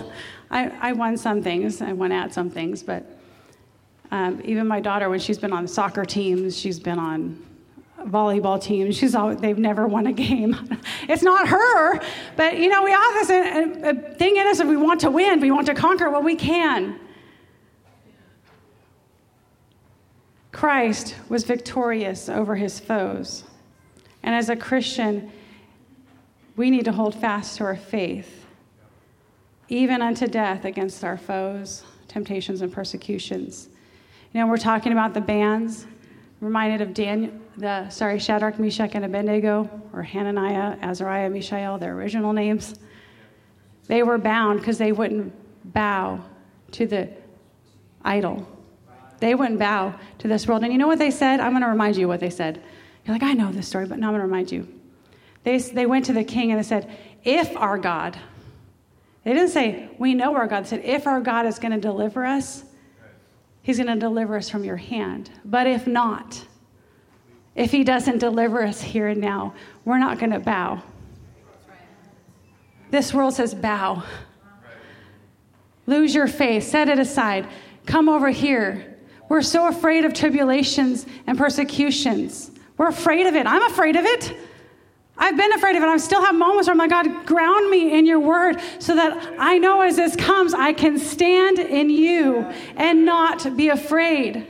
I, 0.49 0.69
I 0.81 0.91
won 0.91 1.17
some 1.17 1.41
things, 1.41 1.81
I 1.81 1.93
won 1.93 2.11
at 2.11 2.33
some 2.33 2.49
things, 2.49 2.83
but 2.83 3.05
um, 4.11 4.41
even 4.43 4.67
my 4.67 4.81
daughter, 4.81 5.09
when 5.09 5.19
she's 5.19 5.37
been 5.37 5.53
on 5.53 5.67
soccer 5.67 6.03
teams, 6.03 6.57
she's 6.57 6.79
been 6.79 6.99
on 6.99 7.41
volleyball 7.99 8.61
teams, 8.61 8.97
she's 8.97 9.15
always, 9.15 9.37
they've 9.37 9.57
never 9.57 9.87
won 9.87 10.07
a 10.07 10.11
game. 10.11 10.77
it's 11.07 11.23
not 11.23 11.47
her, 11.47 12.01
but 12.35 12.57
you 12.57 12.67
know, 12.67 12.83
we 12.83 12.93
all 12.93 13.13
have 13.13 13.27
this 13.27 13.29
a, 13.29 13.89
a 13.89 14.15
thing 14.15 14.35
in 14.35 14.47
us 14.47 14.59
if 14.59 14.67
we 14.67 14.75
want 14.75 14.99
to 15.01 15.09
win, 15.09 15.39
we 15.39 15.51
want 15.51 15.67
to 15.67 15.73
conquer 15.73 16.09
what 16.09 16.23
we 16.23 16.35
can. 16.35 16.99
Christ 20.51 21.15
was 21.29 21.45
victorious 21.45 22.27
over 22.27 22.55
his 22.55 22.79
foes. 22.79 23.45
And 24.21 24.35
as 24.35 24.49
a 24.49 24.55
Christian, 24.55 25.31
we 26.55 26.69
need 26.69 26.85
to 26.85 26.91
hold 26.91 27.15
fast 27.15 27.57
to 27.57 27.63
our 27.63 27.75
faith, 27.75 28.45
even 29.69 30.01
unto 30.01 30.27
death 30.27 30.65
against 30.65 31.03
our 31.03 31.17
foes, 31.17 31.83
temptations, 32.07 32.61
and 32.61 32.71
persecutions. 32.71 33.69
You 34.33 34.41
know, 34.41 34.47
we're 34.47 34.57
talking 34.57 34.91
about 34.91 35.13
the 35.13 35.21
bands, 35.21 35.85
reminded 36.39 36.81
of 36.81 36.93
Daniel, 36.93 37.33
the 37.57 37.89
sorry, 37.89 38.19
Shadrach, 38.19 38.59
Meshach, 38.59 38.91
and 38.95 39.05
Abednego, 39.05 39.69
or 39.93 40.03
Hananiah, 40.03 40.77
Azariah, 40.81 41.29
Mishael, 41.29 41.77
their 41.77 41.93
original 41.93 42.33
names. 42.33 42.75
They 43.87 44.03
were 44.03 44.17
bound 44.17 44.59
because 44.59 44.77
they 44.77 44.91
wouldn't 44.91 45.33
bow 45.73 46.23
to 46.71 46.87
the 46.87 47.09
idol. 48.03 48.47
They 49.19 49.35
wouldn't 49.35 49.59
bow 49.59 49.93
to 50.19 50.27
this 50.27 50.47
world. 50.47 50.63
And 50.63 50.71
you 50.71 50.79
know 50.79 50.87
what 50.87 50.99
they 50.99 51.11
said? 51.11 51.39
I'm 51.39 51.51
going 51.51 51.61
to 51.61 51.67
remind 51.67 51.95
you 51.95 52.07
what 52.07 52.19
they 52.19 52.29
said. 52.29 52.63
You're 53.05 53.15
like, 53.15 53.23
I 53.23 53.33
know 53.33 53.51
this 53.51 53.67
story, 53.67 53.85
but 53.85 53.99
now 53.99 54.07
I'm 54.07 54.13
going 54.13 54.21
to 54.21 54.27
remind 54.27 54.51
you. 54.51 54.67
They, 55.43 55.57
they 55.57 55.85
went 55.85 56.05
to 56.05 56.13
the 56.13 56.23
king 56.23 56.51
and 56.51 56.59
they 56.59 56.63
said, 56.63 56.89
If 57.23 57.55
our 57.57 57.77
God, 57.77 58.17
they 59.23 59.33
didn't 59.33 59.49
say, 59.49 59.89
We 59.97 60.13
know 60.13 60.35
our 60.35 60.47
God. 60.47 60.65
They 60.65 60.69
said, 60.69 60.85
If 60.85 61.07
our 61.07 61.21
God 61.21 61.45
is 61.45 61.59
going 61.59 61.73
to 61.73 61.79
deliver 61.79 62.25
us, 62.25 62.63
he's 63.61 63.77
going 63.77 63.87
to 63.87 63.99
deliver 63.99 64.37
us 64.37 64.49
from 64.49 64.63
your 64.63 64.77
hand. 64.77 65.31
But 65.45 65.67
if 65.67 65.87
not, 65.87 66.45
if 67.55 67.71
he 67.71 67.83
doesn't 67.83 68.19
deliver 68.19 68.63
us 68.63 68.81
here 68.81 69.07
and 69.07 69.19
now, 69.19 69.53
we're 69.83 69.97
not 69.97 70.19
going 70.19 70.31
to 70.31 70.39
bow. 70.39 70.81
This 72.91 73.13
world 73.13 73.33
says, 73.33 73.53
Bow. 73.53 74.03
Lose 75.87 76.13
your 76.13 76.27
faith, 76.27 76.63
set 76.63 76.89
it 76.89 76.99
aside, 76.99 77.47
come 77.85 78.07
over 78.07 78.29
here. 78.29 78.97
We're 79.29 79.41
so 79.41 79.67
afraid 79.67 80.05
of 80.05 80.13
tribulations 80.13 81.05
and 81.25 81.37
persecutions. 81.37 82.51
We're 82.77 82.89
afraid 82.89 83.27
of 83.27 83.35
it. 83.35 83.47
I'm 83.47 83.63
afraid 83.71 83.95
of 83.95 84.05
it. 84.05 84.35
I've 85.21 85.37
been 85.37 85.53
afraid 85.53 85.75
of 85.75 85.83
it. 85.83 85.85
I 85.85 85.97
still 85.97 86.25
have 86.25 86.33
moments 86.33 86.67
where 86.67 86.73
I'm 86.73 86.79
like, 86.79 86.89
God, 86.89 87.27
ground 87.27 87.69
me 87.69 87.95
in 87.95 88.07
your 88.07 88.19
word 88.19 88.59
so 88.79 88.95
that 88.95 89.35
I 89.37 89.59
know 89.59 89.81
as 89.81 89.95
this 89.95 90.15
comes, 90.15 90.55
I 90.55 90.73
can 90.73 90.97
stand 90.97 91.59
in 91.59 91.91
you 91.91 92.39
and 92.75 93.05
not 93.05 93.55
be 93.55 93.69
afraid. 93.69 94.47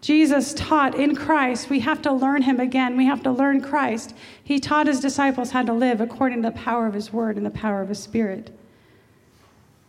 Jesus 0.00 0.54
taught 0.54 0.94
in 0.94 1.16
Christ. 1.16 1.68
We 1.68 1.80
have 1.80 2.00
to 2.02 2.12
learn 2.12 2.42
him 2.42 2.60
again. 2.60 2.96
We 2.96 3.06
have 3.06 3.24
to 3.24 3.32
learn 3.32 3.60
Christ. 3.60 4.14
He 4.44 4.60
taught 4.60 4.86
his 4.86 5.00
disciples 5.00 5.50
how 5.50 5.62
to 5.64 5.72
live 5.72 6.00
according 6.00 6.42
to 6.42 6.50
the 6.50 6.56
power 6.56 6.86
of 6.86 6.94
his 6.94 7.12
word 7.12 7.36
and 7.36 7.44
the 7.44 7.50
power 7.50 7.82
of 7.82 7.88
his 7.88 7.98
spirit. 7.98 8.56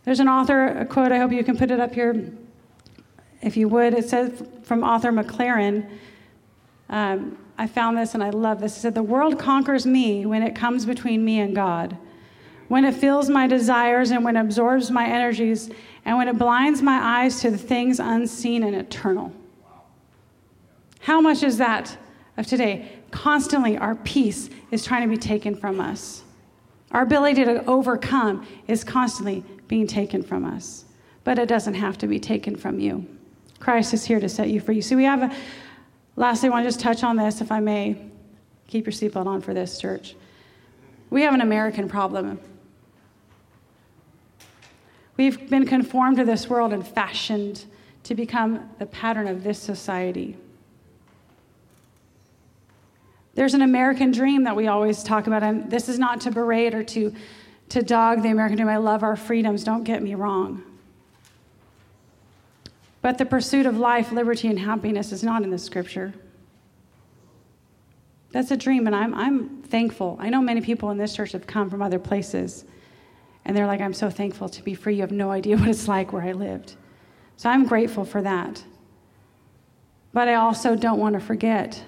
There's 0.02 0.18
an 0.18 0.26
author, 0.26 0.66
a 0.66 0.84
quote, 0.84 1.12
I 1.12 1.18
hope 1.18 1.30
you 1.30 1.44
can 1.44 1.56
put 1.56 1.70
it 1.70 1.78
up 1.78 1.94
here 1.94 2.32
if 3.42 3.56
you 3.56 3.68
would. 3.68 3.94
It 3.94 4.08
says 4.08 4.42
from 4.62 4.82
author 4.82 5.12
Maclaren. 5.12 5.88
Um, 6.88 7.38
I 7.58 7.66
found 7.66 7.98
this 7.98 8.14
and 8.14 8.22
I 8.22 8.30
love 8.30 8.60
this. 8.60 8.76
It 8.76 8.80
said, 8.80 8.94
The 8.94 9.02
world 9.02 9.38
conquers 9.38 9.84
me 9.84 10.24
when 10.26 10.42
it 10.42 10.54
comes 10.54 10.86
between 10.86 11.24
me 11.24 11.40
and 11.40 11.54
God, 11.54 11.96
when 12.68 12.84
it 12.84 12.94
fills 12.94 13.28
my 13.28 13.46
desires 13.46 14.10
and 14.10 14.24
when 14.24 14.36
it 14.36 14.40
absorbs 14.40 14.90
my 14.90 15.06
energies, 15.06 15.70
and 16.04 16.16
when 16.16 16.28
it 16.28 16.38
blinds 16.38 16.80
my 16.80 16.98
eyes 17.22 17.40
to 17.40 17.50
the 17.50 17.58
things 17.58 18.00
unseen 18.00 18.62
and 18.62 18.76
eternal. 18.76 19.32
How 21.00 21.20
much 21.20 21.42
is 21.42 21.58
that 21.58 21.96
of 22.36 22.46
today? 22.46 22.90
Constantly, 23.10 23.76
our 23.76 23.94
peace 23.96 24.50
is 24.70 24.84
trying 24.84 25.02
to 25.02 25.08
be 25.08 25.16
taken 25.16 25.54
from 25.54 25.80
us. 25.80 26.22
Our 26.92 27.02
ability 27.02 27.44
to 27.44 27.64
overcome 27.66 28.46
is 28.66 28.84
constantly 28.84 29.44
being 29.66 29.86
taken 29.86 30.22
from 30.22 30.44
us. 30.44 30.84
But 31.24 31.38
it 31.38 31.48
doesn't 31.48 31.74
have 31.74 31.98
to 31.98 32.06
be 32.06 32.18
taken 32.18 32.56
from 32.56 32.80
you. 32.80 33.06
Christ 33.60 33.94
is 33.94 34.04
here 34.04 34.20
to 34.20 34.28
set 34.28 34.48
you 34.48 34.60
free. 34.60 34.80
So 34.80 34.96
we 34.96 35.04
have 35.04 35.22
a, 35.22 35.36
lastly, 36.16 36.48
I 36.48 36.52
want 36.52 36.64
to 36.64 36.68
just 36.68 36.80
touch 36.80 37.02
on 37.02 37.16
this, 37.16 37.40
if 37.40 37.50
I 37.50 37.60
may. 37.60 37.96
Keep 38.68 38.86
your 38.86 38.92
seatbelt 38.92 39.26
on 39.26 39.40
for 39.40 39.54
this, 39.54 39.80
church. 39.80 40.14
We 41.10 41.22
have 41.22 41.34
an 41.34 41.40
American 41.40 41.88
problem. 41.88 42.38
We've 45.16 45.50
been 45.50 45.66
conformed 45.66 46.18
to 46.18 46.24
this 46.24 46.48
world 46.48 46.72
and 46.72 46.86
fashioned 46.86 47.64
to 48.04 48.14
become 48.14 48.70
the 48.78 48.86
pattern 48.86 49.26
of 49.26 49.42
this 49.42 49.58
society. 49.58 50.36
There's 53.34 53.54
an 53.54 53.62
American 53.62 54.10
dream 54.10 54.44
that 54.44 54.54
we 54.54 54.66
always 54.66 55.02
talk 55.02 55.26
about, 55.26 55.42
and 55.42 55.70
this 55.70 55.88
is 55.88 55.98
not 55.98 56.20
to 56.22 56.30
berate 56.30 56.74
or 56.74 56.82
to, 56.84 57.14
to 57.70 57.82
dog 57.82 58.22
the 58.22 58.30
American 58.30 58.56
dream. 58.56 58.68
I 58.68 58.76
love 58.76 59.02
our 59.02 59.16
freedoms, 59.16 59.64
don't 59.64 59.84
get 59.84 60.02
me 60.02 60.14
wrong. 60.14 60.62
But 63.00 63.18
the 63.18 63.24
pursuit 63.24 63.66
of 63.66 63.78
life, 63.78 64.10
liberty, 64.12 64.48
and 64.48 64.58
happiness 64.58 65.12
is 65.12 65.22
not 65.22 65.42
in 65.42 65.50
the 65.50 65.58
scripture. 65.58 66.12
That's 68.30 68.50
a 68.50 68.56
dream, 68.56 68.86
and 68.86 68.94
I'm, 68.94 69.14
I'm 69.14 69.62
thankful. 69.62 70.16
I 70.20 70.28
know 70.28 70.40
many 70.40 70.60
people 70.60 70.90
in 70.90 70.98
this 70.98 71.14
church 71.14 71.32
have 71.32 71.46
come 71.46 71.70
from 71.70 71.80
other 71.80 71.98
places, 71.98 72.64
and 73.44 73.56
they're 73.56 73.66
like, 73.66 73.80
I'm 73.80 73.94
so 73.94 74.10
thankful 74.10 74.48
to 74.48 74.62
be 74.62 74.74
free. 74.74 74.96
You 74.96 75.02
have 75.02 75.12
no 75.12 75.30
idea 75.30 75.56
what 75.58 75.68
it's 75.68 75.88
like 75.88 76.12
where 76.12 76.22
I 76.22 76.32
lived. 76.32 76.74
So 77.36 77.48
I'm 77.48 77.66
grateful 77.66 78.04
for 78.04 78.20
that. 78.22 78.62
But 80.12 80.28
I 80.28 80.34
also 80.34 80.74
don't 80.74 80.98
want 80.98 81.14
to 81.14 81.20
forget 81.20 81.82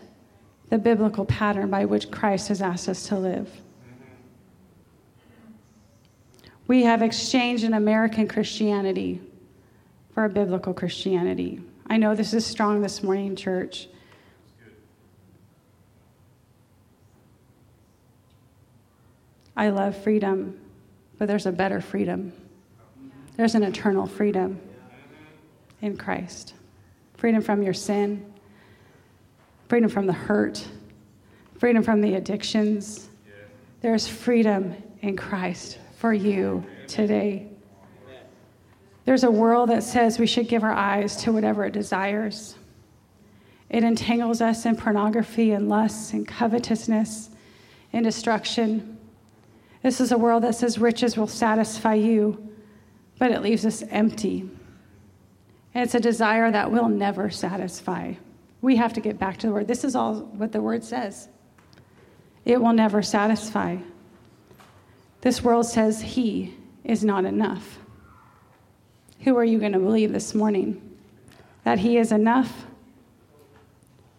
the 0.68 0.78
biblical 0.78 1.24
pattern 1.24 1.68
by 1.68 1.84
which 1.84 2.10
Christ 2.10 2.48
has 2.48 2.62
asked 2.62 2.88
us 2.88 3.08
to 3.08 3.18
live. 3.18 3.50
We 6.68 6.84
have 6.84 7.02
exchanged 7.02 7.64
an 7.64 7.74
American 7.74 8.28
Christianity 8.28 9.20
a 10.24 10.28
biblical 10.28 10.74
Christianity. 10.74 11.60
I 11.86 11.96
know 11.96 12.14
this 12.14 12.34
is 12.34 12.46
strong 12.46 12.82
this 12.82 13.02
morning, 13.02 13.36
church. 13.36 13.88
I 19.56 19.68
love 19.68 19.96
freedom, 19.96 20.58
but 21.18 21.28
there's 21.28 21.46
a 21.46 21.52
better 21.52 21.80
freedom. 21.80 22.32
There's 23.36 23.54
an 23.54 23.62
eternal 23.62 24.06
freedom 24.06 24.60
in 25.82 25.96
Christ 25.96 26.54
freedom 27.16 27.42
from 27.42 27.62
your 27.62 27.74
sin, 27.74 28.32
freedom 29.68 29.90
from 29.90 30.06
the 30.06 30.12
hurt, 30.14 30.66
freedom 31.58 31.82
from 31.82 32.00
the 32.00 32.14
addictions. 32.14 33.10
There's 33.82 34.08
freedom 34.08 34.74
in 35.02 35.18
Christ 35.18 35.78
for 35.98 36.14
you 36.14 36.64
today. 36.86 37.49
There's 39.10 39.24
a 39.24 39.30
world 39.32 39.70
that 39.70 39.82
says 39.82 40.20
we 40.20 40.26
should 40.28 40.46
give 40.46 40.62
our 40.62 40.70
eyes 40.70 41.16
to 41.24 41.32
whatever 41.32 41.64
it 41.64 41.72
desires. 41.72 42.54
It 43.68 43.82
entangles 43.82 44.40
us 44.40 44.64
in 44.66 44.76
pornography 44.76 45.50
and 45.50 45.68
lust 45.68 46.12
and 46.12 46.28
covetousness 46.28 47.30
and 47.92 48.04
destruction. 48.04 48.98
This 49.82 50.00
is 50.00 50.12
a 50.12 50.16
world 50.16 50.44
that 50.44 50.54
says 50.54 50.78
riches 50.78 51.16
will 51.16 51.26
satisfy 51.26 51.94
you, 51.94 52.52
but 53.18 53.32
it 53.32 53.42
leaves 53.42 53.66
us 53.66 53.82
empty. 53.90 54.48
And 55.74 55.82
it's 55.82 55.96
a 55.96 56.00
desire 56.00 56.52
that 56.52 56.70
will 56.70 56.88
never 56.88 57.30
satisfy. 57.30 58.12
We 58.62 58.76
have 58.76 58.92
to 58.92 59.00
get 59.00 59.18
back 59.18 59.38
to 59.38 59.48
the 59.48 59.52
word. 59.52 59.66
This 59.66 59.82
is 59.82 59.96
all 59.96 60.20
what 60.20 60.52
the 60.52 60.62
word 60.62 60.84
says. 60.84 61.26
It 62.44 62.62
will 62.62 62.74
never 62.74 63.02
satisfy. 63.02 63.78
This 65.20 65.42
world 65.42 65.66
says 65.66 66.00
he 66.00 66.54
is 66.84 67.02
not 67.02 67.24
enough. 67.24 67.80
Who 69.22 69.36
are 69.36 69.44
you 69.44 69.58
going 69.58 69.72
to 69.72 69.78
believe 69.78 70.12
this 70.12 70.34
morning? 70.34 70.80
That 71.64 71.78
he 71.78 71.98
is 71.98 72.12
enough? 72.12 72.66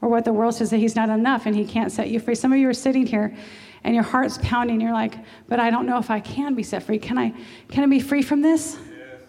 Or 0.02 0.10
what 0.10 0.26
the 0.26 0.34
world 0.34 0.56
says 0.56 0.70
that 0.72 0.78
he's 0.78 0.96
not 0.96 1.10
enough 1.10 1.46
and 1.46 1.56
he 1.56 1.66
can't 1.66 1.92
set 1.92 2.10
you 2.10 2.20
free? 2.20 2.36
Some 2.36 2.52
of 2.52 2.60
you 2.60 2.68
are 2.70 2.74
sitting 2.74 3.06
here 3.06 3.36
and 3.84 3.96
your 3.96 4.04
heart's 4.04 4.40
pounding. 4.42 4.82
You're 4.82 4.94
like, 4.94 5.16
but 5.48 5.60
I 5.60 5.70
don't 5.70 5.86
know 5.86 5.98
if 5.98 6.10
I 6.10 6.20
can 6.20 6.56
be 6.56 6.64
set 6.64 6.84
free. 6.84 7.00
Can 7.00 7.18
I, 7.18 7.34
can 7.68 7.84
I 7.84 7.88
be 7.88 8.00
free 8.00 8.22
from 8.22 8.42
this? 8.42 8.78
Yes. 8.78 9.22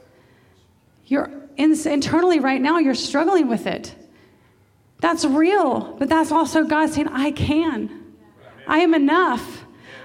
You're 1.07 1.31
in, 1.57 1.75
internally 1.87 2.41
right 2.41 2.61
now, 2.61 2.79
you're 2.79 2.95
struggling 2.95 3.49
with 3.49 3.67
it. 3.67 3.95
That's 5.01 5.25
real, 5.25 5.97
but 5.99 6.09
that's 6.09 6.31
also 6.31 6.65
God 6.65 6.91
saying, 6.91 7.09
I 7.09 7.33
can. 7.33 8.15
I 8.67 8.79
am 8.79 8.95
enough. 8.95 9.62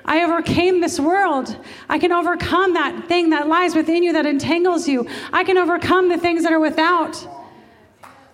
I 0.07 0.23
overcame 0.23 0.79
this 0.79 0.99
world. 0.99 1.57
I 1.89 1.99
can 1.99 2.13
overcome 2.13 2.73
that 2.73 3.07
thing 3.07 3.31
that 3.31 3.47
lies 3.47 3.75
within 3.75 4.03
you 4.03 4.13
that 4.13 4.25
entangles 4.25 4.87
you. 4.87 5.07
I 5.33 5.43
can 5.43 5.57
overcome 5.57 6.07
the 6.07 6.17
things 6.17 6.43
that 6.43 6.53
are 6.53 6.59
without. 6.59 7.27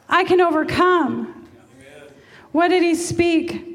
I 0.08 0.24
can 0.24 0.40
overcome. 0.40 1.50
What 2.52 2.68
did 2.68 2.84
he 2.84 2.94
speak? 2.94 3.72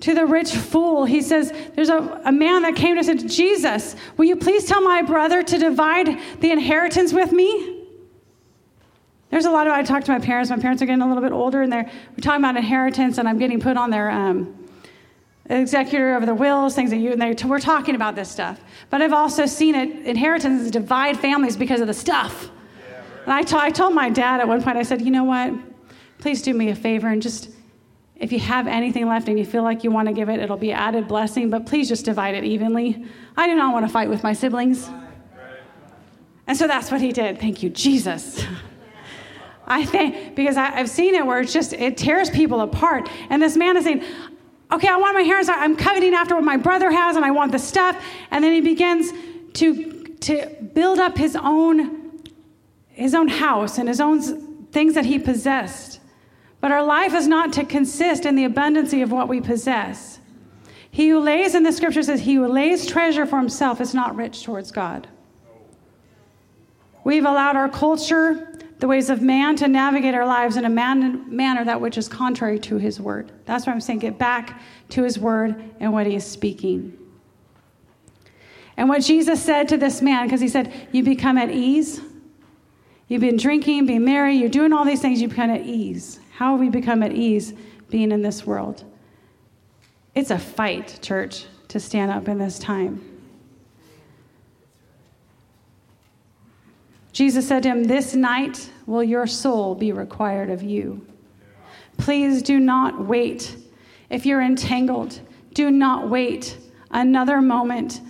To 0.00 0.14
the 0.14 0.24
rich 0.24 0.52
fool, 0.52 1.04
he 1.04 1.20
says, 1.20 1.52
There's 1.74 1.90
a, 1.90 2.22
a 2.24 2.32
man 2.32 2.62
that 2.62 2.74
came 2.74 2.96
to 2.96 3.04
say, 3.04 3.16
Jesus, 3.16 3.94
will 4.16 4.24
you 4.24 4.34
please 4.34 4.64
tell 4.64 4.80
my 4.80 5.02
brother 5.02 5.42
to 5.42 5.58
divide 5.58 6.18
the 6.40 6.50
inheritance 6.50 7.12
with 7.12 7.32
me? 7.32 7.84
There's 9.30 9.44
a 9.44 9.50
lot 9.50 9.66
of, 9.66 9.74
I 9.74 9.82
talk 9.82 10.02
to 10.04 10.10
my 10.10 10.18
parents. 10.18 10.50
My 10.50 10.56
parents 10.58 10.82
are 10.82 10.86
getting 10.86 11.02
a 11.02 11.06
little 11.06 11.22
bit 11.22 11.32
older, 11.32 11.62
and 11.62 11.70
they're, 11.70 11.84
we're 11.84 12.22
talking 12.22 12.40
about 12.40 12.56
inheritance, 12.56 13.18
and 13.18 13.28
I'm 13.28 13.38
getting 13.38 13.60
put 13.60 13.76
on 13.76 13.90
their 13.90 14.10
um, 14.10 14.59
executor 15.58 16.14
of 16.14 16.26
the 16.26 16.34
wills, 16.34 16.74
things 16.74 16.90
that 16.90 16.98
you, 16.98 17.12
and 17.12 17.20
they, 17.20 17.34
we're 17.44 17.58
talking 17.58 17.94
about 17.94 18.14
this 18.14 18.30
stuff. 18.30 18.60
But 18.88 19.02
I've 19.02 19.12
also 19.12 19.46
seen 19.46 19.74
it, 19.74 20.06
inheritance 20.06 20.70
divide 20.70 21.18
families 21.18 21.56
because 21.56 21.80
of 21.80 21.86
the 21.86 21.94
stuff. 21.94 22.50
And 23.24 23.32
I, 23.32 23.42
t- 23.42 23.56
I 23.56 23.70
told 23.70 23.94
my 23.94 24.10
dad 24.10 24.40
at 24.40 24.48
one 24.48 24.62
point, 24.62 24.76
I 24.76 24.82
said, 24.82 25.02
you 25.02 25.10
know 25.10 25.24
what? 25.24 25.52
Please 26.18 26.42
do 26.42 26.54
me 26.54 26.70
a 26.70 26.74
favor 26.74 27.08
and 27.08 27.20
just, 27.20 27.50
if 28.16 28.32
you 28.32 28.38
have 28.38 28.66
anything 28.66 29.08
left 29.08 29.28
and 29.28 29.38
you 29.38 29.44
feel 29.44 29.62
like 29.62 29.82
you 29.82 29.90
want 29.90 30.08
to 30.08 30.14
give 30.14 30.28
it, 30.28 30.38
it'll 30.38 30.56
be 30.56 30.72
added 30.72 31.08
blessing, 31.08 31.50
but 31.50 31.66
please 31.66 31.88
just 31.88 32.04
divide 32.04 32.34
it 32.34 32.44
evenly. 32.44 33.04
I 33.36 33.46
do 33.46 33.56
not 33.56 33.72
want 33.72 33.86
to 33.86 33.92
fight 33.92 34.08
with 34.08 34.22
my 34.22 34.32
siblings. 34.32 34.88
And 36.46 36.56
so 36.56 36.66
that's 36.66 36.90
what 36.90 37.00
he 37.00 37.12
did. 37.12 37.38
Thank 37.38 37.62
you, 37.62 37.70
Jesus. 37.70 38.44
I 39.66 39.84
think, 39.84 40.34
because 40.34 40.56
I, 40.56 40.66
have 40.66 40.90
seen 40.90 41.14
it 41.14 41.24
where 41.24 41.40
it's 41.40 41.52
just, 41.52 41.72
it 41.72 41.96
tears 41.96 42.28
people 42.28 42.60
apart. 42.60 43.08
And 43.30 43.40
this 43.40 43.56
man 43.56 43.76
is 43.76 43.84
saying, 43.84 44.02
okay, 44.72 44.88
I 44.88 44.96
want 44.96 45.14
my 45.14 45.22
hair, 45.22 45.40
I'm 45.48 45.76
coveting 45.76 46.14
after 46.14 46.34
what 46.34 46.44
my 46.44 46.56
brother 46.56 46.90
has, 46.90 47.16
and 47.16 47.24
I 47.24 47.30
want 47.30 47.52
the 47.52 47.58
stuff. 47.58 48.02
And 48.30 48.44
then 48.44 48.52
he 48.52 48.60
begins 48.60 49.12
to, 49.54 50.14
to 50.20 50.56
build 50.74 50.98
up 50.98 51.16
his 51.16 51.36
own 51.36 52.00
his 53.00 53.14
own 53.14 53.28
house 53.28 53.78
and 53.78 53.88
his 53.88 53.98
own 53.98 54.66
things 54.72 54.94
that 54.94 55.06
he 55.06 55.18
possessed. 55.18 56.00
But 56.60 56.70
our 56.70 56.82
life 56.82 57.14
is 57.14 57.26
not 57.26 57.52
to 57.54 57.64
consist 57.64 58.26
in 58.26 58.34
the 58.34 58.46
abundancy 58.46 59.02
of 59.02 59.10
what 59.10 59.26
we 59.26 59.40
possess. 59.40 60.18
He 60.90 61.08
who 61.08 61.20
lays, 61.20 61.54
in 61.54 61.62
the 61.62 61.72
scripture 61.72 62.02
says, 62.02 62.20
he 62.20 62.34
who 62.34 62.46
lays 62.46 62.84
treasure 62.84 63.24
for 63.24 63.38
himself 63.38 63.80
is 63.80 63.94
not 63.94 64.16
rich 64.16 64.42
towards 64.42 64.70
God. 64.70 65.08
We've 67.02 67.24
allowed 67.24 67.56
our 67.56 67.70
culture, 67.70 68.49
the 68.80 68.88
ways 68.88 69.10
of 69.10 69.22
man, 69.22 69.56
to 69.56 69.68
navigate 69.68 70.14
our 70.14 70.26
lives 70.26 70.56
in 70.56 70.64
a 70.64 70.70
man, 70.70 71.34
manner 71.34 71.64
that 71.64 71.80
which 71.80 71.96
is 71.96 72.08
contrary 72.08 72.58
to 72.60 72.78
his 72.78 73.00
word. 73.00 73.30
That's 73.44 73.66
why 73.66 73.72
I'm 73.72 73.80
saying 73.80 74.00
get 74.00 74.18
back 74.18 74.60
to 74.90 75.02
his 75.02 75.18
word 75.18 75.62
and 75.80 75.92
what 75.92 76.06
he 76.06 76.14
is 76.14 76.26
speaking. 76.26 76.96
And 78.76 78.88
what 78.88 79.02
Jesus 79.02 79.42
said 79.42 79.68
to 79.68 79.76
this 79.76 80.00
man, 80.00 80.26
because 80.26 80.40
he 80.40 80.48
said, 80.48 80.88
You 80.92 81.02
become 81.02 81.36
at 81.38 81.50
ease 81.50 82.00
You've 83.10 83.20
been 83.20 83.36
drinking, 83.36 83.86
being 83.86 84.04
merry, 84.04 84.36
you're 84.36 84.48
doing 84.48 84.72
all 84.72 84.84
these 84.84 85.02
things, 85.02 85.20
you 85.20 85.26
become 85.26 85.50
at 85.50 85.62
ease. 85.62 86.20
How 86.30 86.52
have 86.52 86.60
we 86.60 86.68
become 86.68 87.02
at 87.02 87.10
ease 87.10 87.52
being 87.88 88.12
in 88.12 88.22
this 88.22 88.46
world? 88.46 88.84
It's 90.14 90.30
a 90.30 90.38
fight, 90.38 91.00
church, 91.02 91.46
to 91.68 91.80
stand 91.80 92.12
up 92.12 92.28
in 92.28 92.38
this 92.38 92.60
time. 92.60 93.09
Jesus 97.12 97.46
said 97.46 97.62
to 97.64 97.70
him, 97.70 97.84
This 97.84 98.14
night 98.14 98.70
will 98.86 99.02
your 99.02 99.26
soul 99.26 99.74
be 99.74 99.92
required 99.92 100.50
of 100.50 100.62
you. 100.62 101.06
Please 101.98 102.42
do 102.42 102.58
not 102.60 103.04
wait. 103.04 103.56
If 104.08 104.26
you're 104.26 104.40
entangled, 104.40 105.20
do 105.54 105.70
not 105.70 106.08
wait 106.08 106.56
another 106.90 107.40
moment 107.40 108.00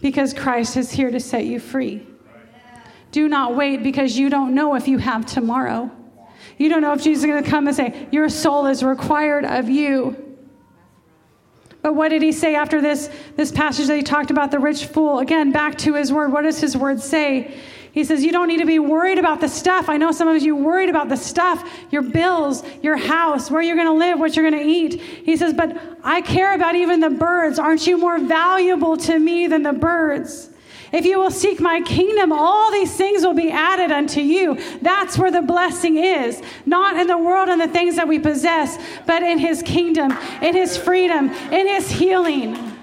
because 0.00 0.34
Christ 0.34 0.76
is 0.76 0.90
here 0.90 1.10
to 1.10 1.20
set 1.20 1.44
you 1.44 1.60
free. 1.60 2.06
Do 3.12 3.28
not 3.28 3.54
wait 3.56 3.82
because 3.82 4.18
you 4.18 4.28
don't 4.28 4.54
know 4.54 4.74
if 4.74 4.88
you 4.88 4.98
have 4.98 5.24
tomorrow. 5.24 5.90
You 6.58 6.68
don't 6.68 6.82
know 6.82 6.92
if 6.92 7.02
Jesus 7.02 7.24
is 7.24 7.30
going 7.30 7.42
to 7.42 7.48
come 7.48 7.66
and 7.66 7.76
say, 7.76 8.08
Your 8.10 8.28
soul 8.28 8.66
is 8.66 8.82
required 8.82 9.44
of 9.44 9.68
you. 9.68 10.22
But 11.82 11.94
what 11.94 12.08
did 12.08 12.20
he 12.20 12.32
say 12.32 12.56
after 12.56 12.80
this, 12.80 13.10
this 13.36 13.52
passage 13.52 13.86
that 13.86 13.96
he 13.96 14.02
talked 14.02 14.32
about 14.32 14.50
the 14.50 14.58
rich 14.58 14.86
fool? 14.86 15.20
Again, 15.20 15.52
back 15.52 15.78
to 15.78 15.94
his 15.94 16.12
word. 16.12 16.32
What 16.32 16.42
does 16.42 16.60
his 16.60 16.76
word 16.76 17.00
say? 17.00 17.54
He 17.96 18.04
says, 18.04 18.22
You 18.22 18.30
don't 18.30 18.46
need 18.46 18.58
to 18.58 18.66
be 18.66 18.78
worried 18.78 19.16
about 19.16 19.40
the 19.40 19.48
stuff. 19.48 19.88
I 19.88 19.96
know 19.96 20.12
some 20.12 20.28
of 20.28 20.42
you 20.42 20.54
worried 20.54 20.90
about 20.90 21.08
the 21.08 21.16
stuff, 21.16 21.66
your 21.90 22.02
bills, 22.02 22.62
your 22.82 22.98
house, 22.98 23.50
where 23.50 23.62
you're 23.62 23.74
going 23.74 23.88
to 23.88 23.94
live, 23.94 24.20
what 24.20 24.36
you're 24.36 24.48
going 24.48 24.62
to 24.62 24.70
eat. 24.70 25.00
He 25.00 25.34
says, 25.34 25.54
But 25.54 25.80
I 26.04 26.20
care 26.20 26.54
about 26.54 26.74
even 26.74 27.00
the 27.00 27.08
birds. 27.08 27.58
Aren't 27.58 27.86
you 27.86 27.96
more 27.96 28.18
valuable 28.18 28.98
to 28.98 29.18
me 29.18 29.46
than 29.46 29.62
the 29.62 29.72
birds? 29.72 30.50
If 30.92 31.06
you 31.06 31.18
will 31.18 31.30
seek 31.30 31.58
my 31.58 31.80
kingdom, 31.80 32.32
all 32.32 32.70
these 32.70 32.94
things 32.94 33.24
will 33.24 33.32
be 33.32 33.50
added 33.50 33.90
unto 33.90 34.20
you. 34.20 34.60
That's 34.82 35.16
where 35.16 35.30
the 35.30 35.40
blessing 35.40 35.96
is. 35.96 36.42
Not 36.66 36.98
in 36.98 37.06
the 37.06 37.16
world 37.16 37.48
and 37.48 37.58
the 37.58 37.66
things 37.66 37.96
that 37.96 38.06
we 38.06 38.18
possess, 38.18 38.76
but 39.06 39.22
in 39.22 39.38
his 39.38 39.62
kingdom, 39.62 40.12
in 40.42 40.54
his 40.54 40.76
freedom, 40.76 41.30
in 41.30 41.66
his 41.66 41.90
healing. 41.90 42.75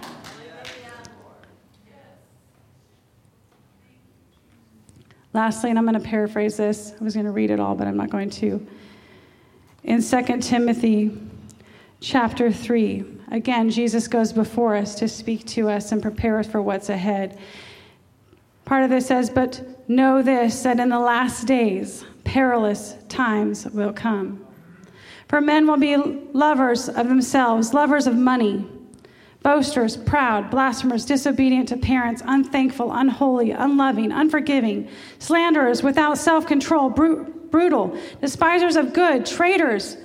Lastly, 5.34 5.72
and 5.72 5.80
I'm 5.80 5.86
going 5.86 6.00
to 6.00 6.08
paraphrase 6.08 6.58
this. 6.58 6.94
I 7.00 7.04
was 7.04 7.16
going 7.16 7.26
to 7.26 7.32
read 7.32 7.50
it 7.50 7.60
all, 7.60 7.74
but 7.74 7.88
I'm 7.88 7.98
not 7.98 8.12
going 8.12 8.30
to. 8.30 8.66
In 9.84 10.02
2 10.02 10.38
Timothy 10.40 11.12
chapter 12.00 12.52
3, 12.52 13.04
again, 13.32 13.72
Jesus 13.72 14.08
goes 14.08 14.32
before 14.32 14.76
us 14.76 14.94
to 14.96 15.08
speak 15.08 15.46
to 15.48 15.70
us 15.70 15.92
and 15.92 16.02
prepare 16.02 16.38
us 16.38 16.48
for 16.48 16.62
what's 16.62 16.90
ahead. 16.90 17.40
Part 18.66 18.84
of 18.84 18.92
this 18.92 19.08
says, 19.08 19.32
But 19.32 19.90
know 19.90 20.22
this, 20.22 20.62
that 20.64 20.80
in 20.80 20.90
the 20.90 21.00
last 21.00 21.48
days, 21.48 22.06
perilous 22.24 22.96
times 23.10 23.66
will 23.66 23.92
come. 23.92 24.46
For 25.28 25.42
men 25.42 25.66
will 25.66 25.78
be 25.78 25.98
lovers 25.98 26.90
of 26.90 27.08
themselves, 27.08 27.74
lovers 27.74 28.06
of 28.06 28.16
money, 28.16 28.68
boasters, 29.44 29.98
proud, 29.98 30.50
blasphemers, 30.50 31.06
disobedient 31.06 31.68
to 31.70 31.78
parents, 31.78 32.24
unthankful, 32.26 32.92
unholy, 32.92 33.52
unloving, 33.52 34.12
unforgiving, 34.12 34.88
slanderers, 35.20 35.84
without 35.84 36.18
self 36.18 36.48
control, 36.48 36.90
brutal, 36.90 37.98
despisers 38.22 38.78
of 38.78 38.94
good, 38.94 39.26
traitors, 39.26 39.98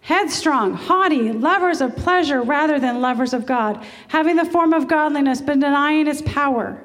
headstrong, 0.00 0.72
haughty, 0.72 1.32
lovers 1.32 1.80
of 1.80 1.96
pleasure 1.96 2.40
rather 2.40 2.78
than 2.78 3.00
lovers 3.00 3.34
of 3.34 3.44
God, 3.44 3.84
having 4.08 4.36
the 4.36 4.44
form 4.44 4.72
of 4.72 4.86
godliness 4.86 5.40
but 5.40 5.58
denying 5.58 6.06
its 6.06 6.22
power 6.22 6.82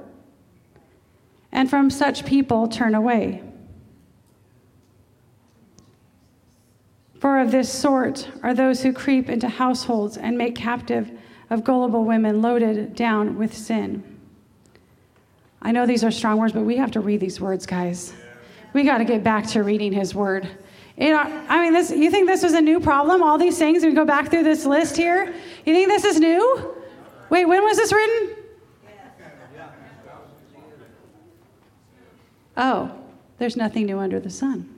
and 1.52 1.70
from 1.70 1.89
such 1.89 2.26
people 2.26 2.68
turn 2.68 2.95
away. 2.95 3.43
For 7.20 7.39
of 7.39 7.52
this 7.52 7.72
sort 7.72 8.28
are 8.41 8.54
those 8.54 8.82
who 8.82 8.93
creep 8.93 9.30
into 9.30 9.47
households 9.47 10.18
and 10.18 10.38
make 10.38 10.56
captive 10.56 11.12
of 11.52 11.66
gullible 11.66 12.06
women 12.06 12.41
loaded 12.41 12.95
down 12.95 13.38
with 13.38 13.56
sin. 13.56 14.02
I 15.62 15.72
know 15.72 15.86
these 15.86 16.04
are 16.04 16.10
strong 16.10 16.39
words, 16.39 16.54
but 16.54 16.62
we 16.62 16.78
have 16.78 16.91
to 16.91 17.02
read 17.02 17.20
these 17.20 17.39
words, 17.39 17.66
guys. 17.66 18.14
We 18.74 18.84
got 18.84 18.99
to 18.99 19.06
get 19.06 19.22
back 19.22 19.45
to 19.47 19.62
reading 19.62 19.91
his 19.91 20.16
word. 20.16 20.49
You 20.97 21.10
know, 21.10 21.20
I 21.49 21.62
mean, 21.62 21.74
this, 21.74 21.91
you 21.91 22.10
think 22.10 22.28
this 22.28 22.41
was 22.41 22.54
a 22.54 22.62
new 22.62 22.80
problem? 22.80 23.22
All 23.22 23.38
these 23.38 23.60
things, 23.60 23.84
we 23.84 23.91
go 23.91 24.06
back 24.06 24.32
through 24.32 24.43
this 24.43 24.66
list 24.66 24.95
here. 24.95 25.34
You 25.66 25.74
think 25.74 25.89
this 25.89 26.06
is 26.06 26.20
new? 26.20 26.74
Wait, 27.30 27.45
when 27.45 27.64
was 27.64 27.78
this 27.78 27.91
written? 27.91 28.38
Oh, 32.56 32.91
there's 33.39 33.58
nothing 33.58 33.86
new 33.86 33.99
under 33.99 34.20
the 34.20 34.30
sun. 34.30 34.70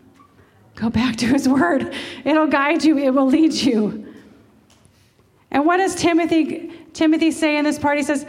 Go 0.75 0.89
back 0.89 1.17
to 1.17 1.27
his 1.27 1.47
word. 1.47 1.93
It'll 2.25 2.47
guide 2.47 2.83
you, 2.83 2.97
it 2.97 3.13
will 3.13 3.27
lead 3.27 3.53
you. 3.53 4.12
And 5.53 5.65
what 5.65 5.77
does 5.77 5.95
Timothy 5.95 6.71
Timothy 6.93 7.31
say 7.31 7.57
in 7.57 7.63
this 7.63 7.79
part? 7.79 7.97
He 7.97 8.03
says, 8.03 8.25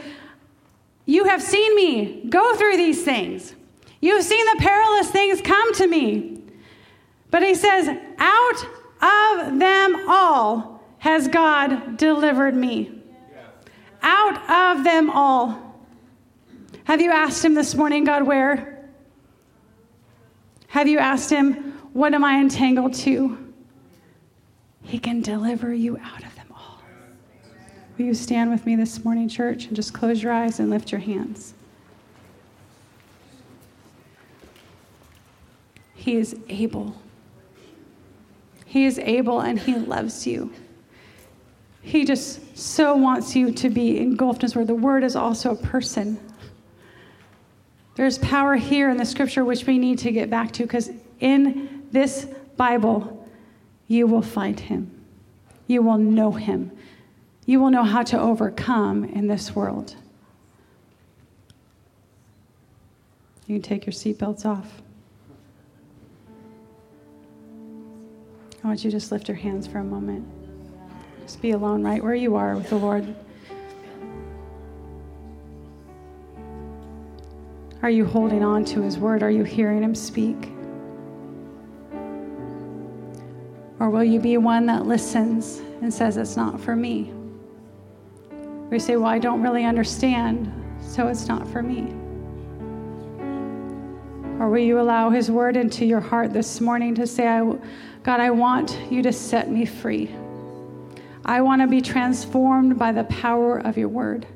You 1.07 1.25
have 1.25 1.43
seen 1.43 1.75
me 1.75 2.25
go 2.29 2.55
through 2.55 2.77
these 2.77 3.03
things. 3.03 3.55
You 4.01 4.17
have 4.17 4.25
seen 4.25 4.45
the 4.55 4.63
perilous 4.63 5.11
things 5.11 5.41
come 5.41 5.75
to 5.75 5.87
me. 5.87 6.43
But 7.31 7.43
he 7.43 7.55
says, 7.55 7.89
Out 8.19 8.67
of 9.03 9.59
them 9.59 10.09
all 10.09 10.83
has 10.99 11.27
God 11.29 11.97
delivered 11.97 12.55
me. 12.55 13.03
Out 14.03 14.77
of 14.77 14.85
them 14.85 15.11
all. 15.11 15.61
Have 16.85 17.01
you 17.01 17.11
asked 17.11 17.43
him 17.43 17.55
this 17.55 17.75
morning, 17.75 18.05
God, 18.05 18.25
where? 18.25 18.87
Have 20.69 20.87
you 20.87 20.99
asked 20.99 21.31
him, 21.31 21.73
What 21.95 22.13
am 22.13 22.23
I 22.23 22.39
entangled 22.41 22.93
to? 22.95 23.39
He 24.83 24.99
can 24.99 25.23
deliver 25.23 25.73
you 25.73 25.97
out. 25.97 26.24
Will 27.97 28.07
you 28.07 28.15
stand 28.15 28.51
with 28.51 28.67
me 28.67 28.75
this 28.75 29.05
morning, 29.05 29.29
church, 29.29 29.67
and 29.67 29.77
just 29.77 29.95
close 29.95 30.23
your 30.23 30.33
eyes 30.33 30.59
and 30.59 30.69
lift 30.69 30.91
your 30.91 31.01
hands? 31.01 31.55
He 35.95 36.17
is 36.17 36.37
able. 36.49 36.97
He 38.67 38.85
is 38.85 38.99
able 38.99 39.41
and 39.41 39.59
He 39.59 39.77
loves 39.77 40.27
you. 40.27 40.53
He 41.83 42.05
just 42.05 42.59
so 42.59 42.97
wants 42.97 43.37
you 43.37 43.53
to 43.53 43.71
be 43.71 43.99
engulfed 43.99 44.43
in 44.43 44.47
His 44.47 44.57
Word. 44.57 44.67
The 44.67 44.75
Word 44.75 45.05
is 45.05 45.15
also 45.15 45.53
a 45.53 45.57
person. 45.57 46.19
There's 47.95 48.19
power 48.19 48.57
here 48.57 48.91
in 48.91 48.97
the 48.97 49.07
scripture 49.07 49.45
which 49.45 49.67
we 49.67 49.79
need 49.79 49.99
to 50.01 50.11
get 50.11 50.29
back 50.29 50.51
to 50.53 50.65
because 50.65 50.91
in 51.21 51.87
this 51.93 52.27
Bible, 52.57 53.29
you 53.87 54.09
will 54.09 54.23
find 54.23 54.59
Him. 54.59 54.91
You 55.69 55.83
will 55.83 55.99
know 55.99 56.33
Him. 56.33 56.73
You 57.47 57.61
will 57.61 57.71
know 57.71 57.85
how 57.85 58.03
to 58.05 58.19
overcome 58.19 59.05
in 59.05 59.27
this 59.27 59.55
world. 59.55 59.97
You 63.47 63.57
can 63.57 63.63
take 63.63 63.85
your 63.85 63.93
seatbelts 63.93 64.47
off. 64.47 64.81
I 68.63 68.67
want 68.67 68.83
you 68.83 68.91
to 68.91 68.97
just 68.97 69.13
lift 69.13 69.29
your 69.29 69.37
hands 69.37 69.67
for 69.67 69.79
a 69.79 69.85
moment. 69.85 70.27
Just 71.23 71.43
be 71.43 71.51
alone 71.51 71.83
right 71.83 72.03
where 72.03 72.15
you 72.15 72.37
are 72.37 72.55
with 72.55 72.71
the 72.71 72.77
Lord. 72.77 73.15
Are 77.83 77.91
you 77.91 78.07
holding 78.07 78.43
on 78.43 78.65
to 78.67 78.81
His 78.81 78.97
word? 78.97 79.23
Are 79.23 79.31
you 79.31 79.45
hearing 79.45 79.83
Him 79.83 79.95
speak? 79.95 80.51
Or 83.79 83.91
will 83.91 84.05
you 84.05 84.19
be 84.19 84.39
one 84.39 84.65
that 84.67 84.87
listens 84.87 85.61
and 85.83 85.93
says, 85.93 86.17
It's 86.17 86.35
not 86.35 86.59
for 86.59 86.75
me? 86.75 87.13
You 88.75 88.81
say, 88.81 88.97
Well, 88.97 89.07
I 89.07 89.21
don't 89.21 89.41
really 89.41 89.65
understand, 89.65 90.53
so 90.81 91.07
it's 91.07 91.29
not 91.29 91.47
for 91.47 91.63
me. 91.63 91.93
Or 94.41 94.49
will 94.49 94.59
you 94.59 94.81
allow 94.81 95.11
His 95.11 95.31
word 95.31 95.57
into 95.57 95.85
your 95.85 96.01
heart 96.01 96.33
this 96.33 96.61
morning 96.61 96.97
to 96.97 97.07
say, 97.07 97.29
I, 97.29 97.45
God, 98.03 98.19
I 98.19 98.33
want 98.33 98.77
you 98.91 99.01
to 99.03 99.13
set 99.13 99.49
me 99.49 99.65
free. 99.65 100.13
I 101.25 101.41
want 101.41 101.63
to 101.63 101.69
be 101.69 101.81
transformed 101.81 102.77
by 102.77 102.91
the 102.91 103.05
power 103.05 103.59
of 103.59 103.79
your 103.79 103.87
word. 103.89 104.27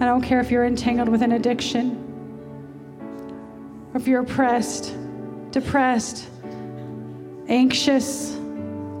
I 0.00 0.06
don't 0.06 0.22
care 0.22 0.40
if 0.40 0.50
you're 0.50 0.64
entangled 0.64 1.10
with 1.10 1.20
an 1.20 1.32
addiction, 1.32 1.90
or 3.92 4.00
if 4.00 4.08
you're 4.08 4.22
oppressed, 4.22 4.96
depressed, 5.50 6.26
anxious, 7.46 8.37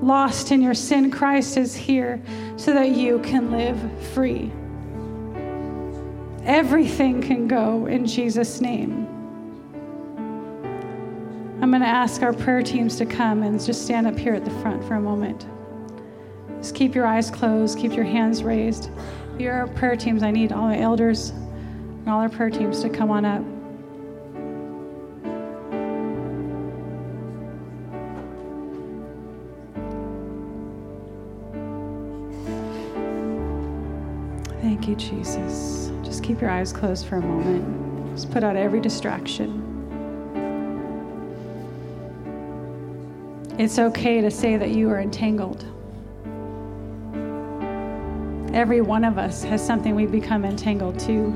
lost 0.02 0.52
in 0.52 0.62
your 0.62 0.74
sin. 0.74 1.10
Christ 1.10 1.56
is 1.56 1.74
here 1.74 2.20
so 2.56 2.72
that 2.72 2.90
you 2.90 3.18
can 3.20 3.50
live 3.50 3.78
free. 4.12 4.52
Everything 6.44 7.20
can 7.20 7.46
go 7.46 7.86
in 7.86 8.06
Jesus' 8.06 8.60
name. 8.60 9.06
I'm 11.60 11.70
going 11.70 11.82
to 11.82 11.88
ask 11.88 12.22
our 12.22 12.32
prayer 12.32 12.62
teams 12.62 12.96
to 12.96 13.06
come 13.06 13.42
and 13.42 13.62
just 13.62 13.82
stand 13.82 14.06
up 14.06 14.16
here 14.16 14.34
at 14.34 14.44
the 14.44 14.50
front 14.62 14.82
for 14.84 14.94
a 14.94 15.00
moment. 15.00 15.46
Just 16.58 16.74
keep 16.74 16.94
your 16.94 17.06
eyes 17.06 17.30
closed, 17.30 17.78
keep 17.78 17.92
your 17.92 18.04
hands 18.04 18.42
raised. 18.42 18.90
Your 19.38 19.66
prayer 19.68 19.96
teams, 19.96 20.22
I 20.22 20.30
need 20.30 20.52
all 20.52 20.68
the 20.68 20.76
elders 20.76 21.30
and 21.30 22.08
all 22.08 22.20
our 22.20 22.28
prayer 22.28 22.50
teams 22.50 22.80
to 22.82 22.88
come 22.88 23.10
on 23.10 23.24
up. 23.24 23.57
You, 34.88 34.96
Jesus. 34.96 35.92
Just 36.02 36.24
keep 36.24 36.40
your 36.40 36.50
eyes 36.50 36.72
closed 36.72 37.06
for 37.06 37.16
a 37.16 37.20
moment. 37.20 38.14
Just 38.14 38.30
put 38.30 38.42
out 38.42 38.56
every 38.56 38.80
distraction. 38.80 39.64
It's 43.58 43.78
okay 43.78 44.20
to 44.20 44.30
say 44.30 44.56
that 44.56 44.70
you 44.70 44.88
are 44.88 45.00
entangled. 45.00 45.64
Every 48.54 48.80
one 48.80 49.04
of 49.04 49.18
us 49.18 49.42
has 49.44 49.64
something 49.64 49.94
we've 49.94 50.10
become 50.10 50.44
entangled 50.44 50.98
to. 51.00 51.34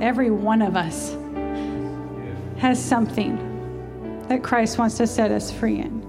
Every 0.00 0.30
one 0.30 0.60
of 0.60 0.76
us 0.76 1.16
has 2.58 2.82
something 2.82 4.22
that 4.28 4.42
Christ 4.42 4.78
wants 4.78 4.96
to 4.98 5.06
set 5.06 5.30
us 5.30 5.50
free 5.50 5.78
in. 5.78 6.02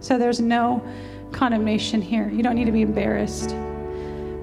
So 0.00 0.18
there's 0.18 0.40
no 0.40 0.86
condemnation 1.32 2.00
here. 2.00 2.28
You 2.28 2.42
don't 2.42 2.54
need 2.54 2.66
to 2.66 2.72
be 2.72 2.82
embarrassed. 2.82 3.54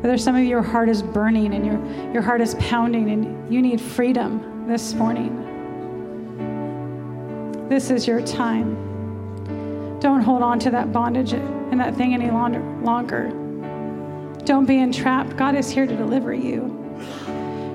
Whether 0.05 0.19
some 0.19 0.35
of 0.35 0.43
your 0.43 0.61
heart 0.61 0.87
is 0.87 1.01
burning 1.01 1.51
and 1.51 1.65
your, 1.65 2.13
your 2.13 2.21
heart 2.21 2.39
is 2.39 2.53
pounding 2.59 3.09
and 3.09 3.51
you 3.51 3.59
need 3.59 3.81
freedom 3.81 4.67
this 4.67 4.93
morning. 4.93 5.41
This 7.69 7.89
is 7.89 8.05
your 8.05 8.21
time. 8.21 8.75
Don't 9.99 10.21
hold 10.21 10.43
on 10.43 10.59
to 10.59 10.69
that 10.69 10.93
bondage 10.93 11.33
and 11.33 11.79
that 11.79 11.95
thing 11.95 12.13
any 12.13 12.29
longer. 12.29 12.59
longer. 12.83 13.29
Don't 14.45 14.67
be 14.67 14.77
entrapped. 14.77 15.37
God 15.37 15.55
is 15.55 15.71
here 15.71 15.87
to 15.87 15.95
deliver 15.97 16.35
you. 16.35 16.99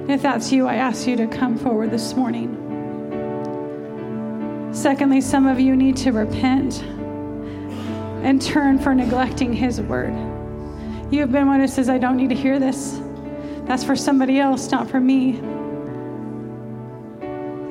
If 0.09 0.23
that's 0.23 0.53
you, 0.53 0.69
I 0.69 0.77
ask 0.77 1.09
you 1.09 1.17
to 1.17 1.27
come 1.27 1.59
forward 1.59 1.91
this 1.91 2.15
morning. 2.15 2.59
Secondly, 4.73 5.21
some 5.21 5.49
of 5.49 5.59
you 5.59 5.75
need 5.75 5.97
to 5.97 6.13
repent 6.13 6.81
and 8.23 8.41
turn 8.41 8.79
for 8.79 8.95
neglecting 8.95 9.53
His 9.53 9.81
word. 9.81 10.30
You 11.11 11.21
have 11.21 11.33
been 11.33 11.49
one 11.49 11.59
who 11.59 11.67
says, 11.67 11.89
I 11.89 11.99
don't 11.99 12.17
need 12.17 12.29
to 12.29 12.37
hear 12.37 12.61
this. 12.61 13.01
That's 13.65 13.83
for 13.83 13.97
somebody 13.97 14.39
else, 14.39 14.71
not 14.71 14.89
for 14.89 15.01
me. 15.01 15.41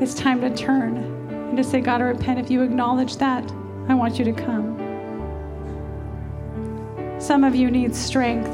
It's 0.02 0.14
time 0.14 0.42
to 0.42 0.54
turn 0.54 0.98
and 0.98 1.56
to 1.56 1.64
say, 1.64 1.80
God, 1.80 2.02
I 2.02 2.06
repent. 2.06 2.40
If 2.40 2.52
you 2.52 2.64
acknowledge 2.64 3.16
that, 3.18 3.50
I 3.88 3.94
want 3.94 4.20
you 4.20 4.26
to 4.26 4.34
come. 4.34 4.78
Some 7.18 7.46
of 7.46 7.56
you 7.56 7.72
need 7.72 7.96
strength 7.96 8.48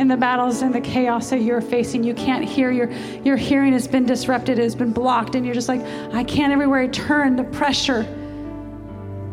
in 0.00 0.08
the 0.08 0.16
battles 0.16 0.62
and 0.62 0.74
the 0.74 0.80
chaos 0.80 1.28
that 1.28 1.42
you're 1.42 1.60
facing. 1.60 2.02
You 2.02 2.14
can't 2.14 2.44
hear. 2.44 2.70
Your, 2.70 2.90
your 3.24 3.36
hearing 3.36 3.74
has 3.74 3.86
been 3.86 4.06
disrupted, 4.06 4.58
it 4.58 4.62
has 4.62 4.74
been 4.74 4.92
blocked, 4.92 5.34
and 5.34 5.44
you're 5.44 5.54
just 5.54 5.68
like, 5.68 5.82
I 6.14 6.24
can't 6.24 6.50
everywhere 6.50 6.80
I 6.80 6.86
turn. 6.88 7.36
The 7.36 7.44
pressure, 7.44 8.06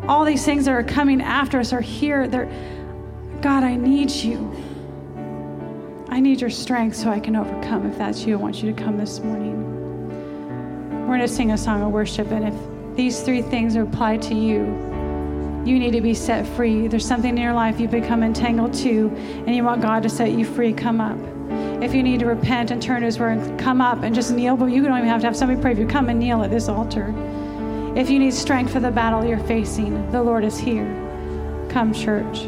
all 0.06 0.26
these 0.26 0.44
things 0.44 0.66
that 0.66 0.72
are 0.72 0.84
coming 0.84 1.22
after 1.22 1.58
us 1.58 1.72
are 1.72 1.80
here. 1.80 2.28
They're, 2.28 2.50
God, 3.42 3.64
I 3.64 3.74
need 3.74 4.10
you. 4.10 4.54
I 6.10 6.20
need 6.20 6.42
your 6.42 6.50
strength 6.50 6.96
so 6.96 7.08
I 7.08 7.20
can 7.20 7.36
overcome. 7.36 7.90
If 7.90 7.96
that's 7.96 8.26
you, 8.26 8.34
I 8.34 8.36
want 8.36 8.62
you 8.62 8.70
to 8.70 8.82
come 8.82 8.98
this 8.98 9.20
morning. 9.20 9.56
We're 11.02 11.16
going 11.16 11.20
to 11.20 11.28
sing 11.28 11.52
a 11.52 11.58
song 11.58 11.82
of 11.82 11.90
worship, 11.90 12.30
and 12.32 12.48
if 12.48 12.96
these 12.96 13.20
three 13.22 13.40
things 13.40 13.76
apply 13.76 14.18
to 14.18 14.34
you, 14.34 14.64
you 15.64 15.78
need 15.78 15.92
to 15.92 16.02
be 16.02 16.12
set 16.12 16.46
free. 16.48 16.86
There's 16.86 17.06
something 17.06 17.30
in 17.30 17.42
your 17.42 17.54
life 17.54 17.80
you've 17.80 17.90
become 17.90 18.22
entangled 18.22 18.74
to, 18.74 19.08
and 19.46 19.56
you 19.56 19.64
want 19.64 19.80
God 19.80 20.02
to 20.02 20.10
set 20.10 20.32
you 20.32 20.44
free, 20.44 20.74
come 20.74 21.00
up. 21.00 21.18
If 21.82 21.94
you 21.94 22.02
need 22.02 22.20
to 22.20 22.26
repent 22.26 22.70
and 22.70 22.82
turn 22.82 23.00
to 23.00 23.06
His 23.06 23.18
Word, 23.18 23.58
come 23.58 23.80
up 23.80 24.02
and 24.02 24.14
just 24.14 24.32
kneel. 24.32 24.54
But 24.54 24.66
you 24.66 24.82
don't 24.82 24.98
even 24.98 25.08
have 25.08 25.22
to 25.22 25.26
have 25.26 25.36
somebody 25.36 25.60
pray 25.62 25.74
for 25.74 25.80
you. 25.80 25.86
Come 25.86 26.10
and 26.10 26.20
kneel 26.20 26.42
at 26.42 26.50
this 26.50 26.68
altar. 26.68 27.14
If 27.96 28.10
you 28.10 28.18
need 28.18 28.34
strength 28.34 28.70
for 28.70 28.80
the 28.80 28.90
battle 28.90 29.24
you're 29.24 29.38
facing, 29.38 30.10
the 30.12 30.22
Lord 30.22 30.44
is 30.44 30.58
here. 30.58 30.86
Come, 31.70 31.94
church. 31.94 32.46